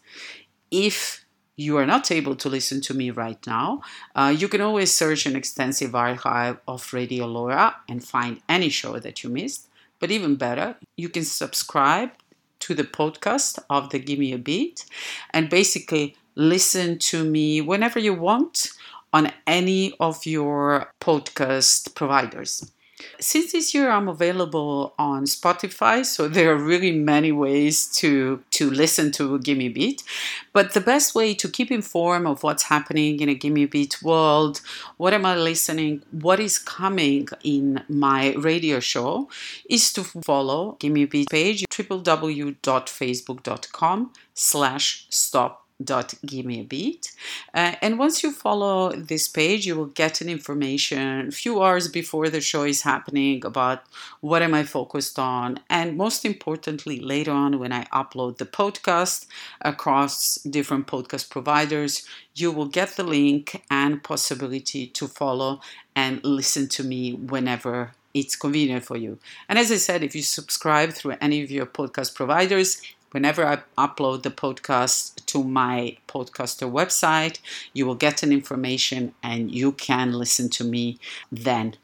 If 0.72 1.23
you 1.56 1.78
are 1.78 1.86
not 1.86 2.12
able 2.12 2.36
to 2.36 2.50
listen 2.50 2.82
to 2.82 2.94
me 2.94 3.12
right 3.12 3.46
now, 3.46 3.82
uh, 4.16 4.34
you 4.36 4.48
can 4.48 4.62
always 4.62 4.92
search 4.92 5.26
an 5.26 5.36
extensive 5.36 5.94
archive 5.94 6.58
of 6.68 6.94
Radio 6.94 7.26
LoRa 7.28 7.76
and 7.88 8.04
find 8.04 8.42
any 8.50 8.70
show 8.70 9.00
that 9.00 9.24
you 9.24 9.30
missed. 9.30 9.68
But 10.00 10.12
even 10.12 10.36
better, 10.36 10.76
you 10.98 11.10
can 11.10 11.24
subscribe 11.24 12.12
to 12.60 12.74
the 12.74 12.84
podcast 12.84 13.60
of 13.70 13.90
the 13.90 14.00
Give 14.00 14.20
Me 14.20 14.34
a 14.34 14.38
Beat 14.38 14.86
and 15.32 15.50
basically 15.50 16.16
listen 16.36 16.98
to 16.98 17.24
me 17.24 17.62
whenever 17.62 18.00
you 18.00 18.14
want 18.14 18.70
on 19.14 19.32
any 19.46 19.94
of 20.00 20.26
your 20.26 20.92
podcast 21.00 21.94
providers. 21.94 22.73
Since 23.20 23.52
this 23.52 23.74
year 23.74 23.90
I'm 23.90 24.08
available 24.08 24.94
on 25.00 25.26
Spotify, 25.26 26.06
so 26.06 26.28
there 26.28 26.52
are 26.52 26.58
really 26.58 26.92
many 26.92 27.32
ways 27.32 27.88
to 28.00 28.44
to 28.52 28.70
listen 28.70 29.12
to 29.14 29.40
Gimme 29.40 29.70
Beat. 29.70 30.04
But 30.52 30.74
the 30.74 30.82
best 30.82 31.16
way 31.16 31.34
to 31.36 31.48
keep 31.50 31.72
informed 31.72 32.28
of 32.28 32.44
what's 32.44 32.64
happening 32.64 33.20
in 33.20 33.30
a 33.30 33.36
Gimme 33.36 33.66
Beat 33.66 34.02
world, 34.04 34.62
what 34.98 35.14
am 35.14 35.26
I 35.26 35.36
listening, 35.36 36.04
what 36.12 36.40
is 36.40 36.60
coming 36.60 37.28
in 37.44 37.84
my 37.90 38.34
radio 38.34 38.80
show, 38.80 39.30
is 39.70 39.92
to 39.94 40.04
follow 40.04 40.78
Gimme 40.80 41.06
Beat 41.06 41.30
page 41.30 41.66
www.facebook.com 41.70 44.12
slash 44.34 45.06
stop 45.10 45.63
dot 45.84 46.14
give 46.26 46.46
me 46.46 46.60
a 46.62 46.64
beat 46.64 47.14
uh, 47.54 47.76
and 47.82 48.00
once 48.00 48.24
you 48.24 48.32
follow 48.32 48.92
this 48.92 49.28
page 49.28 49.66
you 49.66 49.76
will 49.76 49.88
get 49.88 50.22
an 50.22 50.30
information 50.30 51.28
a 51.28 51.32
few 51.32 51.62
hours 51.62 51.88
before 51.88 52.30
the 52.30 52.42
show 52.42 52.64
is 52.64 52.82
happening 52.84 53.44
about 53.46 53.84
what 54.22 54.42
am 54.42 54.54
i 54.54 54.64
focused 54.64 55.18
on 55.20 55.60
and 55.70 55.98
most 55.98 56.26
importantly 56.26 57.00
later 57.00 57.32
on 57.32 57.60
when 57.60 57.72
i 57.72 57.84
upload 57.86 58.38
the 58.38 58.46
podcast 58.46 59.26
across 59.62 60.36
different 60.36 60.88
podcast 60.88 61.30
providers 61.30 62.06
you 62.36 62.52
will 62.52 62.68
get 62.68 62.90
the 62.96 63.04
link 63.04 63.64
and 63.70 64.04
possibility 64.04 64.88
to 64.88 65.08
follow 65.08 65.60
and 65.96 66.24
listen 66.24 66.68
to 66.68 66.84
me 66.84 67.14
whenever 67.14 67.92
it's 68.14 68.36
convenient 68.36 68.86
for 68.86 68.98
you. 68.98 69.18
And 69.50 69.58
as 69.58 69.72
I 69.72 69.78
said, 69.78 70.04
if 70.04 70.16
you 70.16 70.22
subscribe 70.22 70.92
through 70.92 71.16
any 71.20 71.42
of 71.42 71.52
your 71.52 71.66
podcast 71.66 72.16
providers, 72.16 72.82
whenever 73.14 73.46
I 73.46 73.60
upload 73.78 74.24
the 74.24 74.32
podcast 74.32 75.26
to 75.28 75.44
my 75.44 75.98
podcaster 76.08 76.70
website, 76.70 77.40
you 77.74 77.86
will 77.86 77.96
get 77.96 78.24
an 78.24 78.32
information 78.32 79.14
and 79.22 79.54
you 79.54 79.72
can 79.72 80.12
listen 80.14 80.50
to 80.50 80.64
me 80.64 81.00
then 81.32 81.76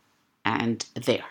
and 0.44 0.86
there. 0.96 1.26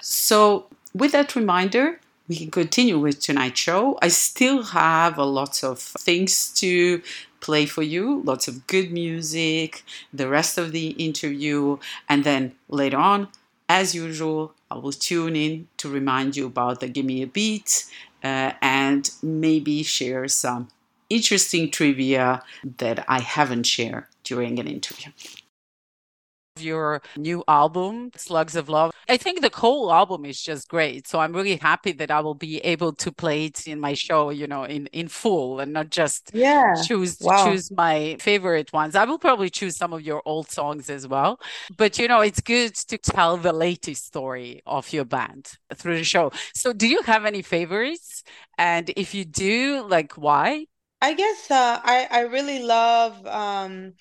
So, 0.00 0.66
with 0.94 1.12
that 1.12 1.36
reminder, 1.36 2.00
we 2.28 2.36
can 2.36 2.50
continue 2.50 2.98
with 2.98 3.20
tonight's 3.20 3.60
show. 3.60 3.98
I 4.02 4.08
still 4.08 4.62
have 4.64 5.18
a 5.18 5.24
lot 5.24 5.62
of 5.62 5.78
things 5.78 6.50
to 6.54 7.02
play 7.40 7.66
for 7.66 7.82
you, 7.82 8.22
lots 8.24 8.48
of 8.48 8.66
good 8.66 8.90
music, 8.90 9.84
the 10.12 10.28
rest 10.28 10.58
of 10.58 10.72
the 10.72 10.88
interview, 11.08 11.78
and 12.08 12.24
then 12.24 12.52
later 12.68 12.96
on, 12.96 13.28
as 13.68 13.94
usual, 13.94 14.54
I 14.70 14.78
will 14.78 14.92
tune 14.92 15.36
in 15.36 15.68
to 15.78 15.88
remind 15.88 16.36
you 16.36 16.46
about 16.46 16.80
the 16.80 16.88
Give 16.88 17.04
Me 17.04 17.22
a 17.22 17.26
Beat 17.26 17.84
uh, 18.22 18.52
and 18.62 19.10
maybe 19.22 19.82
share 19.82 20.28
some 20.28 20.68
interesting 21.08 21.70
trivia 21.70 22.42
that 22.78 23.04
I 23.08 23.20
haven't 23.20 23.64
shared 23.64 24.06
during 24.24 24.58
an 24.58 24.66
interview 24.66 25.12
your 26.60 27.02
new 27.16 27.44
album, 27.48 28.10
Slugs 28.16 28.56
of 28.56 28.68
Love. 28.68 28.92
I 29.08 29.16
think 29.16 29.40
the 29.40 29.50
whole 29.54 29.92
album 29.92 30.24
is 30.24 30.40
just 30.40 30.68
great. 30.68 31.06
So 31.06 31.20
I'm 31.20 31.32
really 31.32 31.56
happy 31.56 31.92
that 31.92 32.10
I 32.10 32.20
will 32.20 32.34
be 32.34 32.58
able 32.58 32.92
to 32.94 33.12
play 33.12 33.46
it 33.46 33.66
in 33.66 33.80
my 33.80 33.94
show, 33.94 34.30
you 34.30 34.46
know, 34.46 34.64
in, 34.64 34.86
in 34.88 35.08
full 35.08 35.60
and 35.60 35.72
not 35.72 35.90
just 35.90 36.30
yeah. 36.34 36.74
choose 36.86 37.18
wow. 37.20 37.44
choose 37.44 37.70
my 37.70 38.16
favorite 38.20 38.72
ones. 38.72 38.94
I 38.94 39.04
will 39.04 39.18
probably 39.18 39.50
choose 39.50 39.76
some 39.76 39.92
of 39.92 40.02
your 40.02 40.22
old 40.24 40.50
songs 40.50 40.90
as 40.90 41.06
well. 41.06 41.40
But 41.76 41.98
you 41.98 42.08
know, 42.08 42.20
it's 42.20 42.40
good 42.40 42.74
to 42.74 42.98
tell 42.98 43.36
the 43.36 43.52
latest 43.52 44.06
story 44.06 44.62
of 44.66 44.92
your 44.92 45.04
band 45.04 45.52
through 45.74 45.98
the 45.98 46.04
show. 46.04 46.32
So 46.54 46.72
do 46.72 46.88
you 46.88 47.02
have 47.02 47.24
any 47.24 47.42
favorites? 47.42 48.22
And 48.58 48.90
if 48.96 49.14
you 49.14 49.24
do, 49.24 49.86
like 49.88 50.14
why? 50.14 50.66
I 51.00 51.12
guess 51.12 51.50
uh, 51.50 51.80
I 51.84 52.08
I 52.10 52.20
really 52.22 52.62
love 52.62 53.24
um, 53.26 53.92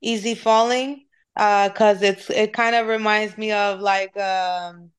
Easy 0.00 0.34
Falling 0.34 1.05
uh 1.36 1.68
because 1.68 2.02
it's 2.02 2.30
it 2.30 2.52
kind 2.52 2.74
of 2.74 2.86
reminds 2.86 3.36
me 3.38 3.52
of 3.52 3.80
like 3.80 4.16
um 4.16 4.90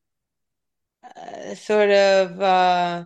uh, 1.16 1.54
sort 1.54 1.90
of 1.90 2.40
uh 2.40 3.04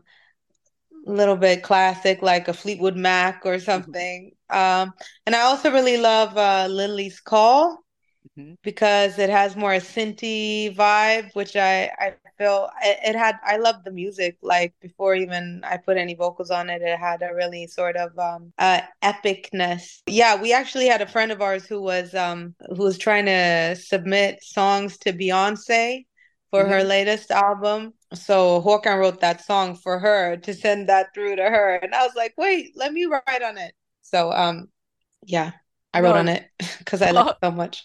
little 1.05 1.37
bit 1.37 1.63
classic 1.63 2.23
like 2.23 2.49
a 2.49 2.53
Fleetwood 2.53 2.97
Mac 2.97 3.43
or 3.45 3.57
mm-hmm. 3.57 3.65
something 3.65 4.33
um 4.51 4.93
and 5.27 5.35
I 5.35 5.41
also 5.43 5.73
really 5.73 5.97
love 5.97 6.37
uh 6.37 6.69
Lily's 6.71 7.21
Call 7.21 7.85
mm-hmm. 8.39 8.55
because 8.63 9.19
it 9.19 9.31
has 9.31 9.57
more 9.57 9.75
a 9.75 9.81
synthy 9.81 10.75
vibe 10.75 11.35
which 11.35 11.57
I 11.57 11.91
I 11.99 12.15
feel 12.43 12.71
it, 12.83 12.99
it 13.05 13.17
had 13.17 13.39
I 13.45 13.57
loved 13.57 13.85
the 13.85 13.91
music 13.91 14.37
like 14.43 14.75
before 14.81 15.15
even 15.15 15.63
I 15.65 15.77
put 15.77 15.97
any 15.97 16.15
vocals 16.15 16.51
on 16.51 16.71
it 16.71 16.83
it 16.83 16.99
had 16.99 17.23
a 17.23 17.35
really 17.35 17.67
sort 17.67 17.97
of 17.97 18.19
um 18.19 18.53
uh 18.59 18.81
epicness. 19.03 20.01
Yeah 20.07 20.41
we 20.41 20.53
actually 20.53 20.87
had 20.87 21.03
a 21.03 21.07
friend 21.07 21.33
of 21.33 21.41
ours 21.41 21.65
who 21.67 21.81
was 21.81 22.15
um 22.15 22.55
who 22.77 22.83
was 22.83 22.99
trying 22.99 23.27
to 23.27 23.77
submit 23.77 24.43
songs 24.43 24.99
to 24.99 25.13
Beyonce 25.13 26.07
for 26.51 26.63
mm-hmm. 26.63 26.73
her 26.73 26.85
latest 26.85 27.31
album. 27.31 27.95
So 28.15 28.61
Håkan 28.61 28.99
wrote 28.99 29.21
that 29.21 29.45
song 29.45 29.77
for 29.77 29.99
her 29.99 30.37
to 30.39 30.53
send 30.53 30.89
that 30.89 31.15
through 31.15 31.37
to 31.37 31.43
her. 31.45 31.77
And 31.77 31.95
I 31.95 32.05
was 32.05 32.15
like 32.17 32.35
wait 32.37 32.73
let 32.77 32.93
me 32.93 33.05
write 33.07 33.43
on 33.43 33.59
it. 33.59 33.75
So 34.03 34.33
um 34.33 34.69
yeah 35.25 35.53
I 35.95 36.01
wrote 36.01 36.13
well, 36.13 36.21
on 36.21 36.29
it 36.29 36.49
because 36.79 37.03
I 37.03 37.11
love 37.13 37.29
it 37.29 37.37
so 37.43 37.51
much 37.51 37.85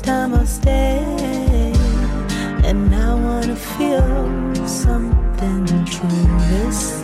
This 0.00 0.06
time 0.06 0.34
I'll 0.34 0.46
stay, 0.46 1.74
and 2.64 2.94
I 2.94 3.14
wanna 3.14 3.54
feel 3.54 4.66
something 4.66 5.66
true. 5.84 6.08
This 6.48 6.92
time. 6.92 6.99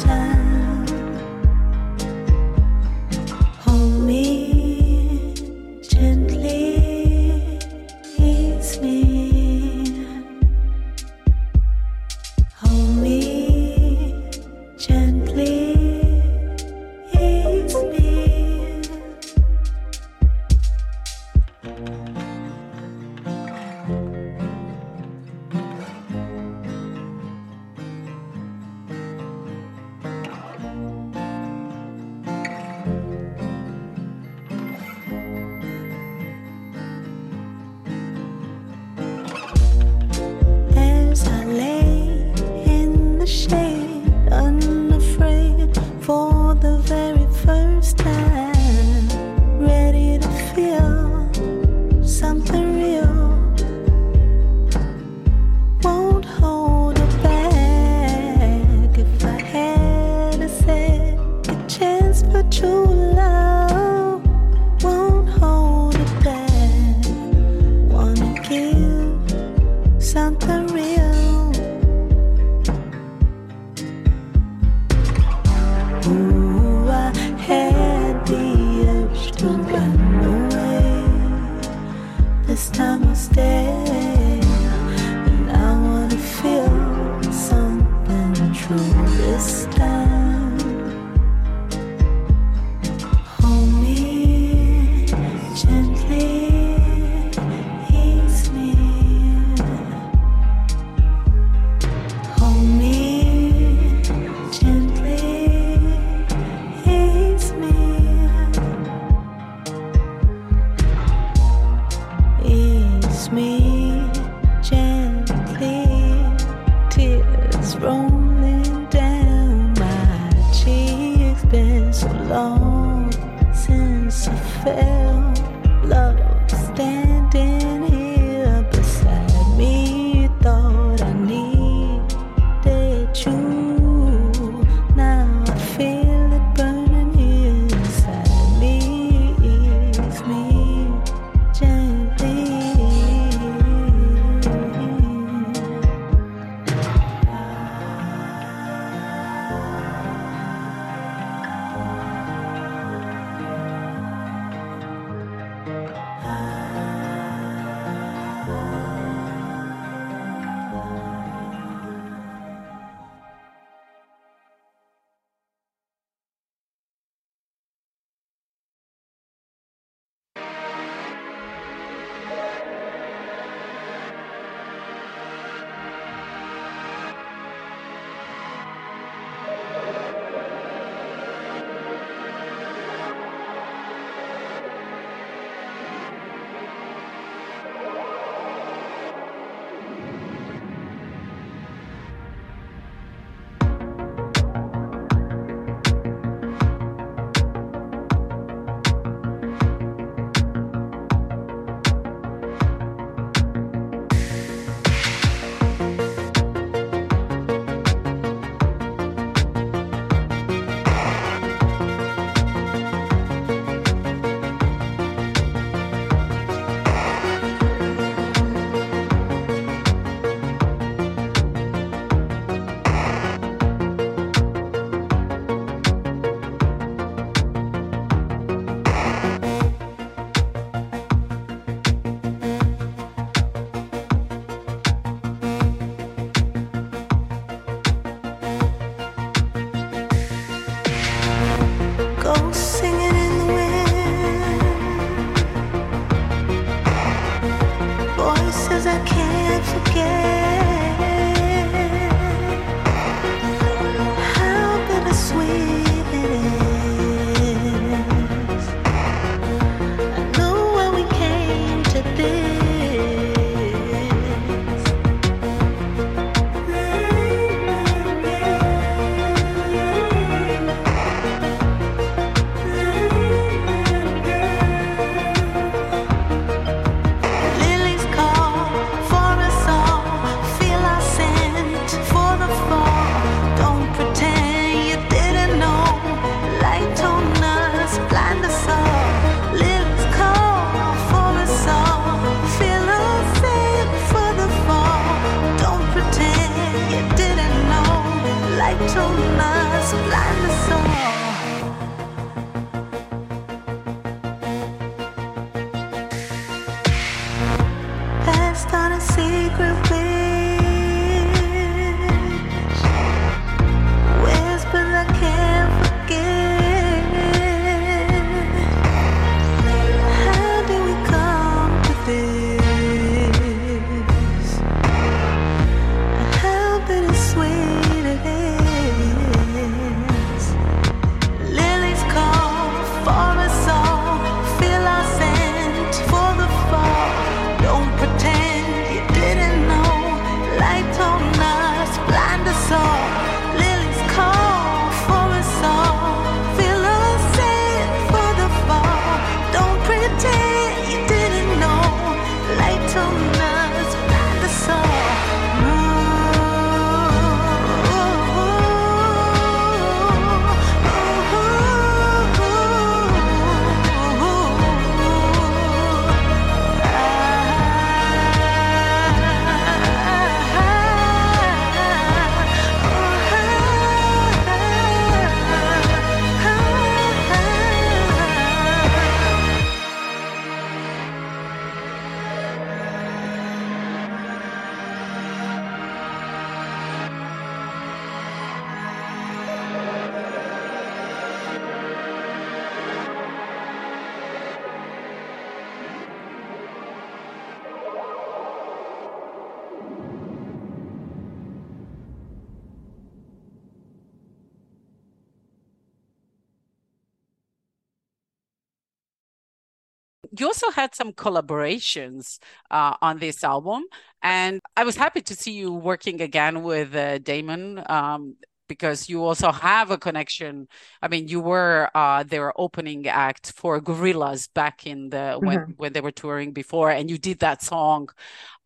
Some 411.07 411.13
collaborations 411.13 412.39
uh, 412.71 412.95
on 413.01 413.19
this 413.19 413.45
album, 413.45 413.85
and 414.23 414.61
I 414.77 414.83
was 414.85 414.97
happy 414.97 415.21
to 415.23 415.35
see 415.37 415.53
you 415.53 415.73
working 415.73 416.21
again 416.21 416.63
with 416.65 416.95
uh, 416.97 417.19
Damon. 417.19 417.83
Um, 417.89 418.37
because 418.69 419.09
you 419.09 419.23
also 419.23 419.53
have 419.53 419.93
a 419.93 419.99
connection. 419.99 420.67
I 421.01 421.07
mean, 421.07 421.29
you 421.29 421.41
were 421.41 421.89
uh, 421.95 422.25
their 422.25 422.53
opening 422.61 423.07
act 423.07 423.53
for 423.53 423.81
Gorillaz 423.81 424.49
back 424.53 424.87
in 424.87 425.11
the 425.11 425.39
when 425.41 425.61
Mhm. 425.61 425.75
when 425.77 425.93
they 425.93 426.01
were 426.01 426.11
touring 426.11 426.53
before, 426.53 426.91
and 426.91 427.09
you 427.09 427.19
did 427.19 427.39
that 427.39 427.63
song 427.63 428.09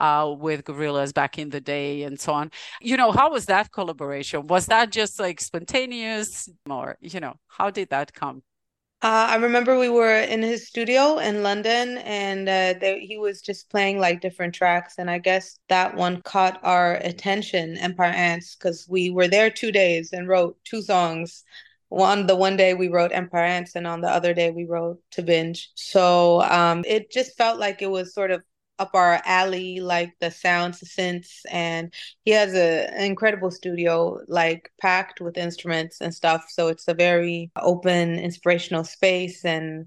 uh, 0.00 0.34
with 0.38 0.64
Gorillaz 0.64 1.12
back 1.12 1.38
in 1.38 1.50
the 1.50 1.60
day, 1.60 2.02
and 2.04 2.18
so 2.18 2.32
on. 2.32 2.50
You 2.80 2.96
know, 2.96 3.12
how 3.12 3.30
was 3.32 3.44
that 3.46 3.72
collaboration? 3.72 4.46
Was 4.46 4.66
that 4.66 4.90
just 4.90 5.20
like 5.20 5.40
spontaneous, 5.40 6.48
or 6.70 6.96
you 7.00 7.20
know, 7.20 7.34
how 7.48 7.68
did 7.70 7.90
that 7.90 8.14
come? 8.14 8.42
Uh, 9.02 9.28
I 9.30 9.36
remember 9.36 9.78
we 9.78 9.88
were 9.88 10.14
in 10.20 10.42
his 10.42 10.68
studio 10.68 11.16
in 11.18 11.42
London, 11.42 11.96
and 11.98 12.46
uh, 12.46 12.74
he 12.98 13.16
was 13.16 13.40
just 13.40 13.70
playing 13.70 13.98
like 13.98 14.20
different 14.20 14.54
tracks, 14.54 14.96
and 14.98 15.10
I 15.10 15.16
guess 15.18 15.58
that 15.70 15.96
one 15.96 16.20
caught 16.20 16.60
our 16.62 16.96
attention, 16.96 17.78
Empire 17.78 18.12
Ants, 18.12 18.56
because 18.56 18.86
we 18.90 19.08
were 19.08 19.26
there 19.26 19.48
two 19.50 19.72
days 19.72 20.12
and 20.12 20.28
wrote 20.28 20.58
two 20.64 20.82
songs. 20.82 21.44
One, 21.88 22.26
the 22.26 22.36
one 22.36 22.58
day 22.58 22.74
we 22.74 22.88
wrote 22.88 23.10
Empire 23.12 23.44
Ants, 23.44 23.74
and 23.74 23.86
on 23.86 24.02
the 24.02 24.10
other 24.10 24.34
day 24.34 24.50
we 24.50 24.66
wrote 24.66 25.00
To 25.12 25.22
Binge. 25.22 25.70
So 25.76 26.42
um, 26.42 26.84
it 26.86 27.10
just 27.10 27.38
felt 27.38 27.58
like 27.58 27.80
it 27.80 27.90
was 27.90 28.12
sort 28.12 28.30
of 28.30 28.42
up 28.80 28.90
our 28.94 29.20
alley, 29.24 29.80
like 29.80 30.14
the 30.20 30.30
sounds, 30.30 30.80
the 30.80 30.86
synths, 30.86 31.40
and 31.50 31.92
he 32.24 32.32
has 32.32 32.54
a, 32.54 32.90
an 32.94 33.04
incredible 33.04 33.50
studio, 33.50 34.20
like 34.28 34.72
packed 34.80 35.20
with 35.20 35.38
instruments 35.38 36.00
and 36.00 36.14
stuff. 36.14 36.46
So 36.48 36.68
it's 36.68 36.88
a 36.88 36.94
very 36.94 37.52
open, 37.56 38.18
inspirational 38.18 38.84
space. 38.84 39.44
And 39.44 39.86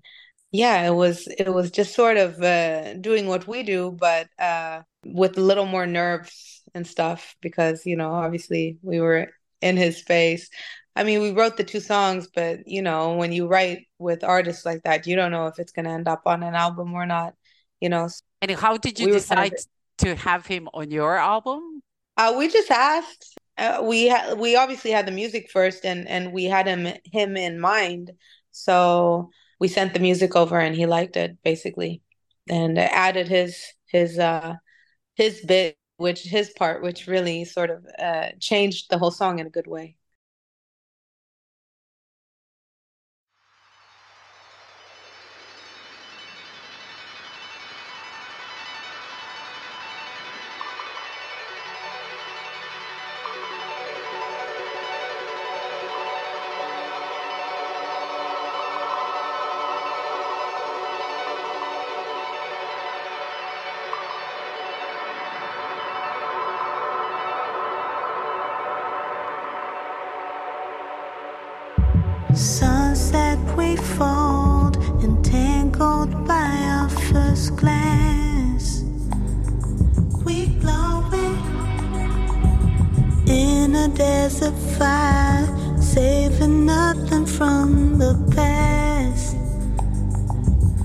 yeah, 0.51 0.85
it 0.87 0.93
was 0.93 1.27
it 1.27 1.49
was 1.49 1.71
just 1.71 1.95
sort 1.95 2.17
of 2.17 2.41
uh, 2.41 2.93
doing 2.95 3.27
what 3.27 3.47
we 3.47 3.63
do, 3.63 3.91
but 3.91 4.27
uh, 4.39 4.81
with 5.05 5.37
a 5.37 5.41
little 5.41 5.65
more 5.65 5.87
nerves 5.87 6.61
and 6.75 6.85
stuff, 6.87 7.35
because 7.41 7.85
you 7.85 7.95
know, 7.97 8.11
obviously 8.13 8.77
we 8.83 8.99
were 9.01 9.29
in 9.61 9.77
his 9.77 9.97
space. 9.97 10.49
I 10.95 11.03
mean, 11.03 11.21
we 11.21 11.31
wrote 11.31 11.57
the 11.57 11.63
two 11.63 11.79
songs, 11.79 12.27
but 12.33 12.67
you 12.67 12.81
know, 12.81 13.15
when 13.15 13.31
you 13.31 13.47
write 13.47 13.87
with 13.97 14.23
artists 14.23 14.65
like 14.65 14.83
that, 14.83 15.07
you 15.07 15.15
don't 15.15 15.31
know 15.31 15.47
if 15.47 15.57
it's 15.59 15.71
going 15.71 15.85
to 15.85 15.91
end 15.91 16.07
up 16.07 16.21
on 16.25 16.43
an 16.43 16.55
album 16.55 16.93
or 16.93 17.05
not. 17.05 17.33
You 17.81 17.89
know, 17.89 18.09
And 18.43 18.51
how 18.51 18.75
did 18.75 18.99
you 18.99 19.05
we 19.05 19.13
were 19.13 19.21
kind 19.21 19.45
of 19.45 19.51
decide 19.51 19.65
to 19.99 20.15
have 20.15 20.45
him 20.45 20.67
on 20.73 20.91
your 20.91 21.17
album? 21.17 21.81
Uh, 22.17 22.35
we 22.37 22.49
just 22.49 22.69
asked. 22.69 23.35
Uh, 23.57 23.81
we 23.83 24.09
ha 24.09 24.33
we 24.37 24.57
obviously 24.57 24.91
had 24.91 25.05
the 25.05 25.11
music 25.11 25.49
first, 25.49 25.85
and 25.85 26.07
and 26.09 26.33
we 26.33 26.43
had 26.45 26.67
him 26.67 26.93
him 27.05 27.37
in 27.37 27.57
mind. 27.57 28.11
So 28.51 29.29
we 29.61 29.69
sent 29.69 29.93
the 29.93 30.01
music 30.01 30.35
over, 30.35 30.59
and 30.59 30.75
he 30.75 30.85
liked 30.85 31.15
it 31.15 31.37
basically, 31.41 32.01
and 32.49 32.77
added 32.77 33.29
his 33.29 33.63
his 33.87 34.19
uh 34.19 34.55
his 35.15 35.39
bit, 35.45 35.77
which 35.95 36.23
his 36.23 36.49
part, 36.49 36.83
which 36.83 37.07
really 37.07 37.45
sort 37.45 37.69
of 37.69 37.85
uh 37.97 38.29
changed 38.41 38.87
the 38.89 38.97
whole 38.97 39.11
song 39.11 39.39
in 39.39 39.47
a 39.47 39.51
good 39.57 39.67
way. 39.67 39.95
A 83.83 83.87
desert 83.89 84.57
fire, 84.77 85.45
saving 85.81 86.65
nothing 86.65 87.25
from 87.25 87.97
the 87.97 88.13
past. 88.33 89.35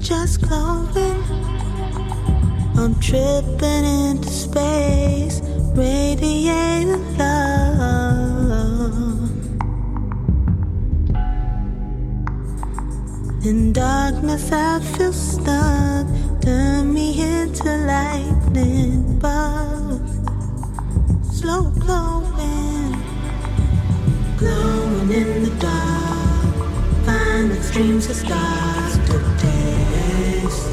Just 0.01 0.43
glowing, 0.43 1.23
I'm 2.77 2.99
tripping 2.99 3.85
into 3.85 4.29
space, 4.29 5.41
radiating 5.77 7.17
love. 7.17 8.19
In 13.45 13.73
darkness, 13.73 14.51
I 14.51 14.81
feel 14.81 15.13
stuck. 15.13 16.07
Turn 16.41 16.93
me 16.93 17.07
into 17.23 17.77
lightning 17.87 19.19
bugs. 19.21 20.19
Slow 21.39 21.68
glowing 24.39 25.11
in 25.11 25.43
the 25.43 25.51
dark. 25.59 26.55
Find 27.05 27.53
extremes 27.53 28.09
of 28.09 28.17
stars 28.17 28.99
to 29.09 29.19
taste. 29.39 30.69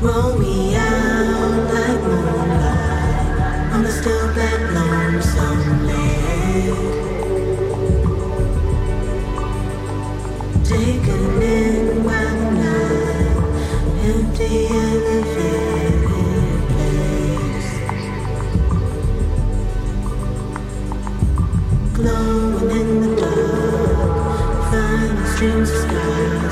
Roll 0.00 0.38
me 0.38 0.74
out 0.76 1.74
like 1.74 2.02
moonlight 2.02 3.72
on 3.74 3.84
a 3.84 3.92
still 3.92 4.32
black 4.32 4.60
lonesome 4.72 5.86
lake. 5.86 6.80
Taken 10.64 11.42
in 11.42 12.04
one 12.04 12.40
night, 12.64 13.36
empty 14.04 14.66
finding 25.40 25.64
streams 25.64 26.49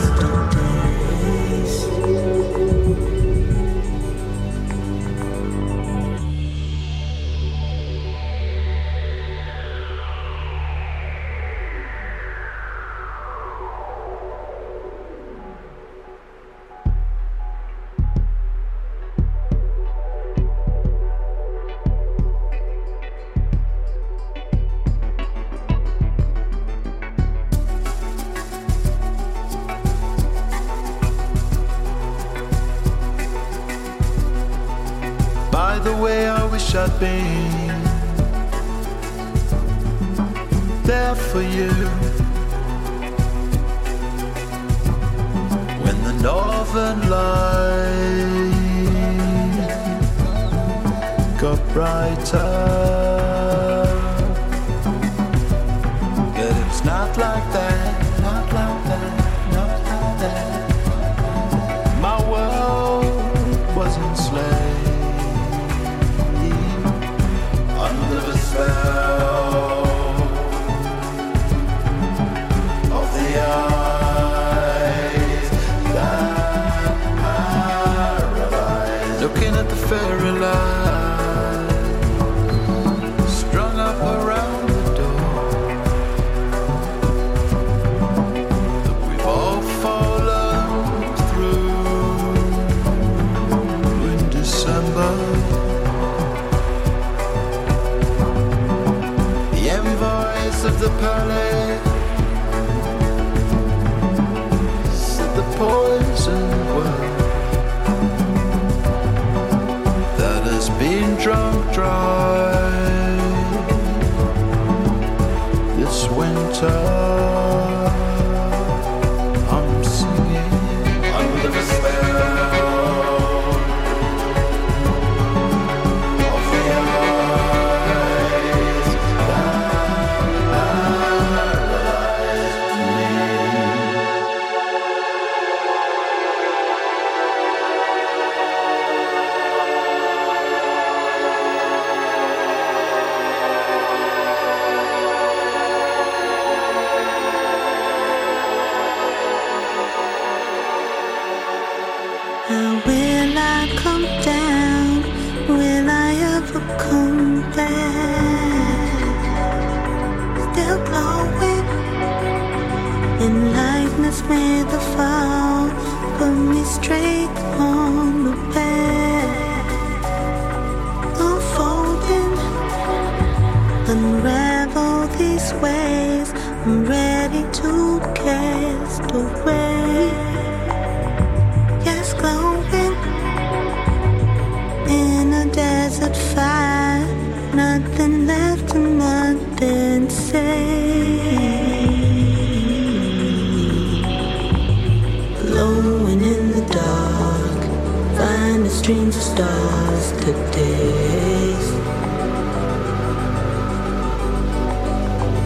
streams 198.88 199.16
of 199.16 199.22
stars 199.22 200.12
today. 200.12 201.52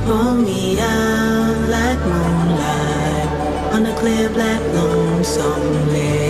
Roll 0.06 0.34
me 0.34 0.78
out 0.78 1.68
like 1.68 1.98
moonlight 2.06 3.28
on 3.74 3.86
a 3.86 3.94
clear 3.98 4.28
black 4.30 4.60
lonesome 4.72 5.88
lake. 5.92 6.21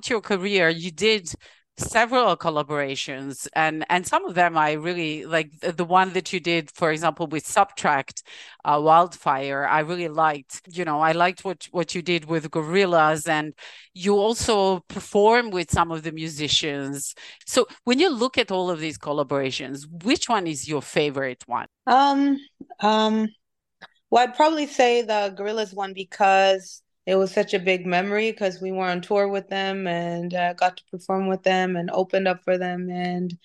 Throughout 0.00 0.08
your 0.08 0.20
career, 0.22 0.68
you 0.70 0.90
did 0.90 1.30
several 1.76 2.36
collaborations 2.36 3.48
and 3.54 3.84
and 3.88 4.06
some 4.06 4.24
of 4.26 4.34
them 4.34 4.56
I 4.56 4.72
really 4.72 5.24
like 5.24 5.50
the, 5.60 5.84
one 5.84 6.12
that 6.12 6.30
you 6.30 6.38
did 6.38 6.70
for 6.70 6.92
example 6.92 7.26
with 7.26 7.44
SBTRKT 7.46 8.22
uh, 8.64 8.80
Wildfire 8.82 9.66
I 9.66 9.80
really 9.80 10.08
liked. 10.08 10.60
You 10.66 10.84
know 10.84 11.00
I 11.00 11.12
liked 11.12 11.44
what 11.44 11.68
what 11.70 11.94
you 11.94 12.02
did 12.02 12.26
with 12.26 12.50
Gorillaz 12.50 13.28
and 13.28 13.54
you 13.94 14.14
also 14.16 14.80
perform 14.88 15.50
with 15.50 15.70
some 15.70 15.90
of 15.90 16.02
the 16.02 16.12
musicians. 16.12 17.14
So 17.46 17.66
when 17.84 17.98
you 17.98 18.10
look 18.10 18.36
at 18.36 18.50
all 18.50 18.68
of 18.68 18.80
these 18.80 18.98
collaborations 18.98 19.86
which 20.04 20.28
one 20.28 20.46
is 20.46 20.68
your 20.68 20.82
favorite 20.82 21.42
one? 21.46 21.66
Um, 21.86 22.38
um, 22.80 23.28
well, 24.10 24.24
I'd 24.24 24.34
probably 24.34 24.66
say 24.66 25.02
the 25.02 25.34
Gorillaz 25.36 25.72
one 25.74 25.94
because 25.94 26.82
it 27.06 27.16
was 27.16 27.32
such 27.32 27.54
a 27.54 27.58
big 27.58 27.86
memory 27.86 28.30
because 28.30 28.60
we 28.60 28.72
were 28.72 28.84
on 28.84 29.00
tour 29.00 29.28
with 29.28 29.48
them 29.48 29.86
and 29.86 30.32
uh, 30.34 30.52
got 30.54 30.76
to 30.76 30.84
perform 30.90 31.28
with 31.28 31.42
them 31.42 31.76
and 31.76 31.90
opened 31.90 32.28
up 32.28 32.40
for 32.44 32.58
them. 32.58 32.88
And 32.90 33.36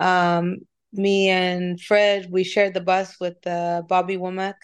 um, 0.00 0.58
me 0.92 1.28
and 1.28 1.80
Fred, 1.80 2.28
we 2.30 2.44
shared 2.44 2.74
the 2.74 2.80
bus 2.80 3.18
with 3.20 3.44
uh, 3.46 3.82
Bobby 3.88 4.16
Womack 4.16 4.54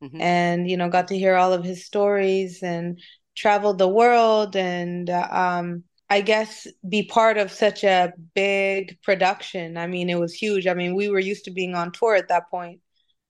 Mhm. 0.00 0.20
and, 0.20 0.68
you 0.70 0.76
know, 0.76 0.88
got 0.88 1.08
to 1.08 1.18
hear 1.18 1.36
all 1.36 1.52
of 1.52 1.64
his 1.64 1.86
stories 1.86 2.62
and 2.62 3.00
traveled 3.36 3.78
the 3.78 3.88
world 3.88 4.54
and 4.56 5.08
uh, 5.10 5.28
um, 5.30 5.84
I 6.10 6.20
guess 6.20 6.66
be 6.88 7.04
part 7.04 7.38
of 7.38 7.50
such 7.50 7.82
a 7.84 8.12
big 8.34 9.00
production. 9.02 9.76
I 9.76 9.86
mean, 9.86 10.10
it 10.10 10.18
was 10.20 10.34
huge. 10.34 10.66
I 10.66 10.74
mean, 10.74 10.94
we 10.94 11.08
were 11.08 11.18
used 11.20 11.44
to 11.46 11.50
being 11.50 11.74
on 11.74 11.92
tour 11.92 12.14
at 12.14 12.28
that 12.28 12.50
point, 12.50 12.80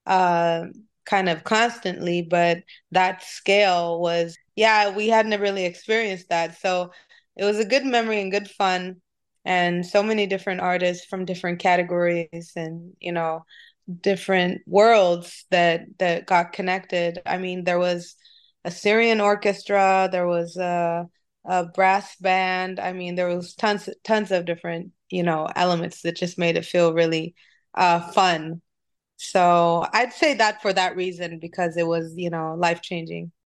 uh, 0.07 0.65
kind 1.07 1.28
of 1.28 1.45
constantly, 1.45 2.23
but 2.23 2.59
that 2.91 3.23
scale 3.23 4.01
was, 4.01 4.36
yeah, 4.56 4.90
we 4.94 5.09
hadn't 5.09 5.40
really 5.40 5.64
experienced 5.64 6.28
that. 6.31 6.59
So 6.60 6.93
it 7.36 7.44
was 7.44 7.59
a 7.59 7.64
good 7.64 7.85
memory 7.85 8.20
and 8.20 8.31
good 8.31 8.48
fun, 8.51 8.97
and 9.44 9.85
so 9.85 10.02
many 10.02 10.26
different 10.26 10.60
artists 10.60 11.05
from 11.06 11.24
different 11.24 11.59
categories 11.59 12.52
and, 12.56 12.94
you 13.01 13.12
know, 13.12 13.44
different 14.01 14.62
worlds 14.66 15.44
that 15.51 15.82
that 15.98 16.26
got 16.26 16.52
connected. 16.52 17.20
I 17.26 17.39
mean, 17.39 17.64
there 17.64 17.78
was 17.78 18.16
a 18.64 18.70
Syrian 18.70 19.20
orchestra, 19.20 20.09
there 20.10 20.26
was 20.26 20.56
a 20.56 21.09
a 21.47 21.66
brass 21.66 22.16
band. 22.16 22.81
I 22.81 22.93
mean, 22.94 23.16
there 23.16 23.28
was 23.28 23.55
tons 23.55 23.89
tons 24.05 24.31
of 24.31 24.47
different, 24.47 24.93
you 25.10 25.22
know, 25.22 25.47
elements 25.55 26.02
that 26.02 26.16
just 26.16 26.39
made 26.39 26.56
it 26.56 26.64
feel 26.64 26.94
really 26.94 27.35
uh 27.74 28.01
fun. 28.12 28.62
So 29.16 29.86
I'd 29.93 30.12
say 30.12 30.35
that 30.35 30.62
for 30.62 30.72
that 30.72 30.97
reason 30.97 31.39
because 31.40 31.76
it 31.76 31.86
was, 31.86 32.14
you 32.16 32.31
know, 32.31 32.55
life-changing. 32.59 33.32
Oh, 33.32 33.43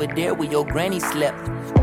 over 0.00 0.14
there 0.14 0.34
where 0.34 0.50
your 0.50 0.64
granny 0.64 1.00
slept. 1.00 1.38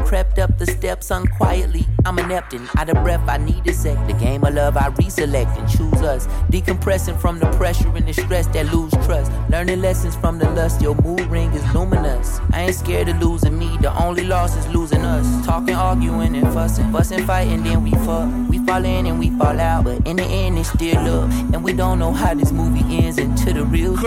Crept 0.06 0.40
up 0.40 0.58
the 0.58 0.66
steps 0.66 1.12
unquietly. 1.12 1.86
I'm 2.06 2.18
inept 2.18 2.54
and 2.54 2.70
out 2.78 2.90
of 2.90 3.04
breath. 3.04 3.28
I 3.28 3.38
need 3.38 3.68
a 3.68 3.74
sec. 3.74 3.98
The 4.08 4.14
game 4.14 4.44
of 4.44 4.54
love, 4.54 4.78
I 4.78 4.90
reselect 4.92 5.58
and 5.58 5.70
choose 5.70 6.02
us. 6.02 6.28
Decompressing 6.50 7.20
from 7.20 7.40
the 7.40 7.52
pressure 7.58 7.90
and 7.90 8.08
the 8.08 8.14
stress 8.14 8.48
that 8.48 8.74
lose 8.74 8.92
trust. 9.06 9.32
Learning 9.50 9.82
lessons 9.82 10.16
from 10.16 10.40
the 10.40 10.50
lust. 10.52 10.82
Your 10.82 10.96
mood 10.96 11.26
ring 11.28 11.52
is 11.52 11.74
luminous. 11.74 12.40
I 12.52 12.62
ain't 12.64 12.76
scared 12.76 13.10
of 13.10 13.22
losing 13.22 13.60
me. 13.60 13.78
The 13.82 13.94
only 14.02 14.24
loss 14.24 14.56
is 14.56 14.66
losing 14.74 15.02
us. 15.02 15.46
Talking, 15.46 15.76
arguing, 15.76 16.36
and 16.38 16.54
fussing. 16.54 16.90
Fussing, 16.94 17.26
fighting, 17.26 17.64
then 17.64 17.84
we 17.84 17.92
fuck. 17.92 18.30
We 18.50 18.60
fall 18.66 18.86
in 18.86 19.06
and 19.06 19.20
we 19.20 19.30
fall 19.32 19.60
out. 19.60 19.84
But 19.84 20.08
in 20.08 20.16
the 20.16 20.24
end, 20.24 20.58
it's 20.58 20.70
still 20.70 21.04
love. 21.04 21.54
And 21.54 21.64
we 21.64 21.74
don't 21.74 22.00
know 22.00 22.14
how 22.14 22.34
this 22.34 22.54
movie 22.54 22.86
ends 22.98 23.18
until 23.18 23.54
the 23.56 23.66
real. 23.66 23.98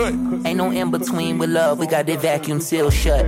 Ain't 0.47 0.57
no 0.57 0.71
in 0.71 0.89
between 0.89 1.37
with 1.37 1.51
love. 1.51 1.77
We 1.77 1.85
got 1.85 2.07
that 2.07 2.19
vacuum 2.19 2.59
seal 2.59 2.89
shut. 2.89 3.25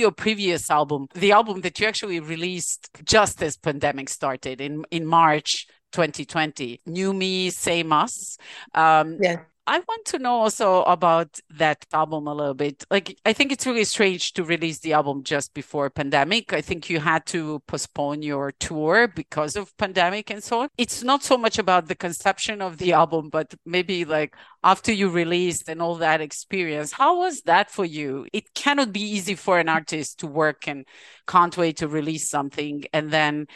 Your 0.00 0.10
previous 0.12 0.70
album, 0.70 1.06
the 1.14 1.32
album 1.32 1.60
that 1.60 1.78
you 1.78 1.86
actually 1.86 2.20
released 2.20 2.90
just 3.04 3.42
as 3.42 3.56
pandemic 3.56 4.08
started 4.08 4.60
in 4.60 4.84
in 4.90 5.06
March 5.06 5.66
2020, 5.92 6.80
New 6.86 7.12
Me, 7.12 7.50
Same 7.50 7.92
Us. 7.92 8.36
Um, 8.74 9.18
Yeah. 9.20 9.40
I 9.70 9.78
want 9.78 10.04
to 10.06 10.18
know 10.18 10.32
also 10.32 10.82
about 10.82 11.38
that 11.50 11.86
album 11.92 12.26
a 12.26 12.34
little 12.34 12.54
bit. 12.54 12.84
Like, 12.90 13.16
I 13.24 13.32
think 13.32 13.52
it's 13.52 13.68
really 13.68 13.84
strange 13.84 14.32
to 14.32 14.42
release 14.42 14.80
the 14.80 14.94
album 14.94 15.22
just 15.22 15.54
before 15.54 15.88
pandemic. 15.90 16.52
I 16.52 16.60
think 16.60 16.90
you 16.90 16.98
had 16.98 17.24
to 17.26 17.60
postpone 17.68 18.22
your 18.22 18.50
tour 18.58 19.06
because 19.06 19.54
of 19.54 19.76
pandemic 19.76 20.28
and 20.28 20.42
so 20.42 20.62
on. 20.62 20.70
It's 20.76 21.04
not 21.04 21.22
so 21.22 21.38
much 21.38 21.56
about 21.56 21.86
the 21.86 21.94
conception 21.94 22.60
of 22.60 22.78
the 22.78 22.94
album, 22.94 23.28
but 23.28 23.54
maybe 23.64 24.04
like 24.04 24.34
after 24.64 24.90
you 24.90 25.08
released 25.08 25.68
and 25.68 25.80
all 25.80 25.94
that 25.98 26.20
experience, 26.20 26.90
how 26.90 27.20
was 27.20 27.42
that 27.42 27.70
for 27.70 27.84
you? 27.84 28.26
It 28.32 28.52
cannot 28.54 28.92
be 28.92 29.02
easy 29.02 29.36
for 29.36 29.60
an 29.60 29.68
artist 29.68 30.18
to 30.18 30.26
work 30.26 30.66
and 30.66 30.84
can't 31.28 31.56
wait 31.56 31.76
to 31.76 31.86
release 31.86 32.28
something 32.28 32.86
and 32.92 33.12
then 33.12 33.46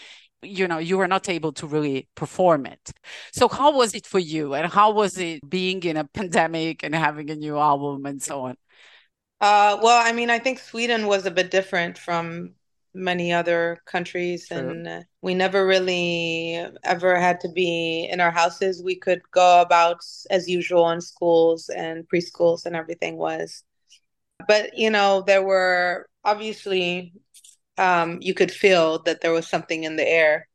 you 0.45 0.69
know 0.69 0.79
you 0.79 0.99
were 0.99 1.09
not 1.09 1.29
able 1.29 1.53
to 1.53 1.67
really 1.67 2.09
perform 2.15 2.67
it 2.67 2.93
so 3.33 3.49
how 3.49 3.77
was 3.77 3.95
it 3.95 4.07
for 4.07 4.19
you 4.19 4.55
and 4.55 4.73
how 4.73 4.91
was 4.93 5.19
it 5.19 5.49
being 5.49 5.83
in 5.85 5.97
a 5.97 6.05
pandemic 6.15 6.83
and 6.83 6.95
having 6.95 7.31
a 7.31 7.37
new 7.37 7.59
album 7.59 8.07
and 8.07 8.23
so 8.23 8.43
on 8.43 8.57
Uh, 9.41 9.79
well, 9.83 10.01
I 10.05 10.13
mean, 10.13 10.31
I 10.31 10.39
think 10.39 10.59
Sweden 10.59 11.07
was 11.07 11.27
a 11.27 11.31
bit 11.31 11.51
different 11.51 11.99
from 11.99 12.55
many 12.95 13.33
other 13.33 13.79
countries, 13.87 14.51
True. 14.51 14.59
and 14.59 14.89
uh, 14.89 15.03
we 15.21 15.35
never 15.35 15.67
really 15.67 16.65
ever 16.85 17.17
had 17.17 17.41
to 17.41 17.49
be 17.51 18.09
in 18.11 18.21
our 18.21 18.31
houses. 18.31 18.83
We 18.83 18.97
could 18.97 19.21
go 19.33 19.61
about 19.61 20.01
as 20.31 20.49
usual 20.49 20.89
in 20.91 21.01
schools 21.01 21.69
and 21.69 22.09
preschools, 22.09 22.65
and 22.65 22.77
everything 22.77 23.17
was. 23.17 23.65
But, 24.49 24.77
you 24.79 24.91
know, 24.91 25.23
there 25.23 25.43
were 25.43 26.09
obviously, 26.25 27.15
um, 27.79 28.19
you 28.21 28.35
could 28.35 28.51
feel 28.53 29.03
that 29.05 29.21
there 29.21 29.33
was 29.33 29.49
something 29.49 29.85
in 29.85 29.97
the 29.97 30.09
air, 30.09 30.49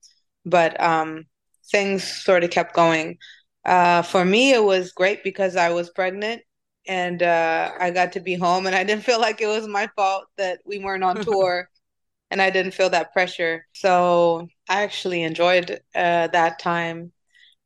but 0.45 0.79
um, 0.81 1.25
things 1.71 2.03
sort 2.03 2.43
of 2.43 2.51
kept 2.51 2.73
going. 2.75 3.17
Uh, 3.65 4.01
for 4.01 4.25
me, 4.25 4.53
it 4.53 4.63
was 4.63 4.91
great 4.91 5.23
because 5.23 5.55
I 5.55 5.69
was 5.71 5.89
pregnant 5.89 6.41
and 6.87 7.21
uh, 7.21 7.71
I 7.79 7.91
got 7.91 8.13
to 8.13 8.19
be 8.19 8.35
home, 8.35 8.65
and 8.65 8.75
I 8.75 8.83
didn't 8.83 9.03
feel 9.09 9.19
like 9.19 9.41
it 9.41 9.47
was 9.47 9.67
my 9.67 9.87
fault 9.95 10.25
that 10.37 10.59
we 10.65 10.79
weren't 10.79 11.03
on 11.03 11.19
tour, 11.21 11.69
and 12.31 12.41
I 12.41 12.49
didn't 12.49 12.73
feel 12.73 12.89
that 12.91 13.13
pressure. 13.13 13.65
So 13.73 14.47
I 14.69 14.83
actually 14.83 15.23
enjoyed 15.23 15.71
uh, 15.95 16.27
that 16.27 16.59
time, 16.59 17.11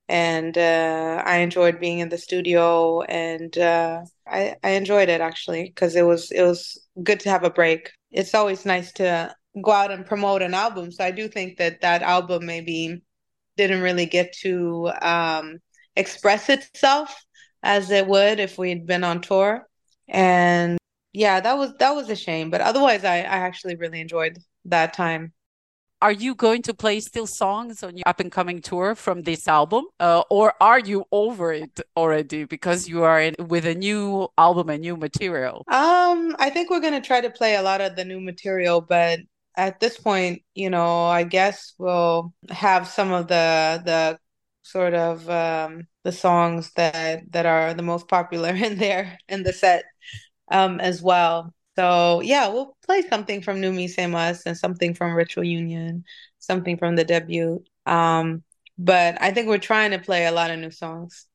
and 0.09 0.57
uh, 0.57 1.23
I 1.25 1.37
enjoyed 1.37 1.79
being 1.79 1.99
in 1.99 2.09
the 2.09 2.17
studio, 2.17 3.01
and 3.03 3.57
uh, 3.57 4.01
I 4.27 4.55
I 4.63 4.71
enjoyed 4.71 5.09
it 5.09 5.21
actually 5.21 5.65
because 5.65 5.95
it 5.95 6.03
was 6.03 6.31
it 6.31 6.43
was 6.43 6.79
good 7.03 7.19
to 7.21 7.29
have 7.29 7.43
a 7.43 7.49
break. 7.49 7.91
It's 8.11 8.33
always 8.35 8.65
nice 8.65 8.91
to 8.93 9.35
go 9.61 9.71
out 9.71 9.91
and 9.91 10.05
promote 10.05 10.41
an 10.41 10.53
album. 10.53 10.91
So 10.91 11.03
I 11.03 11.11
do 11.11 11.27
think 11.27 11.57
that 11.57 11.81
that 11.81 12.01
album 12.01 12.45
maybe 12.45 13.03
didn't 13.57 13.81
really 13.81 14.05
get 14.05 14.33
to 14.41 14.91
um, 15.01 15.59
express 15.95 16.49
itself 16.49 17.13
as 17.63 17.91
it 17.91 18.07
would 18.07 18.39
if 18.39 18.57
we'd 18.57 18.85
been 18.87 19.03
on 19.03 19.21
tour. 19.21 19.67
And 20.07 20.77
yeah, 21.13 21.39
that 21.39 21.57
was 21.57 21.73
that 21.79 21.91
was 21.95 22.09
a 22.09 22.15
shame. 22.15 22.49
But 22.49 22.61
otherwise, 22.61 23.03
I, 23.05 23.17
I 23.19 23.21
actually 23.47 23.75
really 23.75 24.01
enjoyed 24.01 24.37
that 24.65 24.93
time. 24.93 25.33
are 26.01 26.11
you 26.11 26.35
going 26.35 26.61
to 26.61 26.73
play 26.73 26.99
still 26.99 27.27
songs 27.27 27.81
on 27.83 27.95
your 27.97 28.03
up 28.05 28.19
and 28.19 28.31
coming 28.31 28.61
tour 28.61 28.95
from 28.95 29.21
this 29.23 29.47
album 29.47 29.85
uh, 29.99 30.21
or 30.29 30.53
are 30.59 30.79
you 30.79 31.05
over 31.11 31.53
it 31.53 31.79
already 31.95 32.43
because 32.45 32.87
you 32.89 33.03
are 33.03 33.21
in, 33.21 33.35
with 33.47 33.65
a 33.65 33.73
new 33.75 34.27
album 34.37 34.69
and 34.69 34.81
new 34.81 34.97
material 34.97 35.63
Um, 35.67 36.35
I 36.39 36.49
think 36.49 36.69
we're 36.69 36.81
gonna 36.81 37.01
try 37.01 37.21
to 37.21 37.29
play 37.29 37.55
a 37.55 37.61
lot 37.61 37.81
of 37.81 37.95
the 37.95 38.05
new 38.05 38.19
material, 38.19 38.81
but 38.81 39.19
at 39.55 39.79
this 39.79 39.97
point, 39.97 40.43
you 40.55 40.69
know, 40.69 41.05
I 41.05 41.23
guess 41.23 41.73
we'll 41.77 42.33
have 42.49 42.87
some 42.87 43.11
of 43.11 43.27
the 43.27 43.81
the 43.85 44.19
sort 44.63 44.93
of 44.93 45.29
um 45.29 45.87
the 46.03 46.11
songs 46.11 46.71
that 46.75 47.31
that 47.31 47.45
are 47.45 47.73
the 47.73 47.83
most 47.83 48.07
popular 48.07 48.49
in 48.55 48.77
there 48.77 49.17
in 49.27 49.43
the 49.43 49.53
set 49.53 49.85
um 50.51 50.79
as 50.79 51.01
well. 51.01 51.53
So 51.77 52.21
yeah, 52.21 52.47
we'll 52.49 52.77
play 52.85 53.01
something 53.03 53.41
from 53.41 53.61
New 53.61 53.71
Me 53.73 53.87
Same 53.87 54.15
Us 54.15 54.45
and 54.45 54.57
something 54.57 54.93
from 54.93 55.13
Ritual 55.13 55.43
Union, 55.43 56.03
something 56.39 56.77
from 56.77 56.95
the 56.95 57.03
debut. 57.05 57.63
Um, 57.85 58.43
but 58.77 59.21
I 59.21 59.31
think 59.31 59.47
we're 59.47 59.57
trying 59.57 59.91
to 59.91 59.99
play 59.99 60.25
a 60.25 60.31
lot 60.31 60.51
of 60.51 60.59
new 60.59 60.71
songs. 60.71 61.27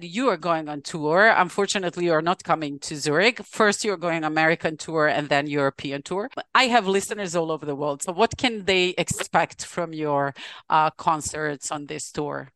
You 0.00 0.28
are 0.28 0.36
going 0.36 0.68
on 0.68 0.82
tour. 0.82 1.28
Unfortunately, 1.36 2.06
you're 2.06 2.22
not 2.22 2.44
coming 2.44 2.78
to 2.80 2.96
Zurich. 2.96 3.44
First, 3.44 3.84
you're 3.84 3.96
going 3.96 4.24
American 4.24 4.76
tour 4.76 5.06
and 5.06 5.28
then 5.28 5.46
European 5.46 6.02
tour. 6.02 6.30
I 6.54 6.64
have 6.64 6.86
listeners 6.86 7.34
all 7.34 7.50
over 7.50 7.66
the 7.66 7.74
world. 7.74 8.02
So 8.02 8.12
what 8.12 8.36
can 8.36 8.64
they 8.64 8.90
expect 8.98 9.64
from 9.64 9.92
your 9.92 10.34
uh, 10.70 10.90
concerts 10.90 11.70
on 11.70 11.86
this 11.86 12.10
tour? 12.12 12.52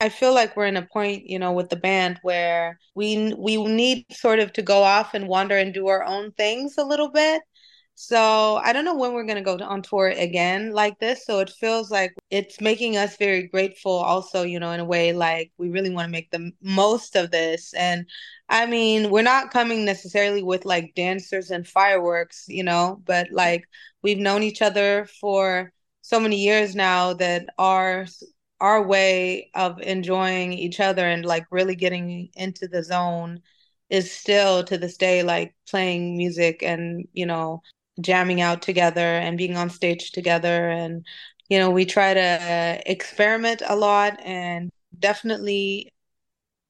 I 0.00 0.08
feel 0.08 0.34
like 0.34 0.56
we're 0.56 0.66
in 0.66 0.76
a 0.76 0.86
point, 0.86 1.26
you 1.26 1.38
know, 1.38 1.52
with 1.52 1.70
the 1.70 1.76
band 1.76 2.18
where 2.22 2.78
we 2.94 3.32
we 3.34 3.56
need 3.64 4.04
sort 4.10 4.38
of 4.38 4.52
to 4.54 4.62
go 4.62 4.82
off 4.82 5.14
and 5.14 5.28
wander 5.28 5.56
and 5.56 5.72
do 5.72 5.86
our 5.88 6.04
own 6.04 6.32
things 6.32 6.76
a 6.78 6.84
little 6.84 7.10
bit. 7.10 7.42
So 7.96 8.56
I 8.56 8.72
don't 8.72 8.84
know 8.84 8.96
when 8.96 9.12
we're 9.14 9.24
going 9.24 9.42
to 9.42 9.56
go 9.56 9.56
on 9.64 9.82
tour 9.82 10.08
again 10.08 10.72
like 10.72 10.98
this. 10.98 11.24
So 11.24 11.38
it 11.38 11.50
feels 11.50 11.90
like 11.90 12.12
it's 12.30 12.60
making 12.60 12.96
us 12.96 13.16
very 13.16 13.46
grateful 13.46 13.92
also, 13.92 14.42
you 14.42 14.58
know, 14.58 14.72
in 14.72 14.80
a 14.80 14.84
way 14.84 15.12
like 15.12 15.52
we 15.58 15.70
really 15.70 15.90
want 15.90 16.06
to 16.06 16.12
make 16.12 16.30
the 16.30 16.50
most 16.60 17.14
of 17.16 17.30
this. 17.30 17.72
And 17.74 18.06
I 18.48 18.66
mean, 18.66 19.10
we're 19.10 19.22
not 19.22 19.52
coming 19.52 19.84
necessarily 19.84 20.42
with 20.42 20.64
like 20.64 20.94
dancers 20.96 21.50
and 21.50 21.66
fireworks, 21.66 22.44
you 22.48 22.64
know, 22.64 23.00
but 23.04 23.28
like 23.30 23.64
we've 24.02 24.18
known 24.18 24.42
each 24.42 24.60
other 24.60 25.06
for 25.20 25.72
so 26.02 26.20
many 26.20 26.36
years 26.36 26.74
now 26.74 27.14
that 27.14 27.46
our 27.58 28.06
our 28.60 28.82
way 28.86 29.50
of 29.54 29.80
enjoying 29.80 30.52
each 30.52 30.80
other 30.80 31.06
and 31.06 31.24
like 31.24 31.46
really 31.50 31.74
getting 31.74 32.28
into 32.34 32.66
the 32.68 32.82
zone 32.82 33.40
is 33.90 34.10
still 34.10 34.64
to 34.64 34.78
this 34.78 34.96
day 34.96 35.22
like 35.22 35.54
playing 35.68 36.16
music 36.16 36.62
and 36.62 37.06
you 37.12 37.26
know 37.26 37.62
jamming 38.00 38.40
out 38.40 38.62
together 38.62 39.00
and 39.00 39.38
being 39.38 39.56
on 39.56 39.70
stage 39.70 40.10
together 40.12 40.68
and 40.68 41.04
you 41.48 41.58
know 41.58 41.70
we 41.70 41.84
try 41.84 42.14
to 42.14 42.82
experiment 42.86 43.62
a 43.66 43.76
lot 43.76 44.18
and 44.24 44.70
definitely 44.98 45.92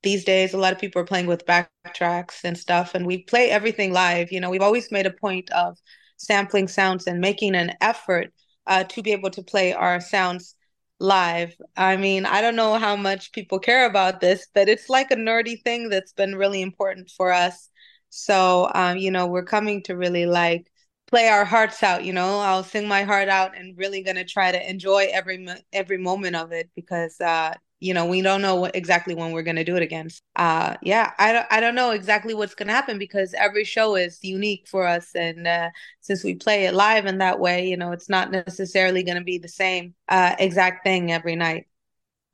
these 0.03 0.25
days 0.25 0.53
a 0.53 0.59
lot 0.59 0.73
of 0.73 0.79
people 0.79 1.01
are 1.01 1.07
playing 1.07 1.27
with 1.27 1.47
backtracks 1.47 2.41
and 2.45 2.59
stuff 2.59 2.95
and 2.95 3.07
we 3.07 3.23
play 3.25 3.51
everything 3.51 3.93
live 3.93 4.31
you 4.31 4.41
know 4.41 4.51
we've 4.51 4.63
always 4.63 4.91
made 4.93 5.07
a 5.07 5.11
point 5.11 5.51
of 5.53 5.79
sampling 6.17 6.69
sounds 6.69 7.07
and 7.07 7.21
making 7.21 7.55
an 7.55 7.73
effort 7.81 8.33
uh, 8.67 8.85
to 8.85 9.03
be 9.03 9.13
able 9.13 9.31
to 9.31 9.43
play 9.43 9.73
our 9.73 10.01
sounds 10.01 10.55
live. 11.01 11.55
I 11.77 11.97
mean, 11.97 12.25
I 12.25 12.41
don't 12.41 12.57
know 12.57 12.79
how 12.79 12.97
much 12.97 13.33
people 13.33 13.59
care 13.59 13.87
about 13.87 14.21
this, 14.21 14.47
but 14.55 14.69
it's 14.69 14.89
like 14.89 15.11
a 15.11 15.17
nerdy 15.17 15.63
thing 15.63 15.89
that's 15.89 16.13
been 16.13 16.35
really 16.37 16.63
important 16.63 17.11
for 17.11 17.33
us. 17.33 17.69
So, 18.11 18.71
um, 18.75 18.97
you 18.97 19.11
know, 19.11 19.27
we're 19.27 19.45
coming 19.45 19.83
to 19.85 19.97
really 19.97 20.27
like 20.27 20.71
play 21.07 21.29
our 21.29 21.45
hearts 21.45 21.83
out, 21.83 22.05
you 22.05 22.13
know. 22.13 22.41
I'll 22.41 22.65
sing 22.65 22.89
my 22.89 23.03
heart 23.03 23.29
out 23.29 23.57
and 23.57 23.77
really 23.77 24.03
to 24.03 24.25
try 24.25 24.53
to 24.53 24.71
enjoy 24.71 25.09
every 25.13 25.47
every 25.73 25.99
moment 25.99 26.37
of 26.37 26.53
it 26.53 26.71
because 26.75 27.21
uh 27.21 27.55
you 27.85 27.93
know, 27.93 28.07
we 28.07 28.23
don't 28.23 28.41
know 28.41 28.55
what, 28.55 28.75
exactly 28.75 29.15
when 29.15 29.33
we're 29.33 29.43
going 29.43 29.57
to 29.57 29.65
do 29.65 29.77
it 29.77 29.83
again. 29.83 30.09
Uh, 30.37 30.75
yeah, 30.81 31.13
I 31.19 31.33
don't, 31.33 31.47
I 31.51 31.61
don't 31.61 31.75
know 31.75 31.91
exactly 31.91 32.33
what's 32.33 32.55
going 32.55 32.69
to 32.69 32.73
happen 32.73 32.99
because 32.99 33.35
every 33.35 33.65
show 33.65 33.95
is 33.95 34.19
unique 34.23 34.67
for 34.67 34.87
us. 34.87 35.15
And 35.15 35.47
uh, 35.47 35.69
since 36.01 36.25
we 36.25 36.35
play 36.35 36.65
it 36.65 36.73
live 36.73 37.05
in 37.05 37.19
that 37.19 37.41
way, 37.41 37.69
you 37.69 37.77
know, 37.77 37.93
it's 37.93 38.09
not 38.09 38.31
necessarily 38.31 39.03
going 39.03 39.19
to 39.19 39.25
be 39.25 39.37
the 39.37 39.49
same 39.49 39.95
uh, 40.09 40.35
exact 40.39 40.83
thing 40.83 41.13
every 41.13 41.37
night. 41.37 41.67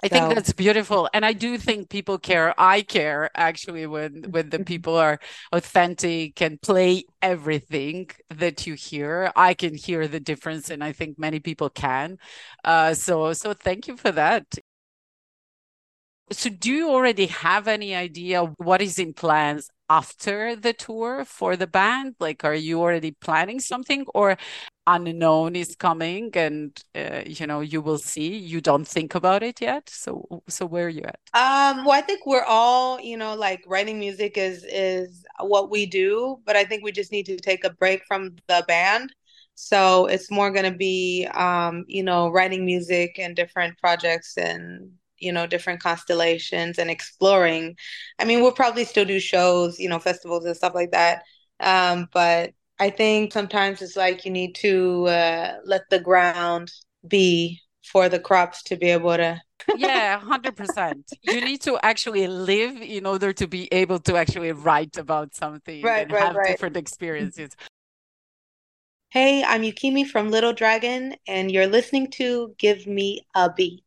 I 0.03 0.09
so. 0.09 0.15
think 0.15 0.35
that's 0.35 0.53
beautiful, 0.55 1.11
and 1.13 1.27
I 1.27 1.35
do 1.35 1.59
think 1.59 1.91
people 1.91 2.19
care. 2.19 2.55
I 2.59 2.81
care 2.83 3.31
actually 3.35 3.87
when 3.87 4.25
when 4.31 4.49
the 4.49 4.61
people 4.61 4.97
are 4.97 5.19
authentic 5.53 6.41
and 6.41 6.61
play 6.63 7.05
everything 7.21 8.09
that 8.31 8.67
you 8.67 8.75
hear. 8.75 9.31
I 9.37 9.53
can 9.55 9.75
hear 9.75 10.09
the 10.09 10.21
difference, 10.21 10.71
and 10.71 10.83
I 10.83 10.93
think 10.93 11.19
many 11.19 11.39
people 11.41 11.69
can. 11.69 12.19
Uh, 12.65 12.95
so 12.95 13.33
so 13.35 13.53
thank 13.53 13.89
you 13.89 13.97
for 13.97 14.11
that. 14.13 14.47
So, 16.33 16.49
do 16.49 16.71
you 16.71 16.91
already 16.91 17.27
have 17.27 17.67
any 17.67 17.95
idea 17.95 18.45
what 18.59 18.81
is 18.81 18.99
in 19.01 19.15
plans 19.15 19.69
after 19.89 20.55
the 20.55 20.73
tour 20.73 21.25
for 21.25 21.57
the 21.57 21.67
band? 21.67 22.15
Like, 22.21 22.45
are 22.45 22.55
you 22.55 22.81
already 22.81 23.11
planning 23.11 23.59
something, 23.59 24.07
or 24.15 24.37
unknown 24.95 25.57
is 25.57 25.77
coming, 25.77 26.31
and 26.35 26.79
uh, 26.95 27.23
you 27.27 27.47
know 27.47 27.61
you 27.61 27.81
will 27.81 27.99
see? 27.99 28.37
You 28.37 28.61
don't 28.61 28.87
think 28.87 29.15
about 29.15 29.43
it 29.43 29.61
yet. 29.61 29.89
So, 29.89 30.43
so 30.49 30.67
where 30.67 30.87
are 30.87 30.89
you 30.89 31.03
at? 31.03 31.21
Um, 31.33 31.85
well, 31.85 31.97
I 31.97 32.01
think 32.01 32.27
we're 32.27 32.45
all, 32.45 33.01
you 33.01 33.17
know, 33.17 33.35
like 33.35 33.63
writing 33.67 33.99
music 34.01 34.37
is 34.37 34.65
is 34.65 35.25
what 35.41 35.71
we 35.71 35.87
do, 35.87 36.41
but 36.45 36.57
I 36.57 36.65
think 36.65 36.83
we 36.83 36.93
just 36.93 37.13
need 37.13 37.27
to 37.27 37.37
take 37.37 37.65
a 37.65 37.71
break 37.71 38.03
from 38.07 38.37
the 38.49 38.65
band. 38.67 39.15
So 39.55 40.07
it's 40.07 40.31
more 40.31 40.51
going 40.51 40.71
to 40.71 40.77
be, 40.77 41.29
um, 41.35 41.85
you 41.87 42.03
know, 42.03 42.29
writing 42.31 42.65
music 42.65 43.19
and 43.19 43.37
different 43.37 43.79
projects 43.79 44.37
and 44.37 44.91
you 45.19 45.33
know 45.33 45.47
different 45.47 45.81
constellations 45.83 46.79
and 46.79 46.91
exploring 46.91 47.77
i 48.19 48.25
mean 48.25 48.41
we'll 48.41 48.53
probably 48.53 48.85
still 48.85 49.05
do 49.05 49.21
shows 49.21 49.79
you 49.79 49.87
know 49.87 49.99
festivals 49.99 50.47
and 50.47 50.57
stuff 50.57 50.75
like 50.75 50.93
that 50.93 51.25
um, 51.61 52.09
but 52.13 52.53
i 52.81 52.91
think 52.91 53.33
sometimes 53.33 53.81
it's 53.83 53.97
like 53.97 54.25
you 54.25 54.31
need 54.31 54.55
to 54.55 55.07
uh, 55.07 55.57
let 55.65 55.83
the 55.91 56.01
ground 56.01 56.73
be 57.07 57.61
for 57.85 58.09
the 58.09 58.19
crops 58.19 58.63
to 58.63 58.77
be 58.77 58.87
able 58.87 59.17
to 59.17 59.41
yeah 59.77 60.19
100% 60.21 61.03
you 61.23 61.41
need 61.41 61.61
to 61.61 61.79
actually 61.83 62.27
live 62.27 62.81
in 62.81 63.07
order 63.07 63.33
to 63.33 63.47
be 63.47 63.69
able 63.73 63.99
to 63.99 64.17
actually 64.17 64.53
write 64.53 64.97
about 64.97 65.35
something 65.35 65.83
right, 65.83 66.03
and 66.03 66.13
right, 66.13 66.23
have 66.23 66.37
right. 66.37 66.47
different 66.47 66.77
experiences 66.77 67.51
hey 69.11 69.45
i'm 69.45 69.63
yukimi 69.63 70.07
from 70.07 70.31
little 70.31 70.53
dragon 70.53 71.15
and 71.29 71.51
you're 71.51 71.67
listening 71.67 72.11
to 72.11 72.55
give 72.59 72.87
me 72.87 73.21
a 73.35 73.53
beat 73.53 73.83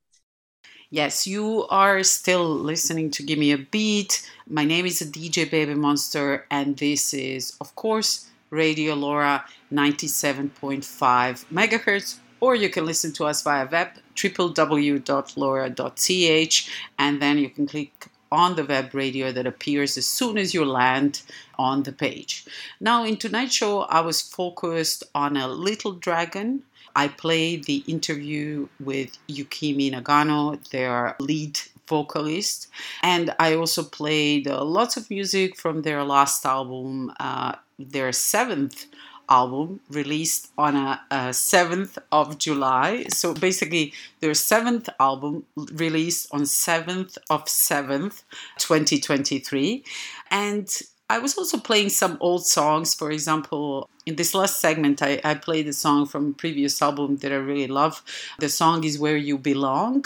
Yes, 0.94 1.26
you 1.26 1.66
are 1.72 2.04
still 2.04 2.48
listening 2.48 3.10
to 3.12 3.24
Give 3.24 3.40
Me 3.40 3.52
a 3.52 3.58
Beat. 3.58 4.30
My 4.48 4.64
name 4.64 4.86
is 4.86 5.00
DJ 5.00 5.50
Baby 5.50 5.74
Monster, 5.74 6.46
and 6.52 6.78
this 6.78 7.16
is, 7.16 7.58
of 7.60 7.76
course, 7.76 8.30
Radio 8.54 8.96
LoRa 8.96 9.44
97.5 9.72 11.46
megahertz. 11.52 12.20
Or 12.40 12.56
you 12.56 12.70
can 12.70 12.86
listen 12.86 13.12
to 13.14 13.26
us 13.26 13.42
via 13.42 13.68
web 13.72 13.90
www.lora.ch, 14.16 14.96
and 17.00 17.22
then 17.22 17.38
you 17.38 17.50
can 17.50 17.66
click 17.68 18.08
on 18.32 18.56
the 18.56 18.66
web 18.66 18.94
radio 18.94 19.32
that 19.32 19.48
appears 19.48 19.98
as 19.98 20.06
soon 20.06 20.38
as 20.38 20.54
you 20.54 20.66
land 20.66 21.22
on 21.58 21.84
the 21.84 21.92
page. 21.94 22.46
Now, 22.82 23.06
in 23.06 23.18
tonight's 23.18 23.56
show, 23.56 23.82
I 23.84 24.02
was 24.02 24.22
focused 24.22 25.04
on 25.16 25.38
a 25.38 25.48
little 25.48 25.94
dragon 25.94 26.64
I 26.96 27.08
played 27.08 27.64
the 27.64 27.84
interview 27.88 28.68
with 28.80 29.18
Yukimi 29.28 29.92
Nagano, 29.92 30.64
their 30.70 31.16
lead 31.20 31.60
vocalist, 31.88 32.68
and 33.02 33.34
I 33.40 33.56
also 33.56 33.84
played 33.84 34.48
uh, 34.48 34.64
lots 34.64 34.96
of 34.96 35.10
music 35.10 35.58
from 35.58 35.82
their 35.82 36.04
last 36.04 36.46
album, 36.46 37.12
uh, 37.20 37.54
their 37.80 38.12
seventh 38.12 38.86
album 39.30 39.80
released 39.90 40.52
on 40.58 40.76
a, 40.76 41.02
a, 41.10 41.16
7th 41.30 41.98
of 42.12 42.38
July. 42.38 43.06
So 43.10 43.34
basically 43.34 43.94
their 44.20 44.34
seventh 44.34 44.90
album 45.00 45.46
released 45.56 46.28
on 46.32 46.42
7th 46.42 47.18
of 47.30 47.46
7th 47.46 48.24
2023 48.58 49.84
and 50.30 50.68
I 51.14 51.20
was 51.20 51.38
also 51.38 51.60
playing 51.60 51.90
some 51.90 52.18
old 52.22 52.44
songs. 52.44 52.96
For 52.96 53.12
example, 53.12 53.88
in 54.08 54.16
this 54.16 54.34
last 54.34 54.60
segment, 54.60 55.04
I, 55.04 55.22
I 55.24 55.36
played 55.36 55.68
a 55.68 55.74
song 55.74 56.08
from 56.08 56.30
a 56.30 56.34
previous 56.34 56.82
album 56.82 57.18
that 57.18 57.32
I 57.32 57.36
really 57.36 57.68
love. 57.68 58.02
The 58.40 58.50
song 58.50 58.84
is 58.84 58.98
Where 58.98 59.16
You 59.16 59.38
Belong. 59.38 60.06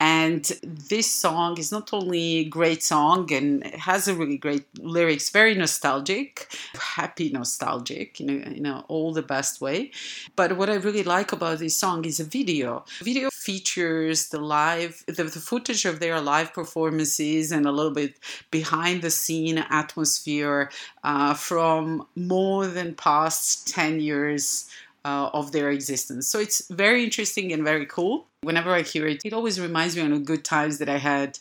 And 0.00 0.44
this 0.64 1.08
song 1.08 1.56
is 1.58 1.70
not 1.70 1.92
only 1.92 2.38
a 2.38 2.44
great 2.44 2.82
song 2.82 3.32
and 3.32 3.64
has 3.88 4.08
a 4.08 4.14
really 4.14 4.38
great 4.38 4.66
lyrics, 4.80 5.30
very 5.30 5.54
nostalgic, 5.54 6.52
happy 6.96 7.30
nostalgic 7.30 8.20
in 8.20 8.30
a, 8.30 8.36
in 8.58 8.66
a 8.66 8.84
all 8.88 9.12
the 9.12 9.22
best 9.22 9.60
way. 9.60 9.92
But 10.34 10.56
what 10.56 10.68
I 10.68 10.74
really 10.74 11.04
like 11.04 11.30
about 11.30 11.60
this 11.60 11.76
song 11.76 12.04
is 12.06 12.18
a 12.18 12.24
video. 12.24 12.84
video 13.04 13.29
features 13.40 14.28
the 14.28 14.38
live, 14.38 15.02
the, 15.06 15.24
the 15.24 15.40
footage 15.40 15.86
of 15.86 15.98
their 15.98 16.20
live 16.20 16.52
performances 16.52 17.50
and 17.50 17.64
a 17.64 17.72
little 17.72 17.92
bit 17.92 18.18
behind 18.50 19.00
the 19.00 19.10
scene 19.10 19.58
atmosphere 19.70 20.70
uh, 21.04 21.32
from 21.32 22.06
more 22.14 22.66
than 22.66 22.94
past 22.94 23.66
10 23.68 24.00
years 24.00 24.68
uh, 25.06 25.30
of 25.32 25.52
their 25.52 25.70
existence. 25.70 26.28
So 26.28 26.38
it's 26.38 26.68
very 26.68 27.02
interesting 27.02 27.50
and 27.50 27.64
very 27.64 27.86
cool. 27.86 28.26
Whenever 28.42 28.72
I 28.74 28.82
hear 28.82 29.06
it, 29.06 29.22
it 29.24 29.32
always 29.32 29.58
reminds 29.58 29.96
me 29.96 30.02
of 30.02 30.24
good 30.26 30.44
times 30.44 30.76
that 30.78 30.90
I 30.90 30.98
had 30.98 31.38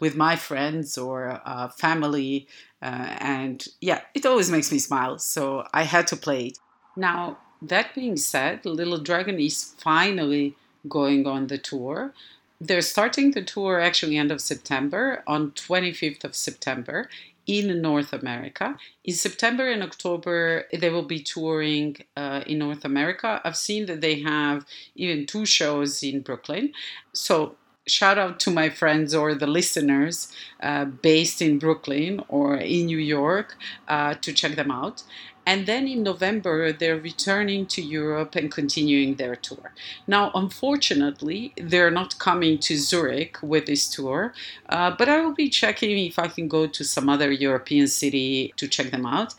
with 0.00 0.16
my 0.16 0.34
friends 0.34 0.98
or 0.98 1.40
uh, 1.44 1.68
family. 1.68 2.48
Uh, 2.82 3.14
and 3.20 3.64
yeah, 3.80 4.00
it 4.14 4.26
always 4.26 4.50
makes 4.50 4.72
me 4.72 4.80
smile. 4.80 5.18
So 5.18 5.64
I 5.72 5.84
had 5.84 6.08
to 6.08 6.16
play 6.16 6.46
it. 6.48 6.58
Now, 6.96 7.38
that 7.62 7.94
being 7.94 8.16
said, 8.16 8.66
Little 8.66 8.98
Dragon 8.98 9.38
is 9.38 9.74
finally 9.78 10.56
going 10.86 11.26
on 11.26 11.46
the 11.46 11.58
tour. 11.58 12.12
They're 12.60 12.82
starting 12.82 13.30
the 13.30 13.42
tour 13.42 13.80
actually 13.80 14.16
end 14.16 14.32
of 14.32 14.40
September 14.40 15.22
on 15.26 15.52
25th 15.52 16.24
of 16.24 16.34
September 16.34 17.08
in 17.48 17.80
North 17.80 18.12
America. 18.12 18.76
In 19.04 19.14
September 19.14 19.68
and 19.70 19.82
October, 19.82 20.66
they 20.72 20.90
will 20.90 21.04
be 21.06 21.20
touring 21.20 21.96
uh, 22.16 22.42
in 22.46 22.58
North 22.58 22.84
America. 22.84 23.40
I've 23.42 23.56
seen 23.56 23.86
that 23.86 24.02
they 24.02 24.20
have 24.20 24.66
even 24.94 25.24
two 25.24 25.46
shows 25.46 26.02
in 26.02 26.20
Brooklyn. 26.20 26.72
So, 27.14 27.56
shout 27.86 28.18
out 28.18 28.38
to 28.40 28.50
my 28.50 28.68
friends 28.68 29.14
or 29.14 29.34
the 29.34 29.46
listeners 29.46 30.30
uh, 30.62 30.84
based 30.84 31.40
in 31.40 31.58
Brooklyn 31.58 32.22
or 32.28 32.56
in 32.56 32.84
New 32.84 32.98
York 32.98 33.56
uh, 33.88 34.12
to 34.14 34.32
check 34.34 34.54
them 34.54 34.70
out. 34.70 35.02
And 35.48 35.64
then 35.64 35.88
in 35.88 36.02
November, 36.02 36.72
they're 36.74 37.00
returning 37.00 37.64
to 37.68 37.80
Europe 37.80 38.36
and 38.36 38.52
continuing 38.52 39.14
their 39.14 39.34
tour. 39.34 39.72
Now, 40.06 40.30
unfortunately, 40.34 41.54
they're 41.56 41.90
not 41.90 42.18
coming 42.18 42.58
to 42.58 42.76
Zurich 42.76 43.38
with 43.40 43.64
this 43.64 43.88
tour, 43.88 44.34
uh, 44.68 44.90
but 44.98 45.08
I 45.08 45.22
will 45.22 45.32
be 45.32 45.48
checking 45.48 45.96
if 46.04 46.18
I 46.18 46.28
can 46.28 46.48
go 46.48 46.66
to 46.66 46.84
some 46.84 47.08
other 47.08 47.32
European 47.32 47.86
city 47.86 48.52
to 48.58 48.68
check 48.68 48.90
them 48.90 49.06
out. 49.06 49.34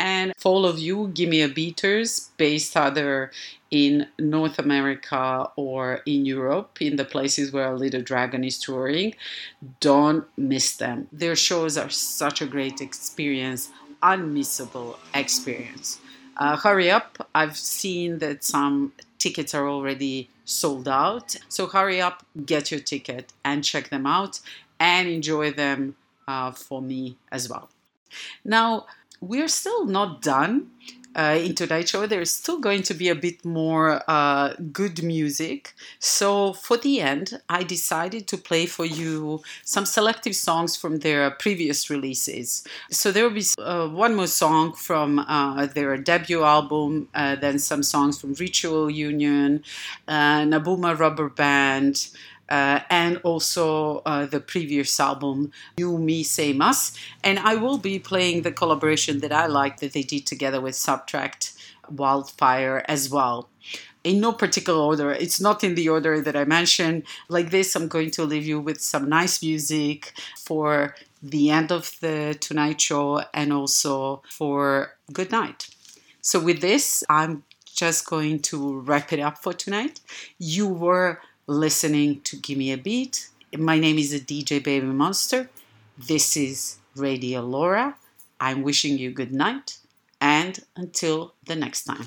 And 0.00 0.32
for 0.36 0.48
all 0.50 0.66
of 0.66 0.80
you, 0.80 1.12
give 1.14 1.28
me 1.28 1.42
a 1.42 1.48
beaters 1.48 2.32
based 2.38 2.76
either 2.76 3.30
in 3.70 4.08
North 4.18 4.58
America 4.58 5.48
or 5.54 6.00
in 6.06 6.26
Europe, 6.26 6.82
in 6.82 6.96
the 6.96 7.04
places 7.04 7.52
where 7.52 7.72
Little 7.72 8.02
Dragon 8.02 8.42
is 8.42 8.58
touring, 8.58 9.14
don't 9.78 10.26
miss 10.36 10.76
them. 10.76 11.06
Their 11.12 11.36
shows 11.36 11.78
are 11.78 11.88
such 11.88 12.42
a 12.42 12.46
great 12.46 12.80
experience 12.80 13.70
unmissable 14.02 14.98
experience. 15.14 16.00
Uh, 16.36 16.56
hurry 16.56 16.90
up! 16.90 17.28
I've 17.34 17.56
seen 17.56 18.18
that 18.18 18.42
some 18.44 18.92
tickets 19.18 19.54
are 19.54 19.68
already 19.68 20.28
sold 20.44 20.88
out. 20.88 21.36
So 21.48 21.66
hurry 21.66 22.00
up, 22.00 22.24
get 22.46 22.70
your 22.70 22.80
ticket 22.80 23.32
and 23.44 23.62
check 23.62 23.90
them 23.90 24.06
out 24.06 24.40
and 24.80 25.08
enjoy 25.08 25.52
them 25.52 25.96
uh, 26.26 26.50
for 26.52 26.82
me 26.82 27.16
as 27.30 27.48
well. 27.48 27.70
Now, 28.44 28.86
we're 29.20 29.48
still 29.48 29.86
not 29.86 30.22
done 30.22 30.70
uh, 31.14 31.38
in 31.40 31.54
tonight's 31.54 31.90
show, 31.90 32.06
there's 32.06 32.30
still 32.30 32.58
going 32.58 32.82
to 32.84 32.94
be 32.94 33.08
a 33.08 33.14
bit 33.14 33.44
more 33.44 34.02
uh, 34.08 34.54
good 34.72 35.02
music. 35.02 35.74
So 35.98 36.52
for 36.52 36.76
the 36.76 37.00
end, 37.00 37.40
I 37.48 37.62
decided 37.62 38.26
to 38.28 38.36
play 38.38 38.66
for 38.66 38.84
you 38.84 39.42
some 39.64 39.86
selective 39.86 40.34
songs 40.36 40.76
from 40.76 40.98
their 40.98 41.30
previous 41.30 41.90
releases. 41.90 42.64
So 42.90 43.12
there 43.12 43.24
will 43.24 43.34
be 43.34 43.44
uh, 43.58 43.88
one 43.88 44.14
more 44.14 44.26
song 44.26 44.72
from 44.72 45.18
uh, 45.20 45.66
their 45.66 45.96
debut 45.96 46.42
album, 46.42 47.08
uh, 47.14 47.36
then 47.36 47.58
some 47.58 47.82
songs 47.82 48.20
from 48.20 48.34
Ritual 48.34 48.90
Union, 48.90 49.62
uh, 50.08 50.40
Nabuma 50.42 50.98
Rubber 50.98 51.28
Band. 51.28 52.08
Uh, 52.52 52.80
and 52.90 53.16
also 53.22 54.02
uh, 54.04 54.26
the 54.26 54.38
previous 54.38 55.00
album, 55.00 55.50
New 55.78 55.96
Me, 55.96 56.22
Same 56.22 56.60
Us. 56.60 56.92
And 57.24 57.38
I 57.38 57.54
will 57.54 57.78
be 57.78 57.98
playing 57.98 58.42
the 58.42 58.52
collaboration 58.52 59.20
that 59.20 59.32
I 59.32 59.46
like 59.46 59.80
that 59.80 59.94
they 59.94 60.02
did 60.02 60.26
together 60.26 60.60
with 60.60 60.74
SBTRKT 60.74 61.56
Wildfire 61.88 62.84
as 62.86 63.08
well. 63.08 63.48
In 64.04 64.20
no 64.20 64.32
particular 64.32 64.78
order, 64.78 65.12
it's 65.12 65.40
not 65.40 65.64
in 65.64 65.76
the 65.76 65.88
order 65.88 66.20
that 66.20 66.36
I 66.36 66.44
mentioned. 66.44 67.04
Like 67.30 67.48
this, 67.50 67.74
I'm 67.74 67.88
going 67.88 68.10
to 68.10 68.24
leave 68.24 68.44
you 68.44 68.60
with 68.60 68.82
some 68.82 69.08
nice 69.08 69.42
music 69.42 70.12
for 70.36 70.94
the 71.22 71.48
end 71.48 71.72
of 71.72 71.98
the 72.00 72.36
Tonight 72.38 72.82
Show 72.82 73.22
and 73.32 73.50
also 73.50 74.22
for 74.28 74.94
good 75.10 75.30
night. 75.30 75.70
So, 76.20 76.38
with 76.38 76.60
this, 76.60 77.02
I'm 77.08 77.44
just 77.74 78.04
going 78.06 78.40
to 78.40 78.80
wrap 78.80 79.10
it 79.14 79.20
up 79.20 79.38
for 79.38 79.54
tonight. 79.54 80.00
You 80.38 80.68
were 80.68 81.20
listening 81.52 82.20
to 82.22 82.36
Give 82.36 82.56
Me 82.56 82.72
a 82.72 82.78
Beat. 82.78 83.28
My 83.56 83.78
name 83.78 83.98
is 83.98 84.14
DJ 84.20 84.64
Baby 84.64 84.86
Monster. 84.86 85.50
This 85.98 86.36
is 86.36 86.78
Radio 86.96 87.42
LoRa. 87.42 87.94
I'm 88.40 88.62
wishing 88.62 88.96
you 88.96 89.10
good 89.10 89.32
night 89.32 89.78
and 90.20 90.58
until 90.76 91.34
the 91.44 91.54
next 91.54 91.84
time. 91.84 92.06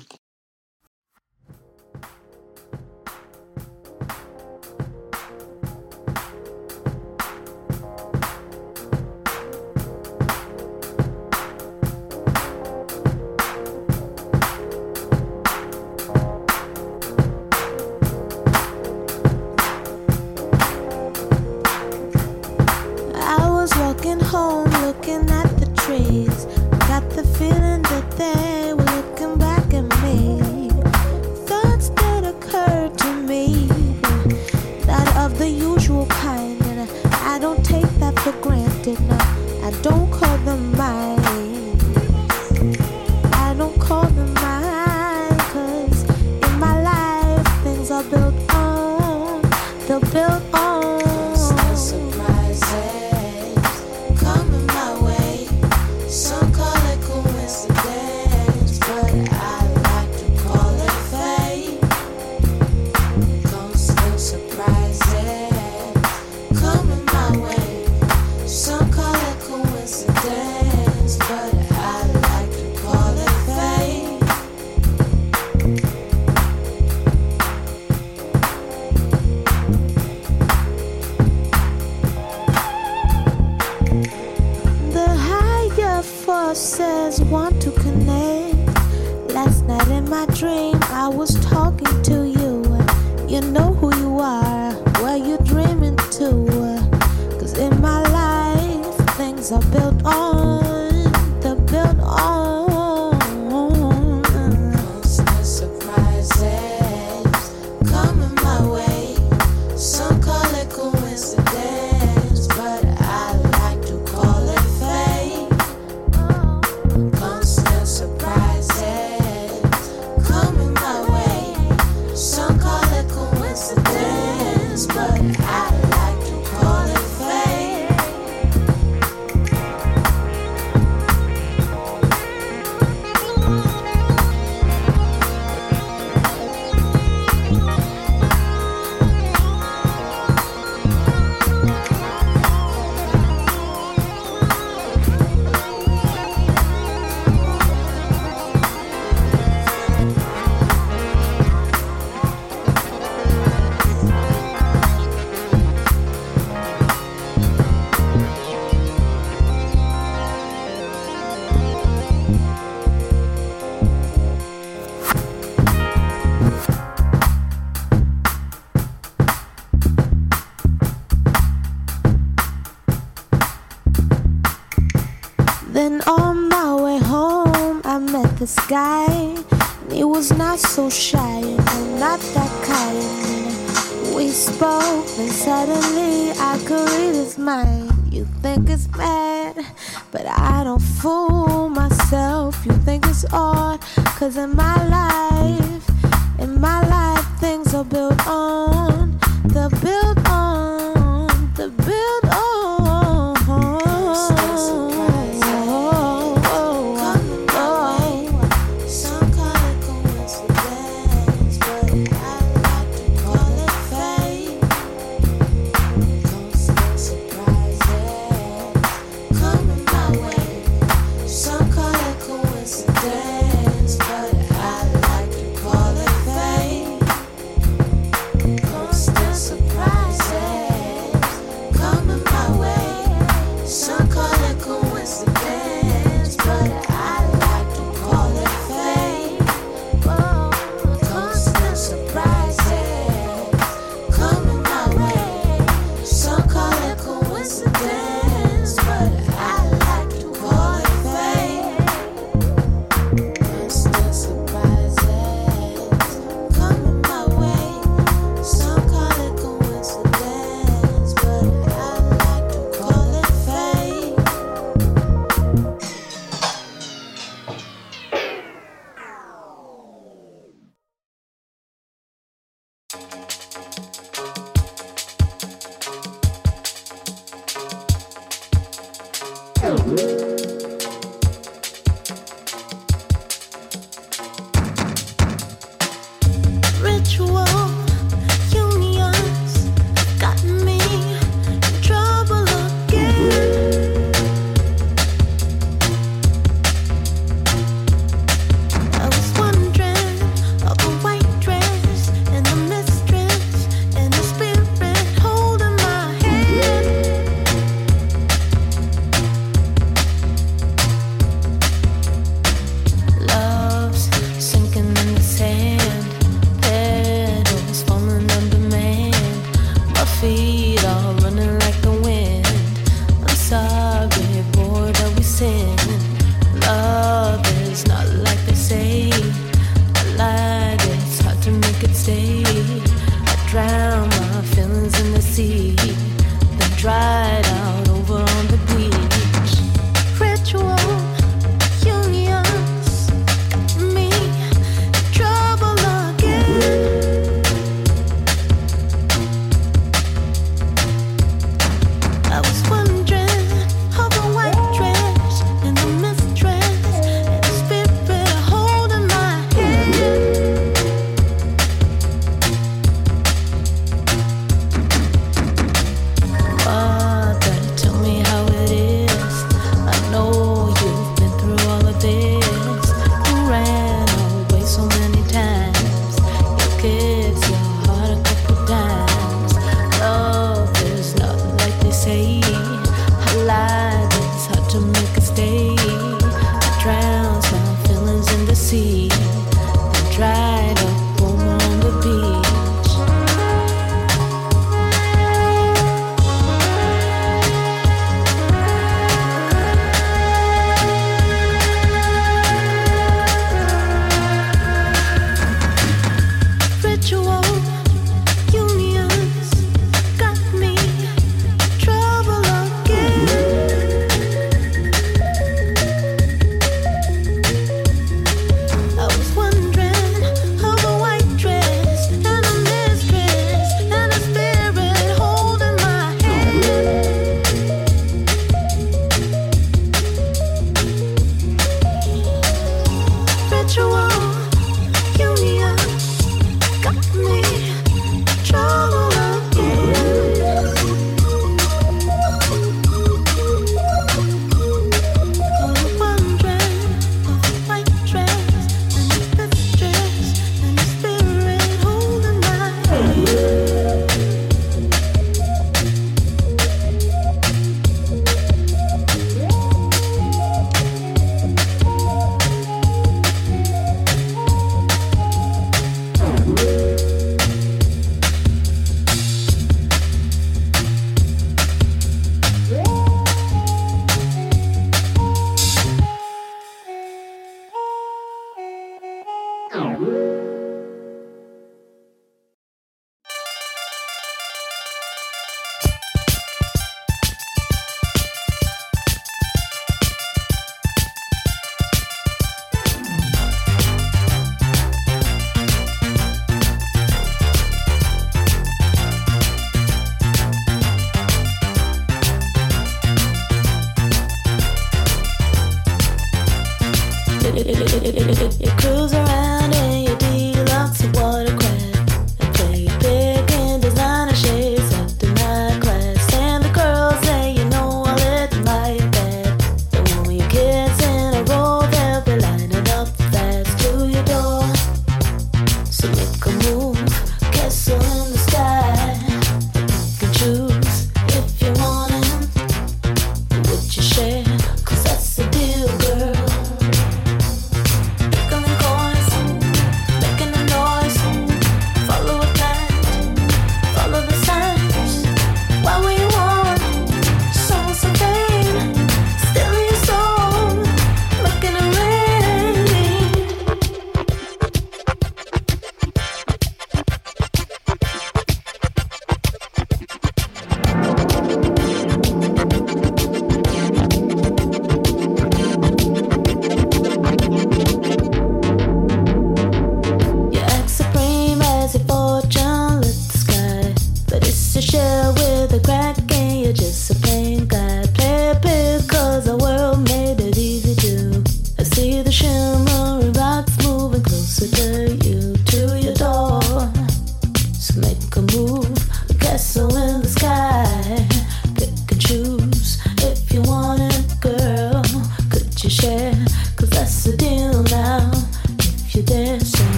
Guy. 178.68 179.06
And 179.10 179.92
he 179.92 180.04
was 180.04 180.32
not 180.32 180.60
so 180.60 180.88
shy, 180.88 181.40
know, 181.40 181.96
not 181.98 182.20
that 182.34 182.52
kind. 182.64 184.14
We 184.14 184.28
spoke, 184.28 185.06
and 185.18 185.30
suddenly 185.30 186.30
I 186.30 186.56
could 186.64 186.88
read 186.90 187.14
his 187.16 187.38
mind. 187.38 187.90
You 188.08 188.24
think 188.42 188.70
it's 188.70 188.86
bad, 188.86 189.25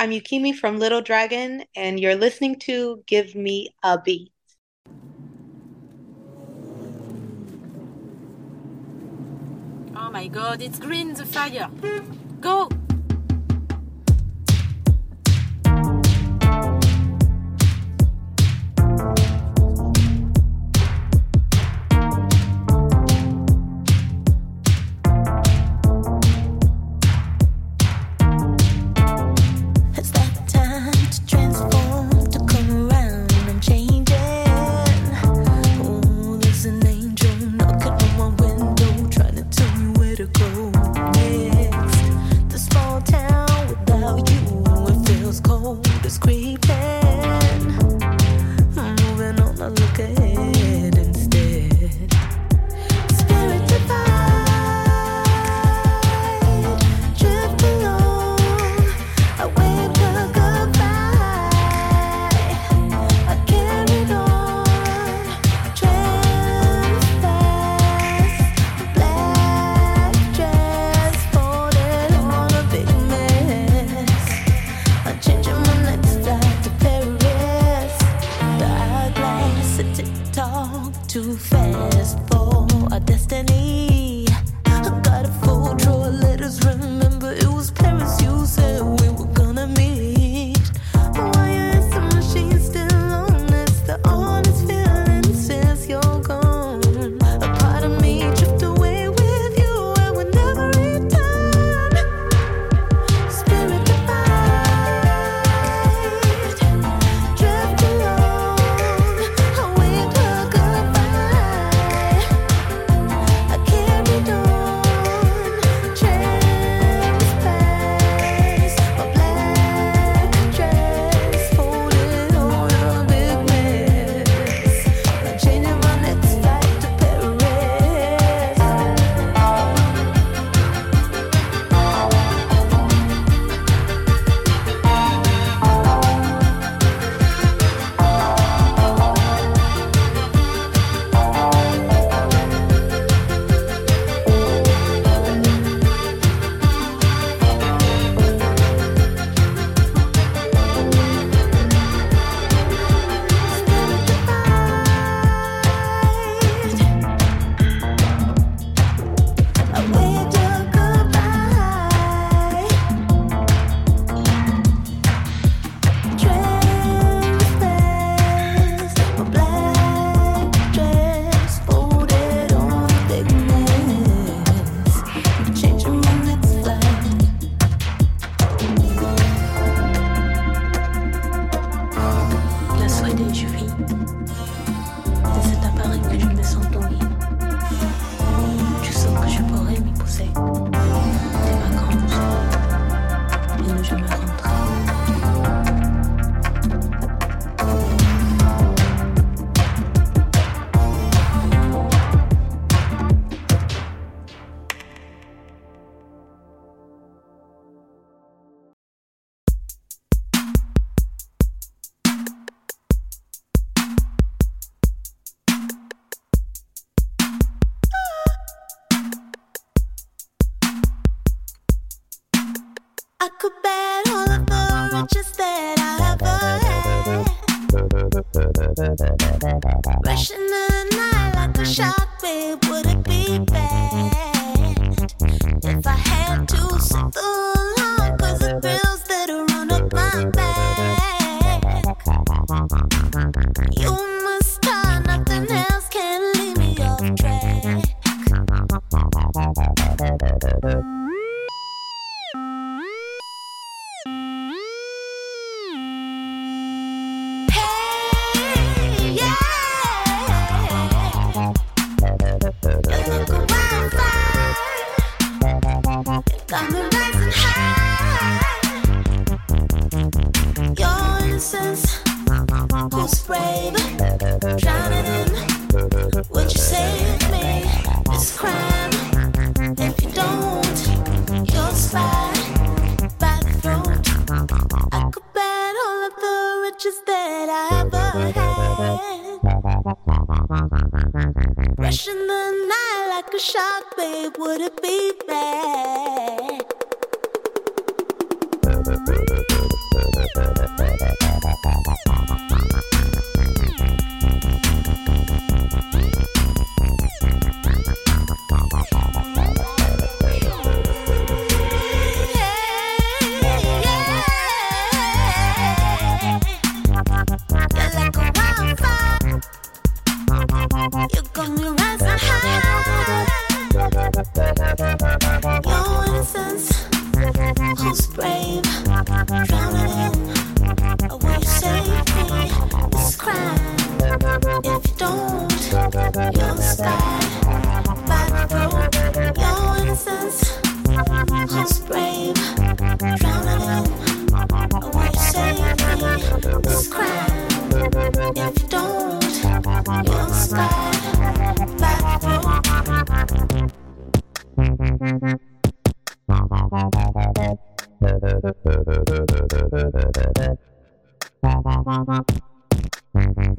I'm 0.00 0.12
Yukimi 0.12 0.54
from 0.56 0.78
Little 0.78 1.02
Dragon, 1.02 1.62
and 1.76 2.00
you're 2.00 2.16
listening 2.16 2.58
to 2.60 3.02
Give 3.06 3.34
Me 3.34 3.68
a 3.82 4.00
Beat. 4.00 4.32
Oh 9.94 10.10
my 10.10 10.26
god, 10.28 10.62
it's 10.62 10.78
green 10.78 11.12
the 11.12 11.26
fire! 11.26 11.68
Go! 12.40 12.70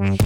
Who's 0.01 0.17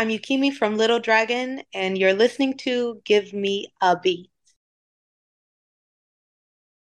I'm 0.00 0.08
Yukimi 0.08 0.50
from 0.50 0.78
Little 0.78 0.98
Dragon, 0.98 1.62
and 1.74 1.98
you're 1.98 2.14
listening 2.14 2.56
to 2.60 3.02
Give 3.04 3.34
Me 3.34 3.66
a 3.82 4.00
Beat. 4.00 4.29